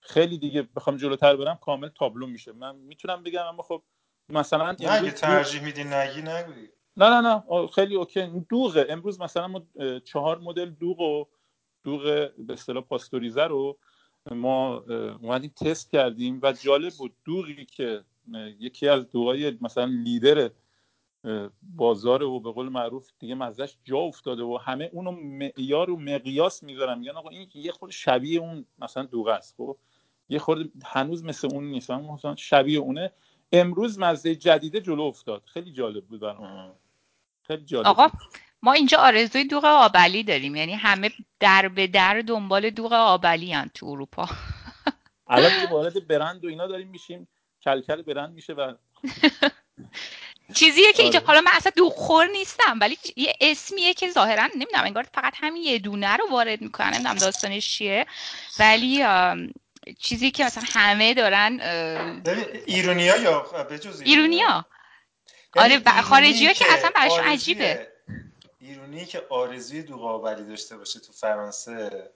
[0.00, 2.52] خیلی دیگه بخوام جلوتر برم کامل تابلو میشه.
[2.52, 3.82] من می‌تونم بگم اما خب
[4.28, 8.44] مثلا نه اگه ترجیح میدی نگی نگوی نه نه نه خیلی اوکی.
[8.48, 8.86] دوغه.
[8.88, 9.66] امروز مثلا ما
[10.04, 11.24] چهار مدل دوغ و
[11.84, 12.02] دوغ
[12.38, 13.78] به اصطلاح پاستوریزه رو
[14.30, 14.76] ما
[15.22, 17.16] اومدیم تست کردیم و جالب بود.
[17.24, 18.04] دوغی که
[18.60, 20.50] یکی از دوغای مثلا لیدر
[21.62, 26.62] بازار و به قول معروف دیگه مزش جا افتاده و همه اونو معیار و مقیاس
[26.62, 26.98] می‌ذارن.
[26.98, 29.54] میگن آقا این یه خود شبیه اون مثلا دوغ است.
[29.56, 29.76] خب
[30.28, 31.90] یه خورده هنوز مثل اون نیست.
[31.90, 33.12] مثلا شبیه اونه.
[33.52, 35.42] امروز مزه جدیده جلو افتاد.
[35.46, 36.72] خیلی جالب بود برام.
[37.42, 38.10] خیلی جالب آقا
[38.62, 40.56] ما اینجا آرزوی دوغ آبلی داریم.
[40.56, 44.28] یعنی همه در به در دنبال دوغ آبلی هن تو اروپا.
[45.26, 47.28] الان وارد برند و اینا داریم میشیم.
[47.64, 48.74] کلکل برند میشه و
[50.54, 51.26] چیزیه که اینجا آره.
[51.26, 55.78] حالا من اصلا خور نیستم ولی یه اسمیه که ظاهرا نمی‌دونم انگار فقط همین یه
[55.78, 58.06] دونه رو وارد می‌کنن نمی‌دونم داستانش چیه.
[58.58, 59.04] ولی
[59.98, 61.60] چیزی که مثلا همه دارن
[62.66, 64.64] ایرونیا یا بجز ایرونیا؟
[65.56, 67.88] آره یعنی خارجی ها که اصلا براشون عجیبه.
[68.58, 72.10] ایرونی که آرزوی دوغابلی داشته باشه تو فرانسه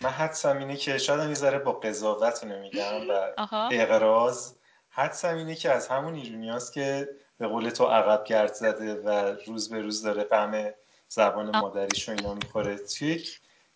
[0.00, 3.30] من حدسم اینه که شاید می‌ذاره با قضاوت نمیگم و
[3.72, 4.59] اقراز
[4.90, 7.08] حدسم اینه که از همون ایرونیاست که
[7.38, 10.70] به قول تو عقب گرد زده و روز به روز داره غم
[11.08, 12.76] زبان مادریش رو اینا می‌خوره.
[12.76, 13.24] توی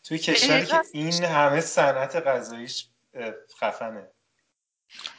[0.04, 2.88] توی کشوری که این همه صنعت غذاییش
[3.60, 4.08] خفنه.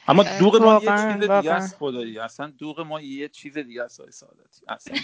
[0.08, 2.20] اما دوغ ما یه چیز دیگه است خدایی.
[2.20, 4.66] اصلا دوغ ما یه چیز دیگه است سعادتی.
[4.68, 4.98] اصلا.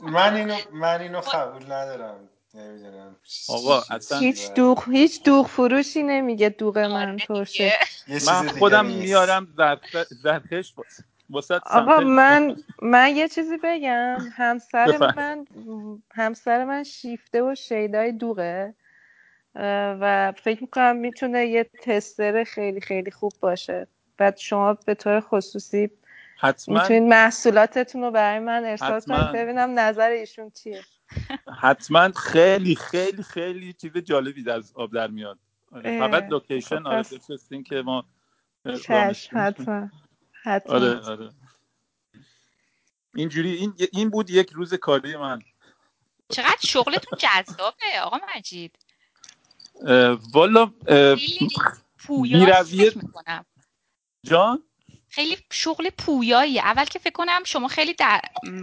[0.00, 2.28] من اینو من اینو قبول ندارم.
[2.54, 3.16] نمی‌دونم.
[3.48, 7.72] آقا اصلا هیچ دوغ هیچ دوغ فروشی نمیگه دوغ من ترشه
[8.26, 9.48] من خودم میارم
[10.10, 10.74] زرخش
[11.66, 14.18] آقا من من یه چیزی بگم.
[14.32, 15.46] همسر من
[16.14, 18.74] همسر من شیفته و شیدای دوغه.
[20.00, 23.86] و فکر می‌کنم می‌تونه یه تستر خیلی خیلی خوب باشه.
[24.16, 25.90] بعد شما به طور خصوصی
[26.40, 26.80] حتما.
[26.80, 29.32] می‌تونید محصولاتتون رو برای من ارسال کنید.
[29.32, 30.80] ببینم نظر ایشون چیه.
[31.60, 35.38] حتما خیلی خیلی خیلی چیز جالبی از آب در میاد.
[35.72, 38.04] آره، فقط لوکیشن آره بفرستین که ما
[38.64, 39.90] حتما
[40.42, 40.76] حتما.
[40.76, 41.30] آره آره.
[43.14, 45.42] اینجوری این این بود یک روز کاری من.
[46.28, 48.78] چقدر شغلتون جذابه آقا مجید.
[50.32, 50.72] والا
[51.98, 52.64] پویا
[52.96, 53.44] می‌کنم.
[54.26, 54.62] جان؟
[55.14, 58.20] خیلی شغل پویایی اول که فکر کنم شما خیلی در...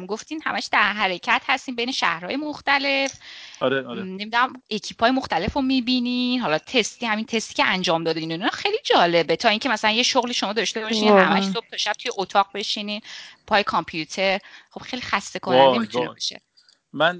[0.07, 3.19] گفتین همش در حرکت هستین بین شهرهای مختلف.
[3.59, 4.03] آره آره.
[4.03, 6.39] نمی‌دونم اکیپای مختلف رو می‌بینین.
[6.41, 9.35] حالا تستی همین تستی که انجام دادین اینا خیلی جالبه.
[9.35, 13.01] تا اینکه مثلا یه شغل شما داشته باشین همش صبح تا شب توی اتاق بشینین
[13.47, 14.39] پای کامپیوتر.
[14.71, 16.41] خب خیلی خسته کننده می‌تونه باشه.
[16.93, 17.19] من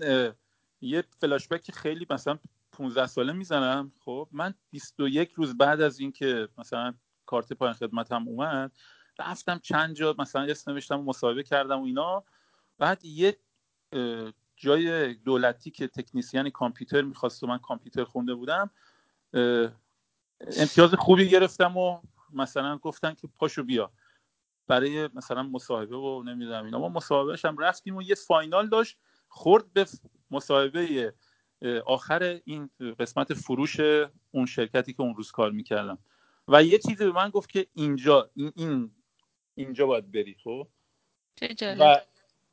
[0.81, 2.39] یه فلاش بک خیلی مثلا
[2.71, 6.93] 15 ساله می‌زنم خب من 21 روز بعد از اینکه مثلا
[7.25, 8.71] کارت پایان خدمتم اومد
[9.19, 12.23] رفتم چند جا مثلا اسم نوشتم و مصاحبه کردم و اینا.
[12.77, 13.37] بعد یه
[14.55, 18.69] جای دولتی که تکنیسیان کامپیوتر می‌خواست و من کامپیوتر خونده بودم
[20.41, 22.01] امتیاز خوبی گرفتم و
[22.33, 23.91] مثلا گفتن که پاشو بیا.
[24.67, 26.79] برای مثلا مصاحبه و نمی‌دونم اینا.
[26.79, 28.97] ما مصاحبهش هم رفتیم و یه فاینال داشت
[29.27, 29.85] خورد به
[30.31, 31.13] مصاحبه
[31.85, 32.69] آخر این
[32.99, 33.79] قسمت فروش
[34.31, 35.97] اون شرکتی که اون روز کار می‌کردم.
[36.47, 38.91] و یه چیزی به من گفت که اینجا این
[39.59, 40.67] اینجا باید بری خب؟
[41.79, 42.01] و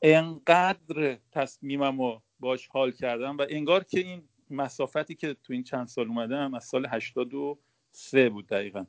[0.02, 5.88] انقدر تصمیمم رو باش حال کردم و انگار که این مسافتی که تو این چند
[5.88, 8.86] سال اومدم از سال 83 بود دقیقا.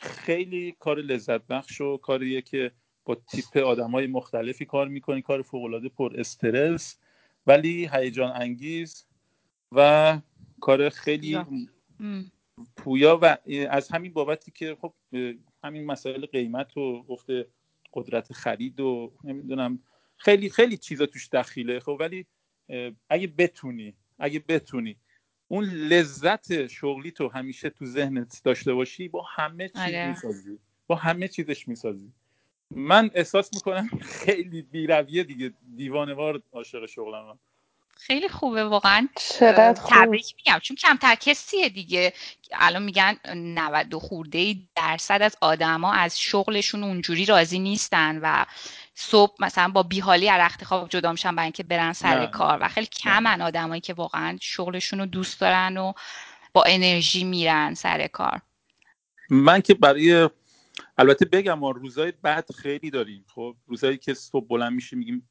[0.00, 2.72] خیلی کار لذت بخش و کاریه که
[3.04, 6.98] با تیپ آدم های مختلفی کار می‌کنی کار فوقالعاده پر استرس
[7.46, 9.06] ولی هیجان انگیز
[9.72, 10.18] و
[10.60, 11.38] کار خیلی
[12.76, 13.36] پویا و
[13.70, 14.94] از همین بابتی که خب
[15.64, 17.46] همین مسائل قیمت و گفته
[17.94, 19.78] قدرت خرید و نمی‌دونم.
[20.16, 21.80] خیلی خیلی چیزا توش دخیله.
[21.80, 22.26] خب ولی
[23.08, 24.96] اگه بتونی اگه بتونی
[25.48, 30.08] اون لذت شغلی تو همیشه تو ذهنت داشته باشی با همه چیز آره.
[30.08, 30.58] می‌سازی.
[30.86, 32.12] با همه چیزش می‌سازی.
[32.70, 35.52] من احساس می‌کنم خیلی بیرویه دیگه.
[35.76, 37.38] دیوانوار عاشق شغلم
[38.00, 40.58] خیلی خوبه واقعا چقدر تبریک میگم.
[40.62, 42.12] چون کمتر کسیه دیگه.
[42.52, 48.44] الان میگن 90 خورده درصد از آدما از شغلشون اونجوری راضی نیستن و
[48.94, 52.68] صبح مثلا با بیحالی از رخت خواب جدا میشن برای اینکه برن سر کار و
[52.68, 55.92] خیلی کمن آدمایی که واقعا شغلشون رو دوست دارن و
[56.52, 58.40] با انرژی میرن سر کار.
[59.30, 60.28] من که برای
[60.98, 65.30] البته بگم روزای بعد خیلی داریم خب؟ روزایی که صبح بلند میشیم میگیم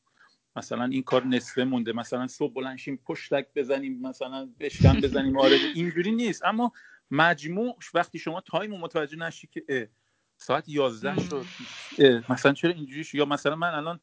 [0.55, 1.93] مثلا این کار نصفه مونده.
[1.93, 5.37] مثلا صبح بلنشیم پشتک بزنیم مثلا بشکن بزنیم.
[5.37, 6.45] آره اینجوری نیست.
[6.45, 6.71] اما
[7.11, 9.89] مجموع وقتی شما تایم متوجه نشی که
[10.37, 11.45] ساعت 11 شد.
[12.29, 13.99] مثلا چرا اینجوری شد؟ یا مثلا من الان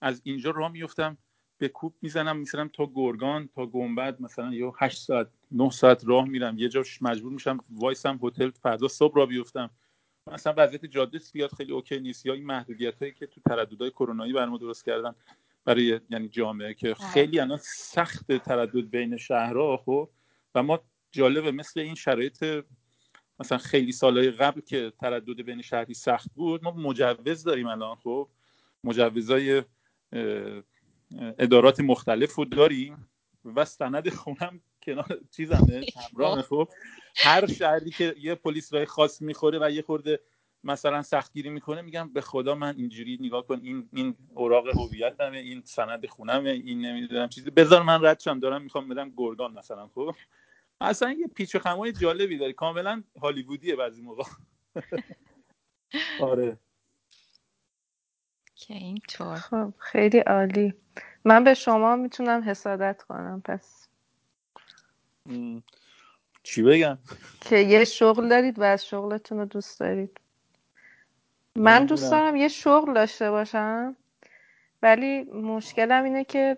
[0.00, 1.18] از اینجا راه میفتم
[1.58, 6.24] به کوب می‌زنم میسرم تا گرگان تا گنبد مثلا یا 8 ساعت 9 ساعت راه
[6.28, 6.58] میرم.
[6.58, 9.70] یه جاش مجبور میشم وایسم هتل فردا صبح را بیفتم.
[10.32, 12.26] مثلا وضعیت جاده سیاد خیلی اوکی نیست.
[12.26, 15.14] یا این محدودیت هایی که تو ترددهای کرونایی برام درست کردن.
[15.66, 20.10] برای یعنی جامعه که خیلی الان سخت تردد بین شهرها خب؟
[20.54, 20.80] و ما
[21.12, 22.44] جالبه مثل این شرایط
[23.40, 28.28] مثلا خیلی سالهای قبل که تردد بین شهری سخت بود ما مجوز داریم الان خب؟
[28.84, 29.62] مجوزهای
[31.38, 33.08] ادارات مختلف رو داریم
[33.44, 36.68] و سند خونم کنار چیزمه همراه خب؟
[37.16, 40.20] هر شهری که یه پلیس رای خاص می‌خوره و یه خورده
[40.66, 45.62] مثلا سختگیری می‌کنه میگم به خدا من اینجوری نگاه کن این این اوراق هویتمه این
[45.64, 50.14] سند خونمه این نمی‌دونم چیزی بذار من رد شم دارم می‌خوام بدم گردان مثلا خب؟
[50.80, 54.24] اصلا یه پیچ و خمای جالبی داره کاملا هالیوودیه بعضی موقع.
[56.20, 56.58] آره.
[58.54, 59.36] که اینطور.
[59.36, 60.74] خب خیلی عالی.
[61.24, 63.88] من به شما می‌تونم حسادت کنم پس.
[66.42, 66.98] چی بگم؟
[67.40, 70.20] که یه شغل دارید و از شغلتون رو دوست دارید.
[71.56, 73.96] من دوست دارم یه شغل داشته باشم
[74.82, 76.56] ولی مشکلم اینه که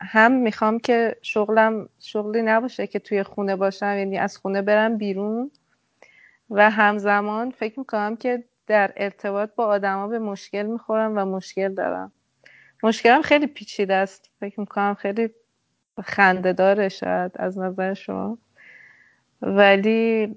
[0.00, 5.50] هم می‌خوام که شغلم شغلی نباشه که توی خونه باشم یعنی از خونه برم بیرون.
[6.50, 12.12] و همزمان فکر می‌کنم که در ارتباط با آدما به مشکل می‌خورم و مشکل دارم.
[12.82, 14.30] مشکلم خیلی پیچیده است.
[14.40, 15.30] فکر می‌کنم خیلی
[16.04, 18.38] خنده داره شاید از نظر شما.
[19.42, 20.36] ولی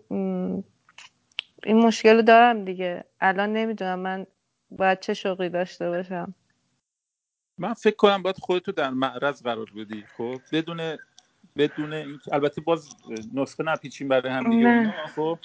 [1.66, 3.04] این مشکل دارم دیگه.
[3.22, 4.28] الان نمی‌دونم من
[4.72, 6.36] باید چه شوقی داشته باشم.
[7.58, 10.04] من فکر کنم باید خودتو در معرض قرار بدی.
[10.18, 10.98] خب بدون
[11.58, 12.90] بدون البته باز
[13.34, 15.40] نسخه نپیچیم برای هم دیگه خب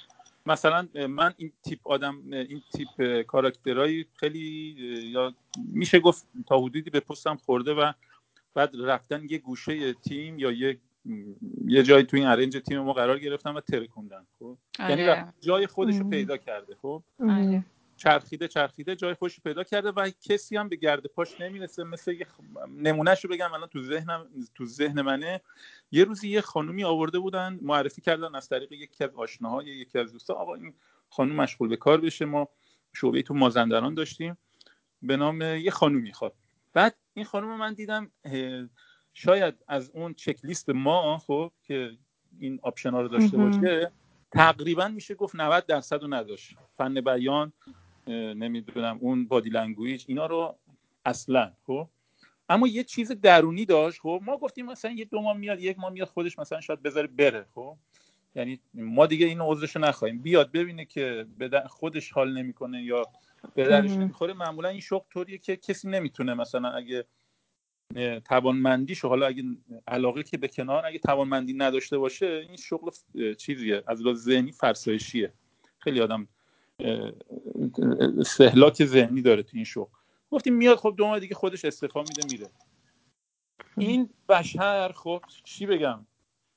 [0.45, 5.33] مثلا من این تیپ آدم این تیپ کاراکترهایی خیلی یا
[5.73, 7.91] میشه گفت تا حدودی به پستم خورده و
[8.53, 10.77] بعد رفتن یه گوشه تیم یا یه
[11.65, 15.33] یه جایی تو این ارنج تیم ما قرار گرفتن و ترکوندن خب؟ یعنی آره.
[15.41, 17.65] جای خودش رو پیدا کرده خب؟ آره.
[17.97, 21.83] چرخیده چرخیده جای خوش پیدا کرده و کسی هم به گرد پاش نمی‌رسه.
[21.83, 22.25] مثل یه
[22.77, 25.41] نمونهش رو بگم الان تو ذهنم تو ذهن منه.
[25.91, 30.11] یه روزی یه خانومی آورده بودن معرفی کردن از طریق یکی از آشناهای یکی از
[30.11, 30.73] دوستا آقا این
[31.09, 32.25] خانوم مشغول به کار بشه.
[32.25, 32.49] ما
[32.93, 34.37] شعبه تو مازندران داشتیم.
[35.01, 36.33] به نام یه خانومی خواد
[36.73, 38.11] بعد این خانوم من دیدم
[39.13, 41.91] شاید از اون چک لیست ما خب که
[42.39, 43.91] این آپشن ها رو داشته باشه
[44.31, 46.55] تقریبا میشه گفت 90 درصد رو نداشت.
[46.77, 47.53] فن بیان
[48.07, 50.55] نمی‌دونم اون بادی لنگویج اینا رو
[51.05, 51.87] اصلا خب.
[52.49, 54.21] اما یه چیز درونی داشت خب.
[54.25, 57.45] ما گفتیم مثلا یه دو ماه میاد یک ماه میاد خودش مثلا شاید بذاره بره
[57.55, 57.77] خب.
[58.35, 60.21] یعنی ما دیگه این عذرشو نخواهیم.
[60.21, 61.25] بیاد ببینه که
[61.67, 63.03] خودش حال نمی‌کنه یا
[63.55, 64.33] به درش نمی‌خوره.
[64.33, 67.05] معمولا این شغل طوریه که کسی نمی‌تونه مثلا اگه
[68.25, 69.43] توانمندیشو حالا اگه
[69.87, 72.91] علاقه که به کنار اگه توانمندی نداشته باشه این شغل
[73.37, 73.83] چیزیه.
[73.87, 75.33] از لحاظ ذهنی فرسایشیه.
[75.79, 76.27] خیلی آدم
[78.19, 79.91] استهلاک ذهنی داره تو این شغل.
[80.31, 82.47] گفتیم میاد خب دو ماه دیگه خودش استفا میده میره.
[83.77, 86.05] این بشر خب چی بگم؟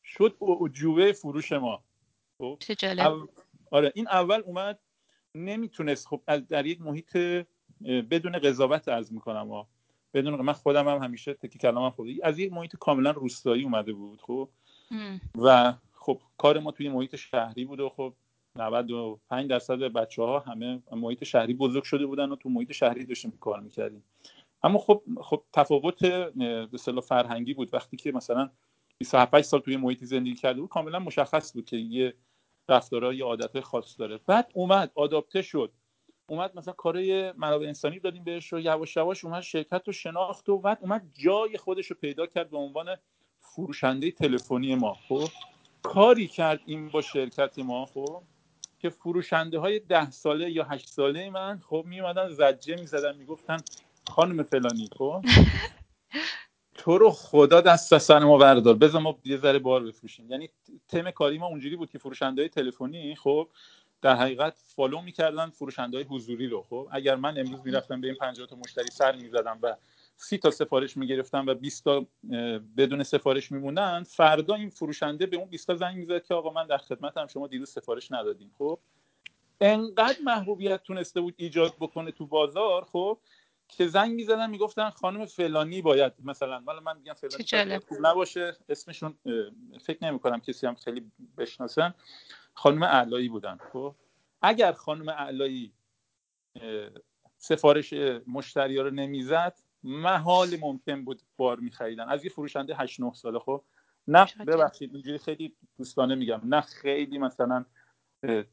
[0.04, 1.84] شد عجوبه فروش ما.
[2.38, 2.58] خب؟
[3.70, 4.78] آره این اول اومد
[5.34, 7.16] نمی‌تونست خب در یک محیط
[8.10, 9.68] بدون قضاوت از می‌کنم ها
[10.14, 14.20] بدون من خودم هم همیشه تکی کلام خود از یک محیط کاملا روستایی اومده بود
[14.22, 14.48] خب؟
[15.38, 18.14] و خب کار ما توی محیط شهری بود و خب
[18.56, 23.30] 95 درصد بچه ها همه محیط شهری بزرگ شده بودن و تو محیط شهری داشتیم
[23.40, 24.04] کار می‌کردیم.
[24.62, 27.74] اما خب خب تفاوت به اصطلاح فرهنگی بود.
[27.74, 28.50] وقتی که مثلا
[28.98, 32.14] 27 سال توی محیط زندگی کرده بود کاملا مشخص بود که یه
[32.68, 34.20] رفتارها یه عادت خاص داره.
[34.26, 35.72] بعد اومد آداپته شد.
[36.26, 40.58] اومد مثلا کارای منابع انسانی دادیم بهش و یواش یواش اومد شرکت رو شناخت و
[40.58, 42.96] بعد اومد جای خودش رو پیدا کرد به عنوان
[43.40, 44.94] فروشنده تلفنی ما.
[45.08, 45.28] خب
[45.82, 48.22] کاری کرد این با شرکت ما خب
[48.78, 53.16] که فروشنده های ده ساله یا هشت ساله من خب می اومدن زجه می زدن
[53.16, 53.56] می گفتن
[54.08, 55.24] خانم فلانی خب
[56.74, 60.30] تو رو خدا دست از سر ما بردار بذار ما یه ذره بار بفروشیم.
[60.30, 60.50] یعنی
[60.88, 63.48] تم کاری ما اونجوری بود که فروشنده های تلفنی خب
[64.04, 66.62] در حقیقت فالو می‌کردن فروشنده های حضوری رو.
[66.62, 69.76] خب اگر من امروز می‌رفتم به این 50 تا مشتری سر می‌زدم و
[70.16, 72.06] سی تا سفارش می‌گرفتم و 20 تا
[72.76, 76.66] بدون سفارش میمونن فردا این فروشنده به اون 20 تا زنگ می‌زد که آقا من
[76.66, 78.50] در خدمتم شما دیروز سفارش ندادیم.
[78.58, 78.78] خب
[79.60, 83.18] انقدر محبوبیت تونسته بود ایجاد بکنه تو بازار خب
[83.68, 87.44] که زنگ می‌زدن می‌گفتن خانم فلانی باید مثلا ولی من میگم فلانی
[88.00, 89.14] نباشه اسمشون
[89.80, 91.94] فکر نمی کنم کسی هم خیلی بشناسن
[92.54, 93.94] خانم علایی بودن خب؟
[94.42, 95.72] اگر خانم علایی
[97.36, 97.94] سفارش
[98.26, 102.08] مشتری ها رو نمی‌زد محال ممکن بود بار میخریدن.
[102.08, 103.64] از یه فروشنده 8 9 ساله خب؟
[104.08, 106.40] نه ببخشید اینجوری خیلی دوستانه میگم.
[106.44, 107.64] نه خیلی مثلا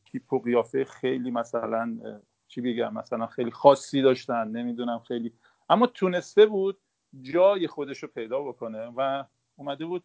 [0.06, 2.00] تیپ و قیافه خیلی مثلا
[2.48, 5.34] چی بگم مثلا خیلی خاصی داشتن نمی‌دونم خیلی.
[5.70, 6.78] اما تونسته بود
[7.22, 9.24] جای خودش رو پیدا بکنه و
[9.56, 10.04] اومده بود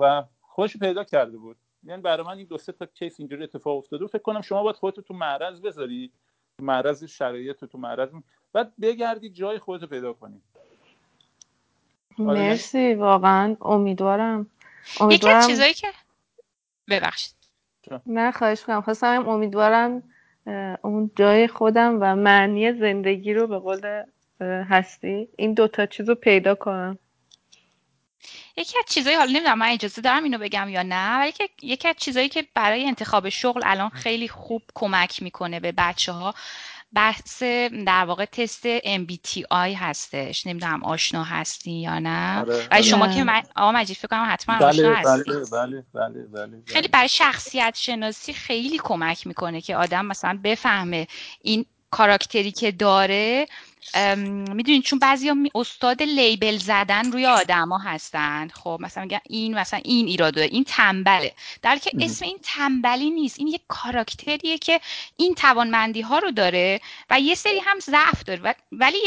[0.00, 1.56] و خودش پیدا کرده بود.
[1.84, 4.06] یعنی برای من این دو سه تا کیس اینجوری اتفاق افتاده.
[4.06, 6.12] فکر کنم شما باید خودت تو معرض بذاری.
[6.58, 8.08] تو معرض شرایط تو معرض.
[8.52, 10.42] بعد بگردی جای خودت پیدا کنی.
[12.18, 12.94] آره، مرسی.
[12.94, 14.46] واقعا امیدوارم.
[15.00, 15.88] امیدوارم یکی چیزایی که
[16.88, 17.34] ببخشید.
[18.06, 20.02] نه خواهش کنم خواستم امیدوارم
[20.82, 24.02] اون جای خودم و معنی زندگی رو به قول
[24.40, 25.28] هستی.
[25.36, 26.98] این دوتا چیز رو پیدا کنم.
[28.56, 31.88] یکی از چیزایی حالا نمی‌دونم من اجازه دارم اینو بگم یا نه ولی که یکی
[31.88, 36.34] از چیزایی که برای انتخاب شغل الان خیلی خوب کمک می‌کنه به بچه ها
[36.94, 37.42] بحث
[37.86, 40.46] در واقع تست MBTI هستش.
[40.46, 42.82] نمی‌دونم آشنا هستی یا نه؟ آره، آره.
[42.82, 45.30] شما که من آقا مجید فکر کنم حتما بله، آشنا هستی.
[45.30, 46.62] بله بله بله بله.
[46.66, 51.06] خیلی برای شخصیت شناسی خیلی کمک می‌کنه که آدم مثلا بفهمه
[51.40, 53.46] این کاراکتری که داره
[54.54, 58.48] می‌دونید چون بعضی استاد لیبل زدن روی آدما هستن.
[58.48, 61.34] خب مثلا میگن این مثلا این ایراد این تنبله.
[61.62, 63.38] در که اسم این تنبلی نیست.
[63.38, 64.80] این یک کاراکتریه که
[65.16, 66.80] این توانمندی ها رو داره
[67.10, 68.54] و یه سری هم ضعف داره.
[68.72, 68.98] ولی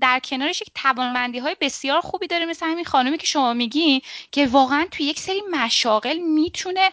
[0.00, 4.00] در کنارش یک توانمندی های بسیار خوبی داره مثل همین خانمی که شما میگین
[4.32, 6.90] که واقعا تو یک سری مشاغل می‌تونه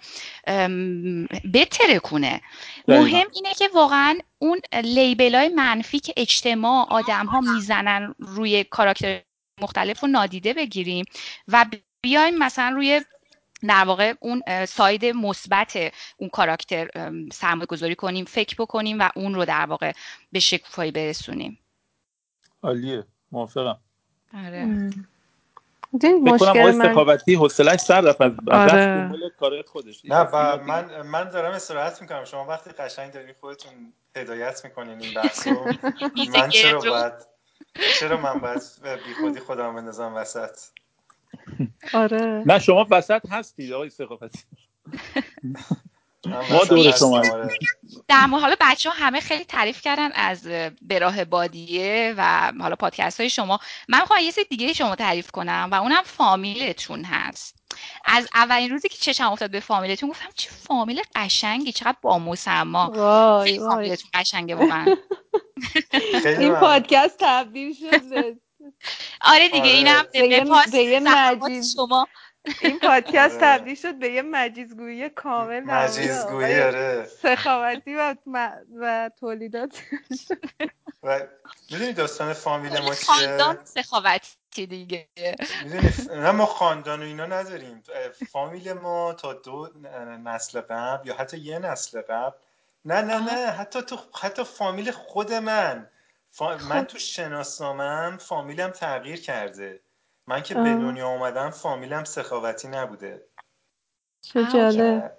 [1.54, 2.42] بتره کنه
[2.88, 9.22] مهم اینه که واقعا اون لیبل های منفی که اجتماع آدم ها می‌زنن روی کاراکتر
[9.62, 11.06] مختلف رو نادیده بگیریم
[11.48, 11.66] و
[12.02, 13.02] بیایم مثلا روی
[13.68, 16.88] در واقع اون ساید مثبت اون کاراکتر
[17.32, 19.92] سرمایه گذاری کنیم فکر بکنیم و اون رو در واقع
[20.32, 21.60] به شکوفایی برسونیم.
[22.64, 23.06] عالیه.
[23.32, 23.80] موافقم.
[24.34, 24.90] آره.
[25.94, 26.92] مشکل من.
[26.92, 29.12] سخاوتی حوصله‌اش سر رفت از آره.
[29.40, 30.06] کار خودش.
[30.06, 32.26] نه و من من دارم استراحت می‌کنم.
[32.26, 35.66] شما وقتی قشنگ دارین خودتون هدایت می‌کنین این بحثو
[36.34, 37.14] من چرا باید
[38.00, 40.60] چرا من باید بی خودی خودم بندازم وسط؟
[41.94, 42.44] آره.
[42.46, 44.40] نه شما وسط هستید آقای سخاوتی.
[46.26, 47.22] ما دور شما
[48.08, 50.48] در حالا بچه ها همه خیلی تعریف کردن از
[50.82, 53.60] براه بادیه و حالا پادکست های شما.
[53.90, 57.56] من می‌خوام یه سری دیگه شما تعریف کنم و اونم فامیلتون هست.
[58.06, 62.92] از اولین روزی که چشم افتاد به فامیلتون گفتم چه فامیل قشنگی چقدر با مسما
[63.60, 64.96] فامیلتون قشنگه واقعا.
[66.24, 68.38] این پادکست تبدیل شد
[69.22, 69.70] آره دیگه آره.
[69.70, 72.08] اینم به شما.
[72.62, 73.58] این پادکست آره.
[73.58, 77.06] تبدیل شد به یه مجیزگویی کامل مجیزگویی آره.
[77.22, 78.16] سخاوتی و,
[78.80, 79.82] و تولیدات.
[81.04, 81.20] و
[81.72, 85.08] می‌دونی داستان فامیل ما چیه؟ خاندان سخاوتی دیگه.
[85.64, 85.90] می‌دونی
[86.22, 87.84] نه ما خاندان و اینا نداریم.
[88.32, 89.70] فامیل ما تا دو
[90.24, 92.38] نسل قبل یا حتی یه نسل قبل
[92.86, 95.90] نه نه نه حتی تو حتی فامیل خود من.
[96.70, 99.80] من تو شناسنامم فامیلم تغییر کرده.
[100.28, 103.26] من که به دنیا اومدم فامیلم سخاوتی نبوده.
[104.22, 105.18] چه جالب.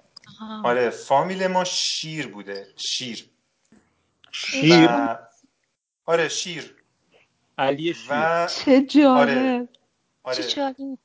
[0.64, 2.66] آره فامیل ما شیر بوده.
[2.76, 3.30] شیر.
[4.32, 4.90] شیر؟
[6.04, 6.76] آره شیر.
[7.58, 8.06] علی شیر.
[8.10, 8.46] و...
[8.46, 9.68] چه جالب.
[10.22, 10.48] آره.
[10.56, 10.98] آره.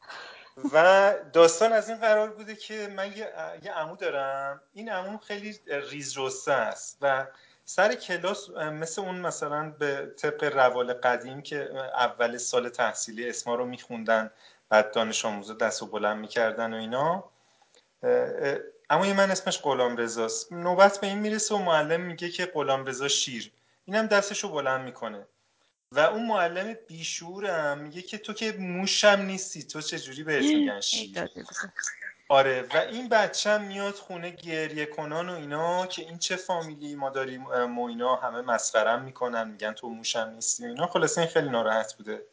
[0.74, 3.34] و داستان از این قرار بوده که من یه,
[3.64, 4.62] یه عمو دارم.
[4.74, 6.18] این عمو خیلی ریز
[6.48, 7.28] است و
[7.70, 13.66] سر کلاس مثل اون مثلا به طبق روال قدیم که اول سال تحصیلی اسما رو
[13.66, 14.32] میخوندن
[14.70, 17.24] بعد دانش آموزا دست و بلند می‌کردن و اینا.
[18.90, 23.08] اما من اسمش غلام رضاست نوبت به این می‌رسه و معلم میگه که غلام رضا
[23.08, 23.52] شیر.
[23.86, 25.28] اینم دستش رو بلند می‌کنه.
[25.92, 30.82] و اون معلم بیشورم میگه که تو که موشم نیستی تو چه جوری بهت میگن
[30.82, 31.30] شیر؟
[32.30, 36.96] آره و این بچه هم میاد خونه گریه کنان و اینا که این چه فامیلی
[36.96, 40.88] ما داریم و همه مسخرم می‌کنن میگن تو موشم نیستی و اینا.
[40.88, 42.26] خلاصه این خیلی ناراحت بوده.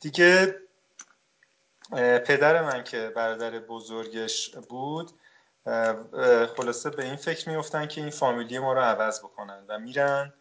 [0.00, 0.54] دیگه
[2.26, 5.10] پدر من که برادر بزرگش بود
[6.56, 10.34] خلاصه به این فکر میفتن که این فامیلی ما رو عوض بکنن و میرن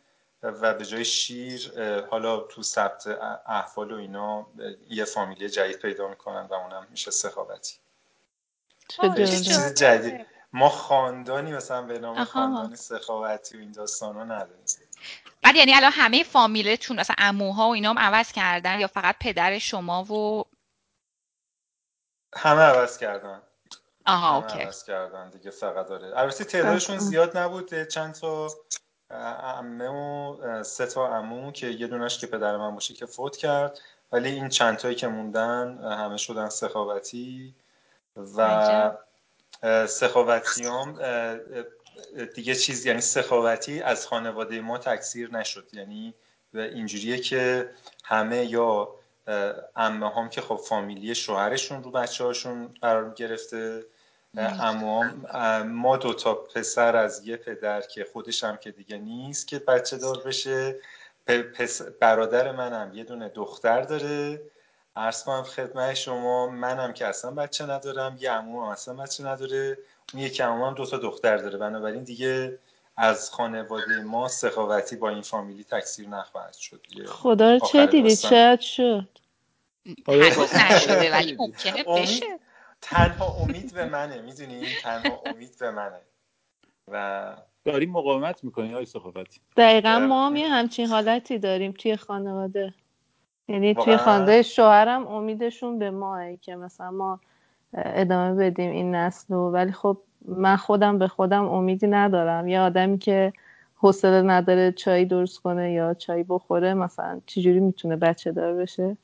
[0.43, 1.71] و به جای شیر
[2.09, 3.07] حالا تو ثبت
[3.47, 4.47] احوال و اینا
[4.89, 7.75] یه فامیلی جدید پیدا می‌کنن و اونم میشه سخاوتی.
[8.87, 10.25] چیز جدید.
[10.53, 14.65] ما خاندانی مثلا به نام خاندان سخاوتی و این داستانا نداریم.
[15.43, 19.59] بعد یعنی الان همه فامیلتون مثلا عموها و اینا هم عوض کردن یا فقط پدر
[19.59, 20.45] شما و
[22.35, 23.41] همه عوض کردن.
[24.05, 24.59] آها اوکی.
[24.59, 26.17] عوض کردن دیگه فقط داره.
[26.17, 28.47] البته تعدادشون زیاد نبود چند تا
[29.41, 33.79] عمه و سه تا عمو که یه دونش که پدر من باشه که فوت کرد.
[34.11, 37.55] ولی این چند تایی که موندن همه شدن سخاوتی.
[38.37, 38.97] و
[39.87, 40.99] سخاوتیام
[42.35, 45.69] دیگه چیز یعنی سخاوتی از خانواده ما تکثیر نشد.
[45.73, 46.13] یعنی
[46.53, 47.69] اینجوریه که
[48.03, 48.89] همه یا
[49.75, 53.85] امه هم که خب فامیلی شوهرشون رو بچه هاشون قرار گرفته
[54.37, 55.03] اما
[55.65, 60.23] ما دوتا پسر از یه پدر که خودش هم که دیگه نیست که بچه دار
[60.25, 60.75] بشه.
[61.99, 64.41] برادر منم یه دونه دختر داره.
[64.97, 69.77] عرض کنم خدمت شما منم که اصلا بچه ندارم یه عمو هم اصلا بچه نداره
[70.13, 71.57] اون یکی عمو هم دو تا دختر داره.
[71.57, 72.59] بنابراین دیگه
[72.97, 76.81] از خانواده ما سخاوتی با این فامیلی تکثیر نخواهد شد.
[77.07, 79.07] خدا چه دیدی؟ شاید شد؟
[80.07, 82.39] نشده ولی ممکنه بشه.
[82.81, 86.01] تنها امید به منه می‌دونی؟ تنها امید به منه.
[86.87, 92.73] و داریم مقاومت می‌کنی های سخاوتی؟ دقیقا ما هم یه همچین حالتی داریم توی خانواده.
[93.47, 97.19] یعنی توی خانواده شوهرم امیدشون به ماه که مثلا ما
[97.73, 99.51] ادامه بدیم این نسل رو.
[99.51, 102.47] ولی خب من خودم به خودم امیدی ندارم.
[102.47, 103.33] یه آدمی که
[103.75, 108.97] حوصله نداره چای درست کنه یا چای بخوره مثلا چجوری می‌تونه بچه دار بشه؟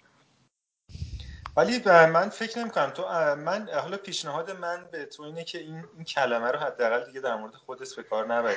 [1.57, 3.03] ولی من فکر نمی کنم تو
[3.35, 7.35] من حالا پیشنهاد من به تو اینه که این, این کلمه رو حداقل دیگه در
[7.35, 8.55] مورد خودت به کار نبری.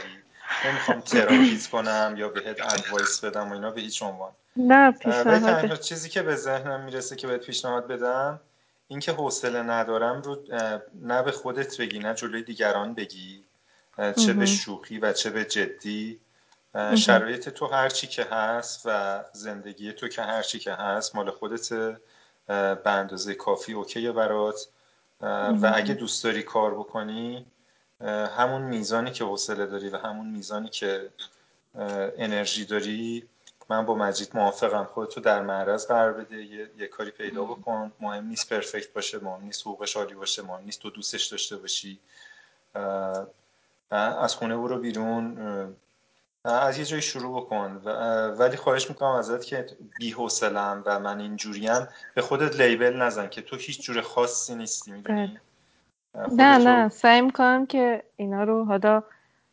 [0.65, 4.33] نمی‌خوام تراپیت کنم یا بهت ادوایس بدم و اینا به هیچ عنوان.
[4.57, 8.41] نه پیشنهاد چیزی که به ذهنم می‌رسه که بهت پیشنهاد بدم
[8.89, 10.37] اینکه حوصله ندارم رو
[11.03, 13.45] نه به خودت بگی نه جلوی دیگران بگی
[14.27, 16.21] چه به شوخی و چه به جدی.
[16.97, 21.31] شرایط تو هر چی که هست و زندگی تو که هر چی که هست مال
[21.31, 21.73] خودت
[22.47, 24.69] به اندازه کافی اوکیه برات.
[25.21, 27.47] و اگه دوست داری کار بکنی
[28.39, 31.09] همون میزانی که حوصله داری و همون میزانی که
[32.19, 33.29] انرژی داری
[33.69, 34.85] من با مجید موافقم.
[34.85, 37.93] خودتو در معرض قرار بده یه،, یه, کاری پیدا بکن.
[38.01, 41.99] مهم نیست پرفکت باشه مهم نیست حقوقش عالی باشه مهم نیست تو دوستش داشته باشی.
[43.91, 45.39] از خونه برو بیرون.
[46.45, 47.83] از یه جایی شروع بکن.
[48.39, 49.67] ولی خواهش می‌کنم ازت که
[49.99, 50.15] بی
[50.87, 55.41] و من اینجوریم به خودت لیبل نزن که تو هیچ جور خاصی نیستی می‌دونی؟ بله.
[56.33, 59.03] نه نه سعی می‌کنم که اینا رو حالا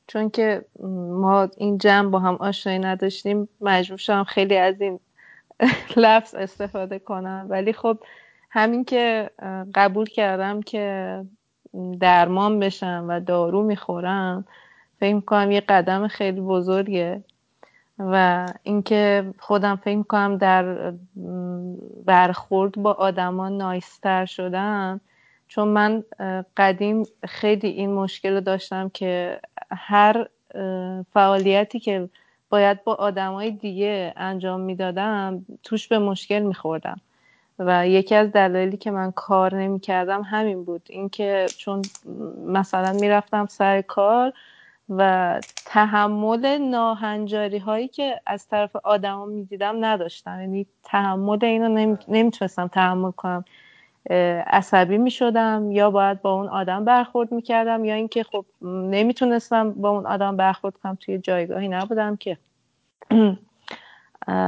[0.07, 0.65] چون که
[1.09, 4.99] ما این جمع با هم آشنایی نداشتیم مجبور شدم خیلی از این
[5.95, 7.45] لفظ استفاده کنم.
[7.49, 7.97] ولی خب
[8.49, 9.29] همین که
[9.75, 11.25] قبول کردم که
[11.99, 14.45] درمان بشم و دارو می‌خورم
[14.99, 17.23] فکر می‌کنم یه قدم خیلی بزرگه.
[17.99, 20.93] و اینکه خودم فکر می‌کنم در
[22.05, 25.01] برخورد با آدما نایستر شدم
[25.53, 26.03] چون من
[26.57, 29.39] قدیم خیلی این مشکل رو داشتم که
[29.71, 30.27] هر
[31.13, 32.09] فعالیتی که
[32.49, 37.01] باید با آدمای دیگه انجام می‌دادم توش به مشکل میخوردم.
[37.59, 40.81] و یکی از دلایلی که من کار نمی‌کردم همین بود.
[40.89, 41.89] اینکه چون
[42.47, 44.33] مثلا می‌رفتم سر کار
[44.89, 50.39] و تحمل ناهنجاری هایی که از طرف آدما می‌دیدم نداشتم.
[50.41, 53.45] یعنی تحمل اینو نمی‌تونستم تحمل کنم.
[54.47, 59.71] عصبی می شدم یا باید با اون آدم برخورد می کردم یا اینکه خب نمی‌تونستم
[59.71, 62.37] با اون آدم برخورد کنم توی جایگاهی نبودم که.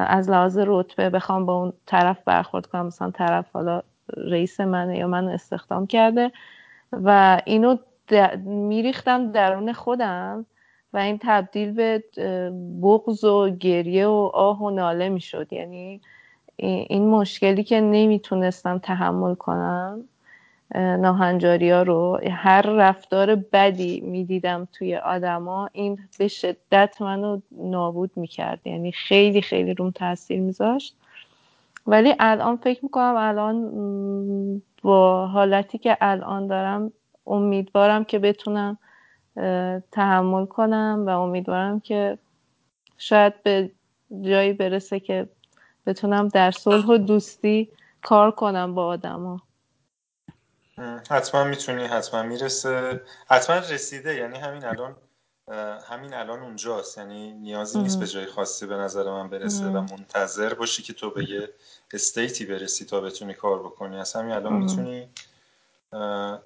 [0.07, 3.81] از لحاظ رتبه بخوام با اون طرف برخورد کنم مثلا طرف حالا
[4.17, 6.31] رئیس منه یا منو استخدام کرده
[6.91, 7.77] و اینو
[8.45, 10.45] میریختم درون خودم
[10.93, 12.03] و این تبدیل به
[12.83, 15.53] بغض و گریه و آه و ناله می‌شد.
[15.53, 16.01] یعنی
[16.57, 20.03] این مشکلی که نمی‌تونستم تحمل کنم
[20.75, 28.59] ناهنجاری ها رو هر رفتار بدی می‌دیدم توی آدما این به شدت منو نابود می‌کرد.
[28.65, 30.95] یعنی خیلی خیلی روم تاثیر میذاشت.
[31.87, 36.91] ولی الان فکر می‌کنم الان با حالتی که الان دارم
[37.27, 38.77] امیدوارم که بتونم
[39.91, 42.17] تحمل کنم و امیدوارم که
[42.97, 43.71] شاید به
[44.21, 45.27] جایی برسه که
[45.85, 47.71] بتونم در صلح و دوستی
[48.01, 49.41] کار کنم با آدما.
[51.09, 53.01] حتما می‌تونی حتما می‌رسه.
[53.27, 54.95] حتما رسیده یعنی همین الان
[55.89, 56.97] همین الان اونجاست.
[56.97, 61.09] یعنی نیازی نیست به جای خاصی به نظر من برسه و منتظر باشی که تو
[61.09, 61.49] به یه
[61.93, 63.97] استیتی برسی تا بتونی کار بکنی.
[63.97, 65.09] از همین الان می‌تونی.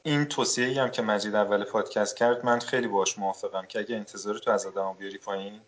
[0.03, 4.37] این توصیه هم که مجید اول پادکست کرد من خیلی باش موافقم که اگه انتظار
[4.37, 5.61] تو از آدم بیاری پایین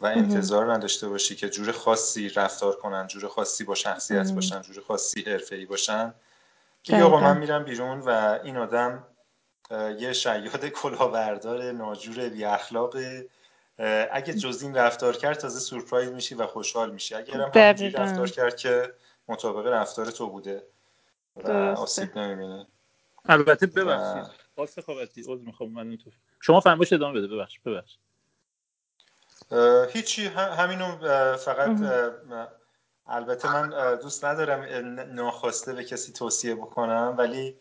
[0.00, 4.84] و انتظار نداشته باشی که جور خاصی رفتار کنن جور خاصی با شخصیت باشن جور
[4.84, 6.14] خاصی ای باشن.
[6.82, 9.06] که آقا من میرم بیرون و این آدم
[9.98, 12.96] یه شیاد کلاهبردار ناجور بی اخلاق
[14.12, 17.14] اگه جز این رفتار کرد تازه سورپرایز میشی و خوشحال میشی.
[17.14, 18.94] اگر هم همینجوری رفتار کرد که
[19.28, 20.66] مطابق رفتار تو بوده
[21.36, 22.66] و آسیب نمی‌بینی
[23.24, 24.34] البته ببخشید.
[24.54, 26.10] خواست خوابتی عذر می‌خوام من تو
[26.40, 27.96] شما فرمایش ادامه بده ببخش ببخش.
[29.92, 30.96] هیچی همینو
[31.36, 31.70] فقط
[33.06, 34.62] البته من دوست ندارم
[35.14, 37.56] ناخواسته به کسی توصیه بکنم ولی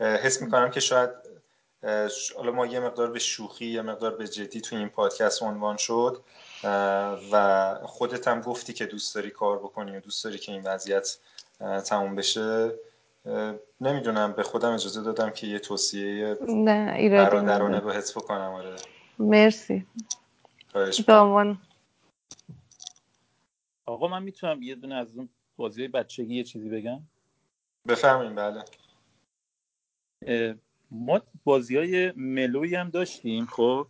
[0.00, 1.10] حس می‌کنم که شاید
[2.36, 6.24] حالا ما یه مقدار به شوخی یه مقدار به جدی تو این پادکست عنوان شد
[7.32, 11.16] و خودت هم گفتی که دوست داری کار بکنی و دوست داری که این وضعیت
[11.84, 12.72] تموم بشه.
[13.80, 18.76] نمی‌دونم به خودم اجازه دادم که یه توصیه برادرانه به حس بکنم آره.
[19.18, 19.86] مرسی.
[23.86, 27.00] آقا من می‌تونم یه دونه از اون بازی بچگی یه چیزی بگم؟
[27.88, 28.64] بفهمیم بله.
[30.90, 33.86] ما بازی های ملوی هم داشتیم خب؟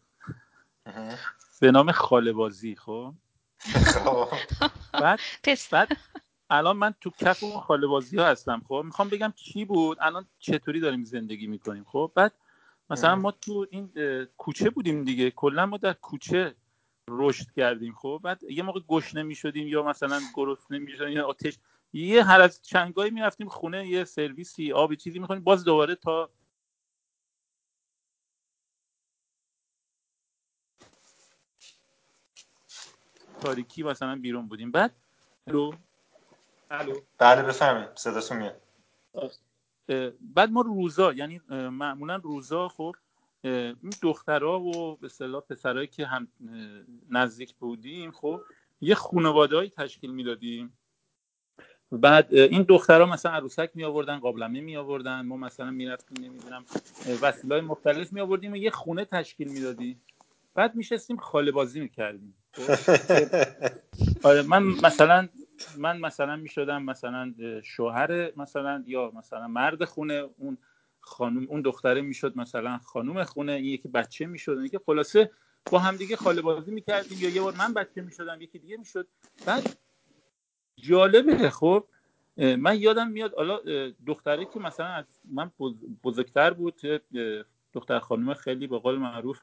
[1.60, 3.14] به نام خاله بازی خب,
[4.04, 4.28] خب.
[4.92, 5.20] بعد
[5.72, 5.88] بعد
[6.50, 10.26] الان من تو کف اون خاله بازی ها هستم خب؟ می‌خوام بگم چی بود؟ الان
[10.38, 12.32] چطوری داریم زندگی می‌کنیم خب؟ بعد
[12.90, 13.90] مثلا ما تو این
[14.36, 16.54] کوچه بودیم دیگه کلا ما در کوچه
[17.10, 21.58] رشد کردیم خب؟ بعد یه موقع گشنه می‌شدیم یا مثلا گرسنه می‌شدیم یا آتش
[21.92, 26.30] یه هر از چنگایی می‌رفتیم خونه یه سرویسی آبی چیزی می‌کنیم باز دوباره تا
[33.40, 34.70] تاریکی مثلا بیرون بودیم.
[34.70, 34.94] بعد
[35.46, 35.72] الو؟
[36.70, 37.00] الو.
[37.18, 38.60] بله بفهمید صداتون میاد.
[40.20, 42.96] بعد ما روزا یعنی معمولا روزا خب
[44.02, 46.28] دخترها و به اصطلاح پسرهایی که هم
[47.10, 48.40] نزدیک بودیم خب
[48.80, 50.78] یه خانوادهایی تشکیل می‌دادیم.
[51.92, 56.64] بعد این دخترها مثلا عروسک می آوردن قابلمه می آوردن ما مثلا می‌رفتیم نمی‌دونم
[57.22, 60.02] وسیله مختلف می آوردیم و یه خونه تشکیل می‌دادیم.
[60.54, 62.34] بعد میشستیم خاله بازی می‌کردیم.
[64.22, 65.28] آره من مثلا
[65.78, 70.58] من مثلا می‌شدم مثلا شوهر مثلا یا مثلا مرد خونه اون
[71.06, 75.30] خانم اون دختره می‌شد مثلا خانم خونه این یکی بچه می‌شد که خلاصه
[75.70, 79.06] با هم دیگه خاله بازی می‌کردیم یا یه بار من بچه می‌شدم یکی دیگه می‌شد.
[79.46, 79.76] بعد
[80.76, 81.84] جالبه خب
[82.36, 83.60] من یادم میاد حالا
[84.06, 85.50] دختره که مثلا از من
[86.04, 86.80] بزرگتر بود
[87.72, 89.40] دختر خانم خیلی به قول معروف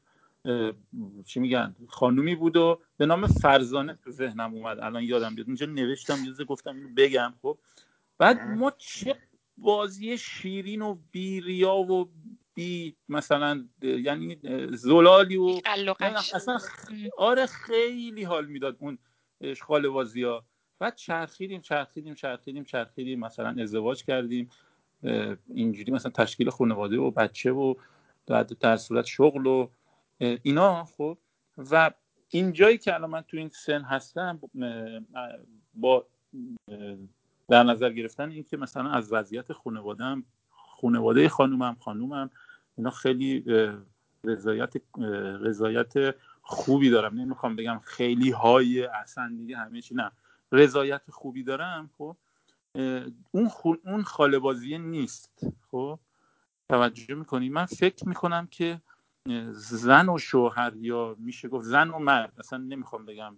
[1.25, 4.79] چی میگن خانومی بود و به نام فرزانه تو ذهنم اومد.
[4.79, 5.47] الان یادم بیاد.
[5.47, 7.57] اونجا نوشتم یه گفتم اینو بگم خب.
[8.17, 9.15] بعد ما چه
[9.61, 12.09] بازی شیرین و بیریا و
[12.53, 14.39] بی مثلا یعنی
[14.71, 15.61] زلالی و
[16.09, 16.57] اصلا
[17.17, 18.97] آره خیلی حال می‌داد اون
[19.59, 20.45] خاله بازی ها
[20.79, 23.19] بعد چرخیدیم چرخیدیم چرخیدیم چرخیدیم.
[23.19, 24.49] مثلا ازدواج کردیم.
[25.53, 27.73] اینجوری مثلا تشکیل خانواده و بچه و
[28.59, 29.69] در صورت شغل و
[30.19, 31.17] اینا خب.
[31.57, 31.91] و
[32.29, 34.39] این جایی که الان من تو این سن هستم
[35.73, 36.07] با
[37.51, 42.29] در نظر گرفتن این که مثلا از وضعیت خانوادم خانواده خانومم خانومم
[42.77, 43.45] اینا خیلی
[44.23, 44.73] رضایت
[45.41, 47.19] رضایت خوبی دارم.
[47.19, 50.11] نمی‌خوام بگم خیلی های اصلا دیگه همه چی نه.
[50.51, 52.17] رضایت خوبی دارم خب.
[53.31, 53.73] اون خو...
[53.85, 55.99] اون خاله بازی نیست خب.
[56.69, 58.81] توجه می‌کنی؟ من فکر می‌کنم که
[59.51, 63.37] زن و شوهر یا میشه گفت زن و مرد اصلا نمی‌خوام بگم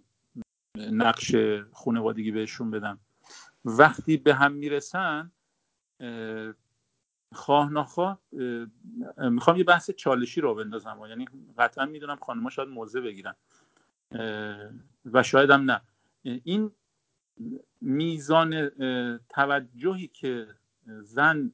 [0.76, 1.34] نقش
[1.72, 2.98] خانوادگی بهشون بدم.
[3.64, 5.32] وقتی به هم می‌رسن
[7.32, 8.20] خواه نخواه
[9.18, 11.00] می‌خوام یه بحث چالشی رو بندازم.
[11.08, 11.28] یعنی
[11.58, 13.34] قطعا می‌دونم خانمها شاید موضع بگیرن.
[15.04, 15.80] و شاید هم نه.
[16.22, 16.70] این
[17.80, 18.68] میزان
[19.28, 20.46] توجهی که
[20.86, 21.52] زن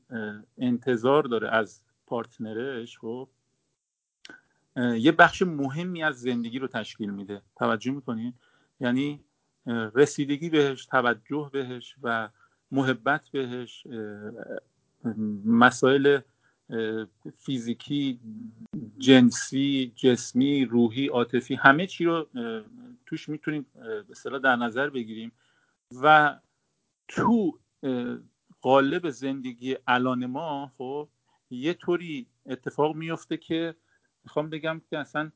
[0.59, 3.29] انتظار داره از پارتنرش خب
[4.77, 7.43] یه بخش مهمی از زندگی رو تشکیل میده.
[7.57, 8.35] توجه می‌کنین
[8.81, 9.25] یعنی
[9.95, 12.29] رسیدگی بهش توجه بهش و
[12.71, 13.87] محبت بهش
[15.45, 16.21] مسائل
[17.39, 18.21] فیزیکی
[18.99, 22.29] جنسی جسمی روحی عاطفی همه چی رو
[23.07, 23.67] توش می‌تونیم
[24.31, 25.33] به در نظر بگیریم
[26.03, 26.39] و
[27.09, 27.59] تو
[28.61, 31.09] قالب زندگی الان ما خب
[31.51, 33.75] یه طوری اتفاق میفته که
[34.25, 35.31] می‌خوام بگم که اصلا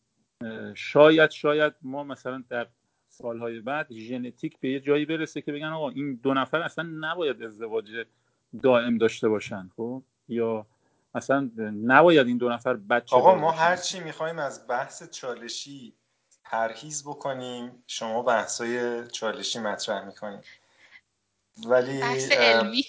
[0.74, 2.66] شاید شاید ما مثلا در
[3.08, 7.42] سالهای بعد ژنتیک به یه جایی برسه که بگن آقا این دو نفر اصلا نباید
[7.42, 8.06] ازدواج
[8.62, 10.66] دائم داشته باشن خب؟ یا
[11.14, 11.50] اصلا
[11.84, 15.94] نباید این دو نفر بچه آقا ما هر چی می‌خوایم از بحث چالشی
[16.44, 17.84] پرهیز بکنیم.
[17.86, 20.40] شما بحثای چالشی مطرح می‌کنیم
[21.66, 22.84] ولی بحث علمی.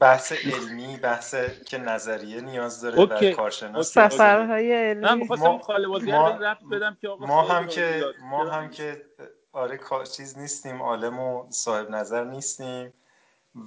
[0.00, 1.34] بحث علمی بحث
[1.66, 3.32] که نظریه نیاز داره اوکی.
[3.32, 5.24] و کارشناس سفرهای علمی.
[5.24, 5.60] ما,
[6.04, 6.32] ما,
[6.72, 9.06] بدم که ما هم که ما هم که
[9.52, 9.80] آره
[10.16, 12.94] چیز نیستیم عالم و صاحب نظر نیستیم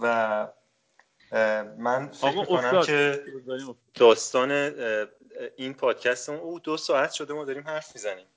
[0.01, 0.47] و
[1.77, 3.25] من فکر می‌کنم که
[3.93, 4.51] داستان
[5.55, 8.27] این پادکست او دو ساعت شده ما داریم حرف می‌زنیم.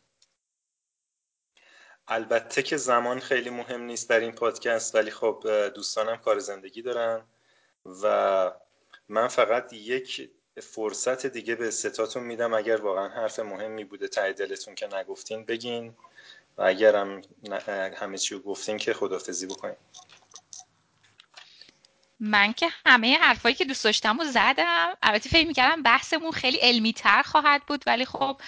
[2.09, 5.45] البته که زمان خیلی مهم نیست در این پادکست ولی خب
[5.75, 7.23] دوستانم کار زندگی دارن.
[8.03, 8.53] و
[9.09, 10.31] من فقط یک
[10.63, 12.55] فرصت دیگه به ستاتون میدم.
[12.55, 15.95] اگر واقعا حرف مهمی بوده ته دلتون که نگفتین بگین
[16.59, 17.23] و اگر هم
[17.97, 19.77] همه چی گفتین که خدافزی بکنین.
[22.21, 24.97] من که همه حرفایی که دوست داشتم و زدم.
[25.03, 28.41] البته فکر می‌کردم بحثمون خیلی علمی تر خواهد بود ولی خب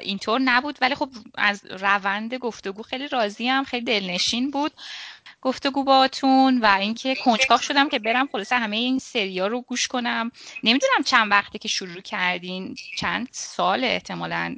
[0.00, 0.78] اینطور نبود.
[0.80, 4.72] ولی خب از روند گفتگو خیلی راضیم خیلی دلنشین بود.
[5.42, 10.32] گفتگو باتون و اینکه کنجکاو شدم که برم خلاصه همه این سریا رو گوش کنم.
[10.64, 12.76] نمی‌دونم چند وقته که شروع کردین.
[12.96, 14.56] چند سال احتمالا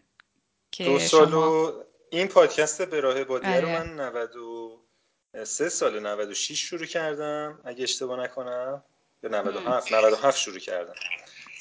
[0.70, 1.72] که دو سال شما...
[2.10, 3.84] این پادکست به راه بادیه رو آره.
[3.84, 7.58] من 93 سال 96 شروع کردم.
[7.64, 8.82] اگه اشتباه نکنم
[9.22, 10.94] یا 97 97 شروع کردم.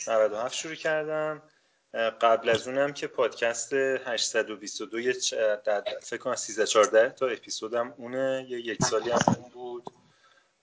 [0.07, 1.41] 97 شروع کردم.
[1.93, 5.13] قبل از اونم که پادکست 822
[5.65, 8.45] در فکر کنم 13 14 تا اپیزودم اونه.
[8.49, 9.83] یه یک سالی هم اون بود.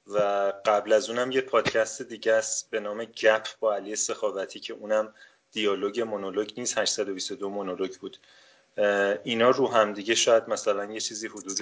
[0.07, 0.19] و
[0.65, 5.15] قبل از اونم یه پادکست دیگه است به نام گپ با علی سخاوتی که اونم
[5.53, 6.79] دیالوگ مونولوگ نیست.
[6.79, 8.19] 822 مونولوگ بود.
[9.25, 11.59] اینا رو هم دیگه شاید مثلا یه چیزی حدود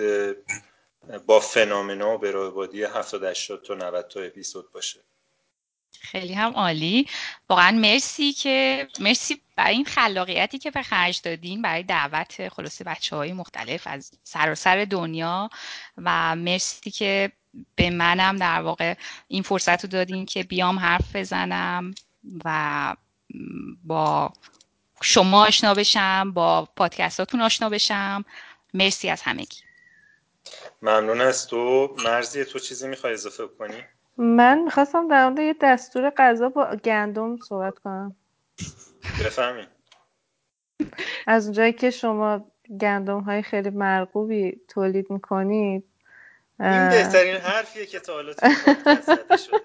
[1.27, 5.01] با فنامنا و برابادی 70 80 تا 90 تا اپیزود باشه.
[6.01, 7.07] خیلی هم عالی.
[7.49, 13.17] واقعا مرسی که مرسی برای این خلاقیتی که به خرج دادین برای دعوت خلاصه بچه
[13.17, 15.51] های مختلف از سراسر دنیا
[15.99, 17.33] و مرسی که
[17.77, 18.95] به منم در واقع
[19.29, 21.95] این فرصت رو دادین که بیام حرف بزنم
[22.45, 22.97] و
[23.85, 24.33] با
[25.03, 28.25] شما آشنا بشم با پادکستاتون آشنا بشم.
[28.75, 29.59] مرسی از همگی.
[30.83, 31.97] ممنون از تو.
[32.05, 33.85] مرزی تو چیزی می‌خوای اضافه کنی؟
[34.17, 38.17] من می‌خواستم در مورد یه دستور غذا با گندم صحبت کنم.
[39.25, 39.67] بفهمی
[41.27, 45.85] از اونجایی که شما گندم های خیلی مرغوبی تولید می‌کنید
[46.61, 48.33] این بهترین حرفیه که تا حالا
[49.37, 49.59] شده.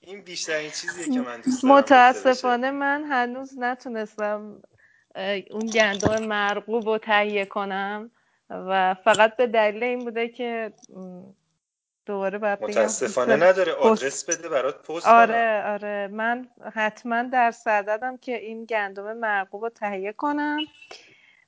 [0.00, 4.62] این بیشترین چیزیه که من دوست دارم متاسفانه من هنوز نتونستم
[5.50, 8.10] اون گندم مرغوب رو تهیه کنم
[8.50, 10.72] و فقط به دلیل این بوده که
[12.10, 13.72] دوباره باید متاسفانه نداره.
[13.72, 16.08] آدرس بده برات پست آره آره.
[16.12, 20.58] من حتما در صددم که این گندم مرغوب رو تهیه کنم.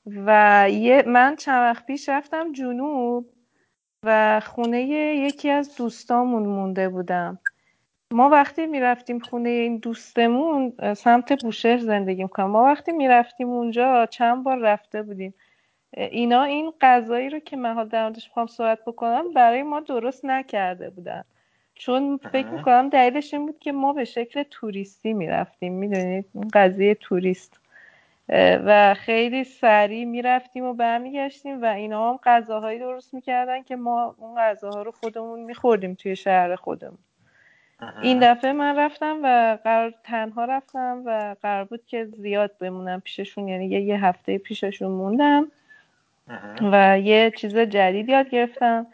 [0.07, 3.27] و یه من چند وقت پیش رفتم جنوب
[4.05, 7.39] و خونه یکی از دوستامون مونده بودم.
[8.13, 12.51] ما وقتی می‌رفتیم خونه این دوستمون سمت بوشهر زندگی می‌کنم.
[12.51, 15.35] ما وقتی می‌رفتیم اونجا چند بار رفته بودیم.
[15.97, 20.91] اینا این غذایی رو که من در موردش می‌خوام صحبت بکنم برای ما درست نکرده
[20.91, 21.25] بودن.
[21.75, 25.73] چون فکر می‌کنم دلیلش این بود که ما به شکل توریستی می‌رفتیم.
[25.73, 27.59] می‌دونید این قضیه توریست.
[28.65, 34.35] و خیلی سریع می‌رفتیم و برمیگشتیم و اینا هم غذاهایی درست می‌کردن که ما اون
[34.39, 36.99] غذاها رو خودمون میخوردیم توی شهر خودمون.
[38.03, 43.49] این دفعه من رفتم و قرار تنها رفتم و قرار بود که زیاد بمونم پیششون.
[43.49, 45.47] یعنی یه, یه هفته پیششون موندم.
[46.73, 48.87] و یه چیز جدید یاد گرفتم.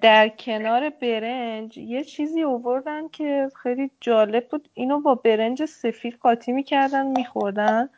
[0.00, 4.68] در کنار برنج یه چیزی اووردن که خیلی جالب بود.
[4.74, 7.88] اینو با برنج سفید قاطی می‌کردن میخوردن.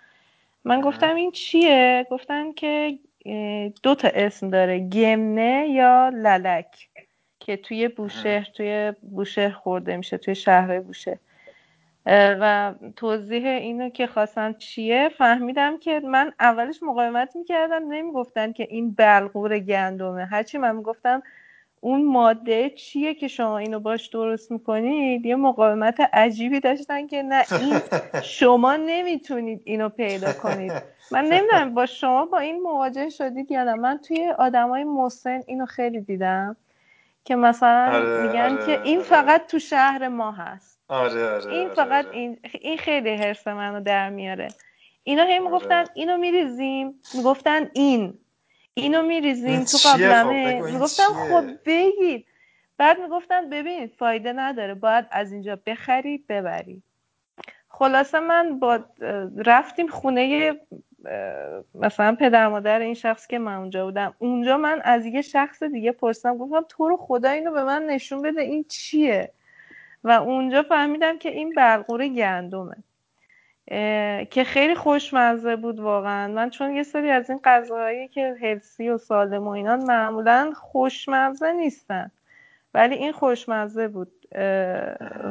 [0.64, 2.98] من گفتم این چیه؟ گفتن که
[3.82, 6.88] دو تا اسم داره گمنه یا للک
[7.40, 11.18] که توی بوشهر توی بوشهر خورده میشه توی شهر بوشهر.
[12.06, 18.90] و توضیح اینو که خواستم چیه؟ فهمیدم که من اولش مقاومت می‌کردم نمی‌گفتن که این
[18.90, 20.24] بلغور گندمه.
[20.24, 21.22] هرچی من می‌گفتم
[21.80, 27.44] اون ماده چیه که شما اینو باش درست می‌کنید؟ یه مقاومت عجیبی داشتن که نه
[27.60, 27.80] این
[28.22, 30.72] شما نمی‌تونید اینو پیدا کنید.
[31.12, 33.74] من نمی‌دونم با شما با این مواجه شدید یا نه.
[33.74, 36.56] من توی آدمای مسن اینو خیلی دیدم
[37.24, 39.06] که مثلا آره، میگن آره، که این آره.
[39.06, 40.81] فقط تو شهر ما هست.
[40.92, 44.48] آره آره این فقط این این خیلی حرس منو در میاره.
[45.04, 47.00] اینا هی می‌گفتن اینو میریزیم.
[47.14, 48.18] می‌گفتن این.
[48.74, 50.60] اینو میریزیم تو قابلمه.
[50.60, 52.26] خب می‌گفتم خب بگید.
[52.78, 54.74] بعد می‌گفتن ببین فایده نداره.
[54.74, 56.82] باید از اینجا بخری ببری.
[57.68, 58.80] خلاصه من با
[59.36, 60.54] رفتیم خونه
[61.74, 64.14] مثلا پدر مادر این شخص که من اونجا بودم.
[64.18, 66.38] اونجا من از یه شخص دیگه پرسیدم.
[66.38, 68.40] گفتم تو رو خدا اینو به من نشون بده.
[68.40, 69.32] این چیه؟
[70.04, 72.76] و اونجا فهمیدم که این بلغور گندمه.
[74.24, 76.32] که خیلی خوشمزه بود واقعا.
[76.32, 81.52] من چون یه سری از این غذاهایی که هلسی و سالم و اینا معمولا خوشمزه
[81.52, 82.10] نیستن.
[82.74, 84.12] ولی این خوشمزه بود.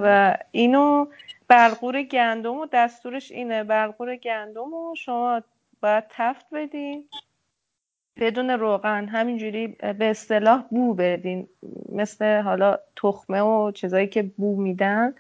[0.04, 1.06] و اینو
[1.48, 3.64] بلغور گندم و دستورش اینه.
[3.64, 5.42] بلغور گندم و شما
[5.82, 7.10] باید تفت بدین.
[8.18, 11.48] بدون روغن همینجوری به اصطلاح بو بدین
[11.92, 15.14] مثل حالا تخمه و چیزایی که بو میدن.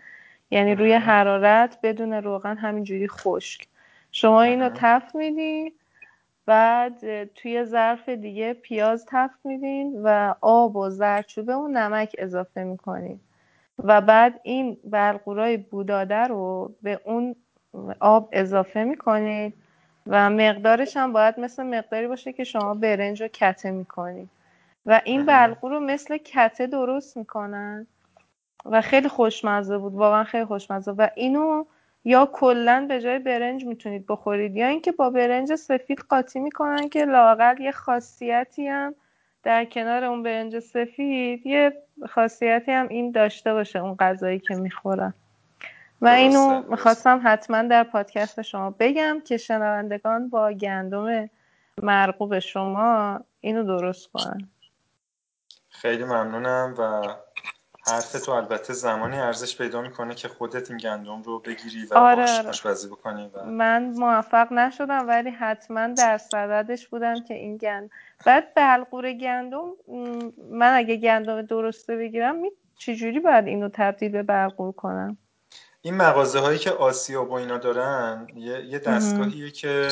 [0.52, 3.68] یعنی روی حرارت بدون روغن همینجوری خشک.
[4.12, 5.74] شما اینو تفت میدین
[6.46, 13.20] بعد توی ظرف دیگه پیاز تفت میدین و آب و زرچوبه و نمک اضافه می‌کنین.
[13.84, 17.36] و بعد این بلغورای بوداده رو به اون
[18.00, 19.54] آب اضافه می‌کنید
[20.08, 24.30] و مقدارش هم باید مثل مقداری باشه که شما برنج رو کته می‌کنید
[24.86, 27.88] و این بلغور رو مثل کته درست می‌کنن.
[28.66, 29.94] و خیلی خوشمزه بود.
[29.94, 30.92] واقعا خیلی خوشمزه.
[30.92, 31.66] و اینو
[32.06, 37.06] یا کلا به جای برنج می‌تونید بخورید یا اینکه با برنج سفید قاطی می‌کنن که
[37.06, 38.96] لاقل یه خاصیتی هم
[39.44, 41.74] در کنار اون برنج سفید یه
[42.10, 45.14] خاصیتی هم این داشته باشه اون غذایی که می‌خورن.
[46.02, 51.30] و اینو می‌خواستم حتما در پادکست شما بگم که شنوندگان با گندم
[51.82, 54.50] مرغوب شما اینو درست کنن.
[55.70, 57.02] خیلی ممنونم و
[57.88, 62.40] حرف تو البته زمانی ارزش پیدا می‌کنه که خودت این گندم رو بگیری و آره
[62.40, 62.50] آره.
[62.50, 63.46] آشپزی بکنی و...
[63.46, 67.90] من موفق نشدم ولی حتما در صددش بودم که این گند
[68.26, 69.66] بعد بلغور گندم
[70.52, 72.38] من اگه گندم درسته بگیرم
[72.76, 75.18] چجوری باید اینو تبدیل به بلغور کنم؟
[75.82, 79.90] این مغازه هایی که آسیاب و اینا دارن یه, یه دستگاهیه که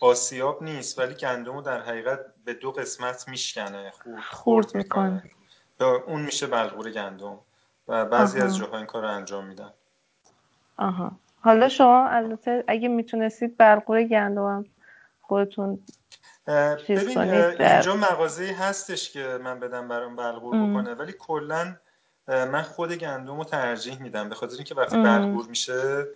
[0.00, 5.22] آسیاب نیست ولی گندم رو در حقیقت به دو قسمت میشکنه خورد, خورد می‌کنه.
[6.06, 7.38] اون میشه بلغور گندم.
[7.88, 8.46] و بعضی آها.
[8.46, 9.70] از جاها این کار رو انجام میدن.
[10.76, 11.12] آها.
[11.40, 14.64] حالا شما البته اگه می‌تونستید بلغور گندم
[15.20, 15.78] خودتون
[16.88, 21.76] ببین اینجا مغازه هستش که من بدم برام بلغور بکنه ولی کلا
[22.30, 24.28] من خود گندم رو ترجیح میدم.
[24.28, 26.06] به خاطر اینکه وقتی بلغور میشه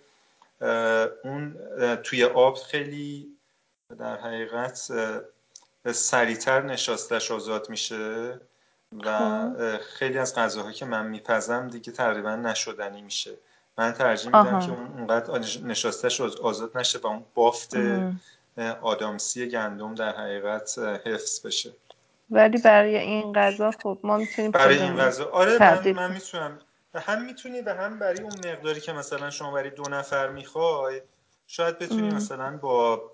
[1.23, 1.57] اون
[2.03, 3.27] توی آب خیلی
[3.99, 4.91] در حقیقت
[5.91, 8.39] سریعتر نشاستش آزاد میشه
[9.05, 9.77] و خب.
[9.77, 13.31] خیلی از غذاهایی که من میپزم دیگه تقریبا نشدنی میشه.
[13.77, 17.73] من ترجیح میدم که اونقدر نشاستش آزاد نشه و اون بافت
[18.81, 21.71] آدامسی گندم در حقیقت حفظ بشه.
[22.29, 25.29] ولی برای این غذا خب ما می‌تونیم برای این غذا.
[25.29, 26.59] آره من, من می‌تونم.
[26.95, 31.01] هم می‌تونی و هم برای اون مقداری که مثلا شما برای دو نفر می‌خوای
[31.47, 33.11] شاید بتونی مثلا با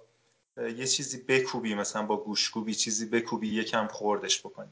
[0.57, 4.71] یه چیزی بکوبی مثلا با گوشکوبی چیزی بکوبی یکم خوردش بکنی.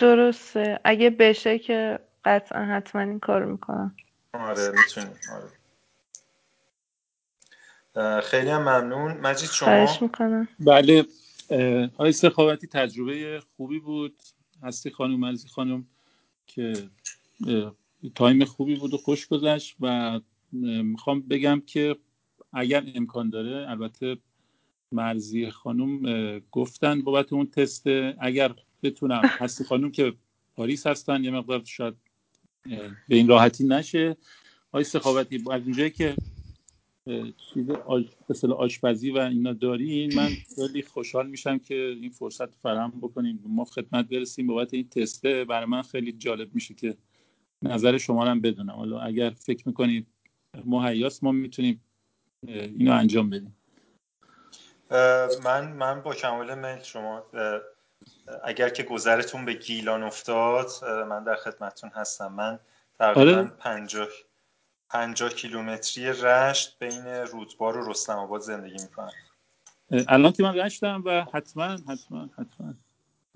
[0.00, 0.80] درسته.
[0.84, 3.96] اگه بشه که قطعا حتما این کار می‌کنم.
[4.32, 5.10] آره می‌تونی.
[5.32, 5.50] آره.
[8.20, 9.12] خیلی هم ممنون.
[9.12, 10.48] مجید شما؟ می‌کنم.
[10.58, 11.04] بله.
[11.94, 14.18] آقای سخاوتی تجربه خوبی بود.
[14.62, 15.86] هستی خانم مرزی خانم
[16.46, 16.72] که
[18.14, 20.20] time خوبی بود و خوش گذشت و
[20.52, 21.96] می‌خوام بگم که
[22.52, 24.16] اگر امکان داره البته
[24.92, 27.86] مرضی خانم گفتن بابت اون تست
[28.20, 29.22] اگر بتونم.
[29.40, 30.12] هستی خانم که
[30.56, 31.94] پاریس هستن یه مقدار شاید
[33.08, 34.16] به این راحتی نشه.
[34.72, 36.16] آقای سخاوتی از اونجایی که
[37.54, 38.04] چیز آش...
[38.56, 44.08] آشپزی و اینا دارین من خیلی خوشحال میشم که این فرصت فراهم بکنیم ما خدمت
[44.08, 45.44] برسیم بابت این تسته.
[45.44, 46.96] برای من خیلی جالب میشه که
[47.62, 48.74] نظر شما رو هم بدونم.
[48.74, 50.06] حالا اگر فکر می‌کنید
[50.64, 51.84] مهیاس ما می‌تونیم
[52.46, 53.56] اینو انجام بدیم.
[55.44, 57.22] من من با کمال میل شما
[58.44, 60.66] اگر که گذرتون به گیلان افتاد
[61.08, 62.32] من در خدمتتون هستم.
[62.32, 62.58] من
[62.98, 64.08] تقریبا آره؟ پنجاه
[64.90, 69.12] پنجاه کیلومتری رشت بین رودبار و رستم آباد زندگی می‌کنم.
[70.08, 72.74] الان که من رشتم و حتما حتما حتما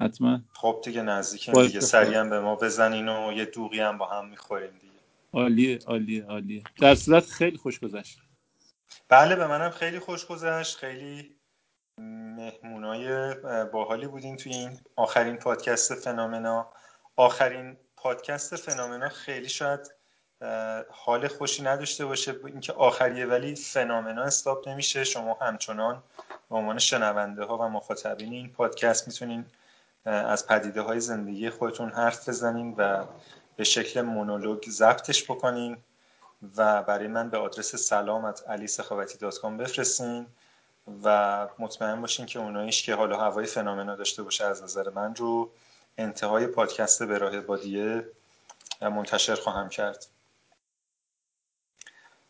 [0.00, 0.40] حتما.
[0.52, 1.80] خب دیگه نزدیکیم دیگه.
[1.80, 4.94] سریع به ما بزنین و یه دوغی هم با هم می‌خوریم دیگه.
[5.32, 6.62] عالیه عالیه عالیه.
[6.80, 8.18] در صورت خیلی خوش گذشت.
[9.08, 10.76] بله به منم خیلی خوش گذشت.
[10.76, 11.36] خیلی
[11.98, 16.72] مهمونای باحالی بودین توی این آخرین پادکست فنامنا
[17.16, 19.80] آخرین پادکست فنامنا خیلی شاید
[20.90, 22.36] حال خوشی نداشته باشه.
[22.46, 25.04] اینکه آخریه ولی فنامنا استاپ نمیشه.
[25.04, 26.02] شما همچنان
[26.50, 29.44] به عنوان شنونده ها و مخاطبین این پادکست می‌تونین
[30.04, 33.04] از پدیده های زندگی خودتون حرف بزنین و
[33.56, 35.76] به شکل مونولوگ ضبطش بکنین
[36.56, 40.26] و برای من به آدرس سلامت علی سخاوتی دات بفرستین
[41.04, 45.50] و مطمئن باشین که اوناییش که حالا هوای فنامنا داشته باشه از نظر من رو
[45.98, 48.08] انتهای پادکست به راه بادیه
[48.80, 50.06] منتشر خواهم کرد.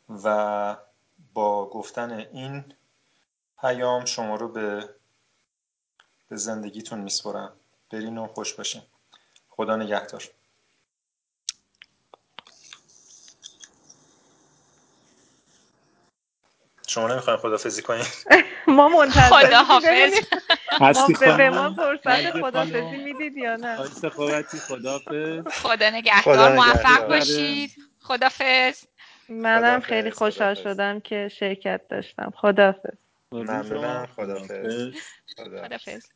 [0.08, 0.76] و
[1.34, 2.64] با گفتن این
[3.60, 4.94] پیام شما رو به
[6.28, 7.52] به زندگیتون میسپرم
[7.90, 8.82] برین و خوش باشین.
[9.48, 10.24] خدا نگهدار.
[16.86, 18.04] شما نمی‌خواین خدافزی کنین؟
[18.66, 20.12] ما منتظر خداحافظ.
[20.80, 23.76] ما به ما فرصت خدافزی می‌دید یا نه؟
[25.50, 26.54] خدا نگهدار.
[26.54, 27.70] موفق باشید.
[28.00, 28.84] خدافز
[29.28, 32.30] منم خیلی خوشحال شدم که شرکت داشتم.
[32.36, 32.98] خدافز
[33.32, 34.88] ممنونم خدافز
[35.62, 36.08] خدافز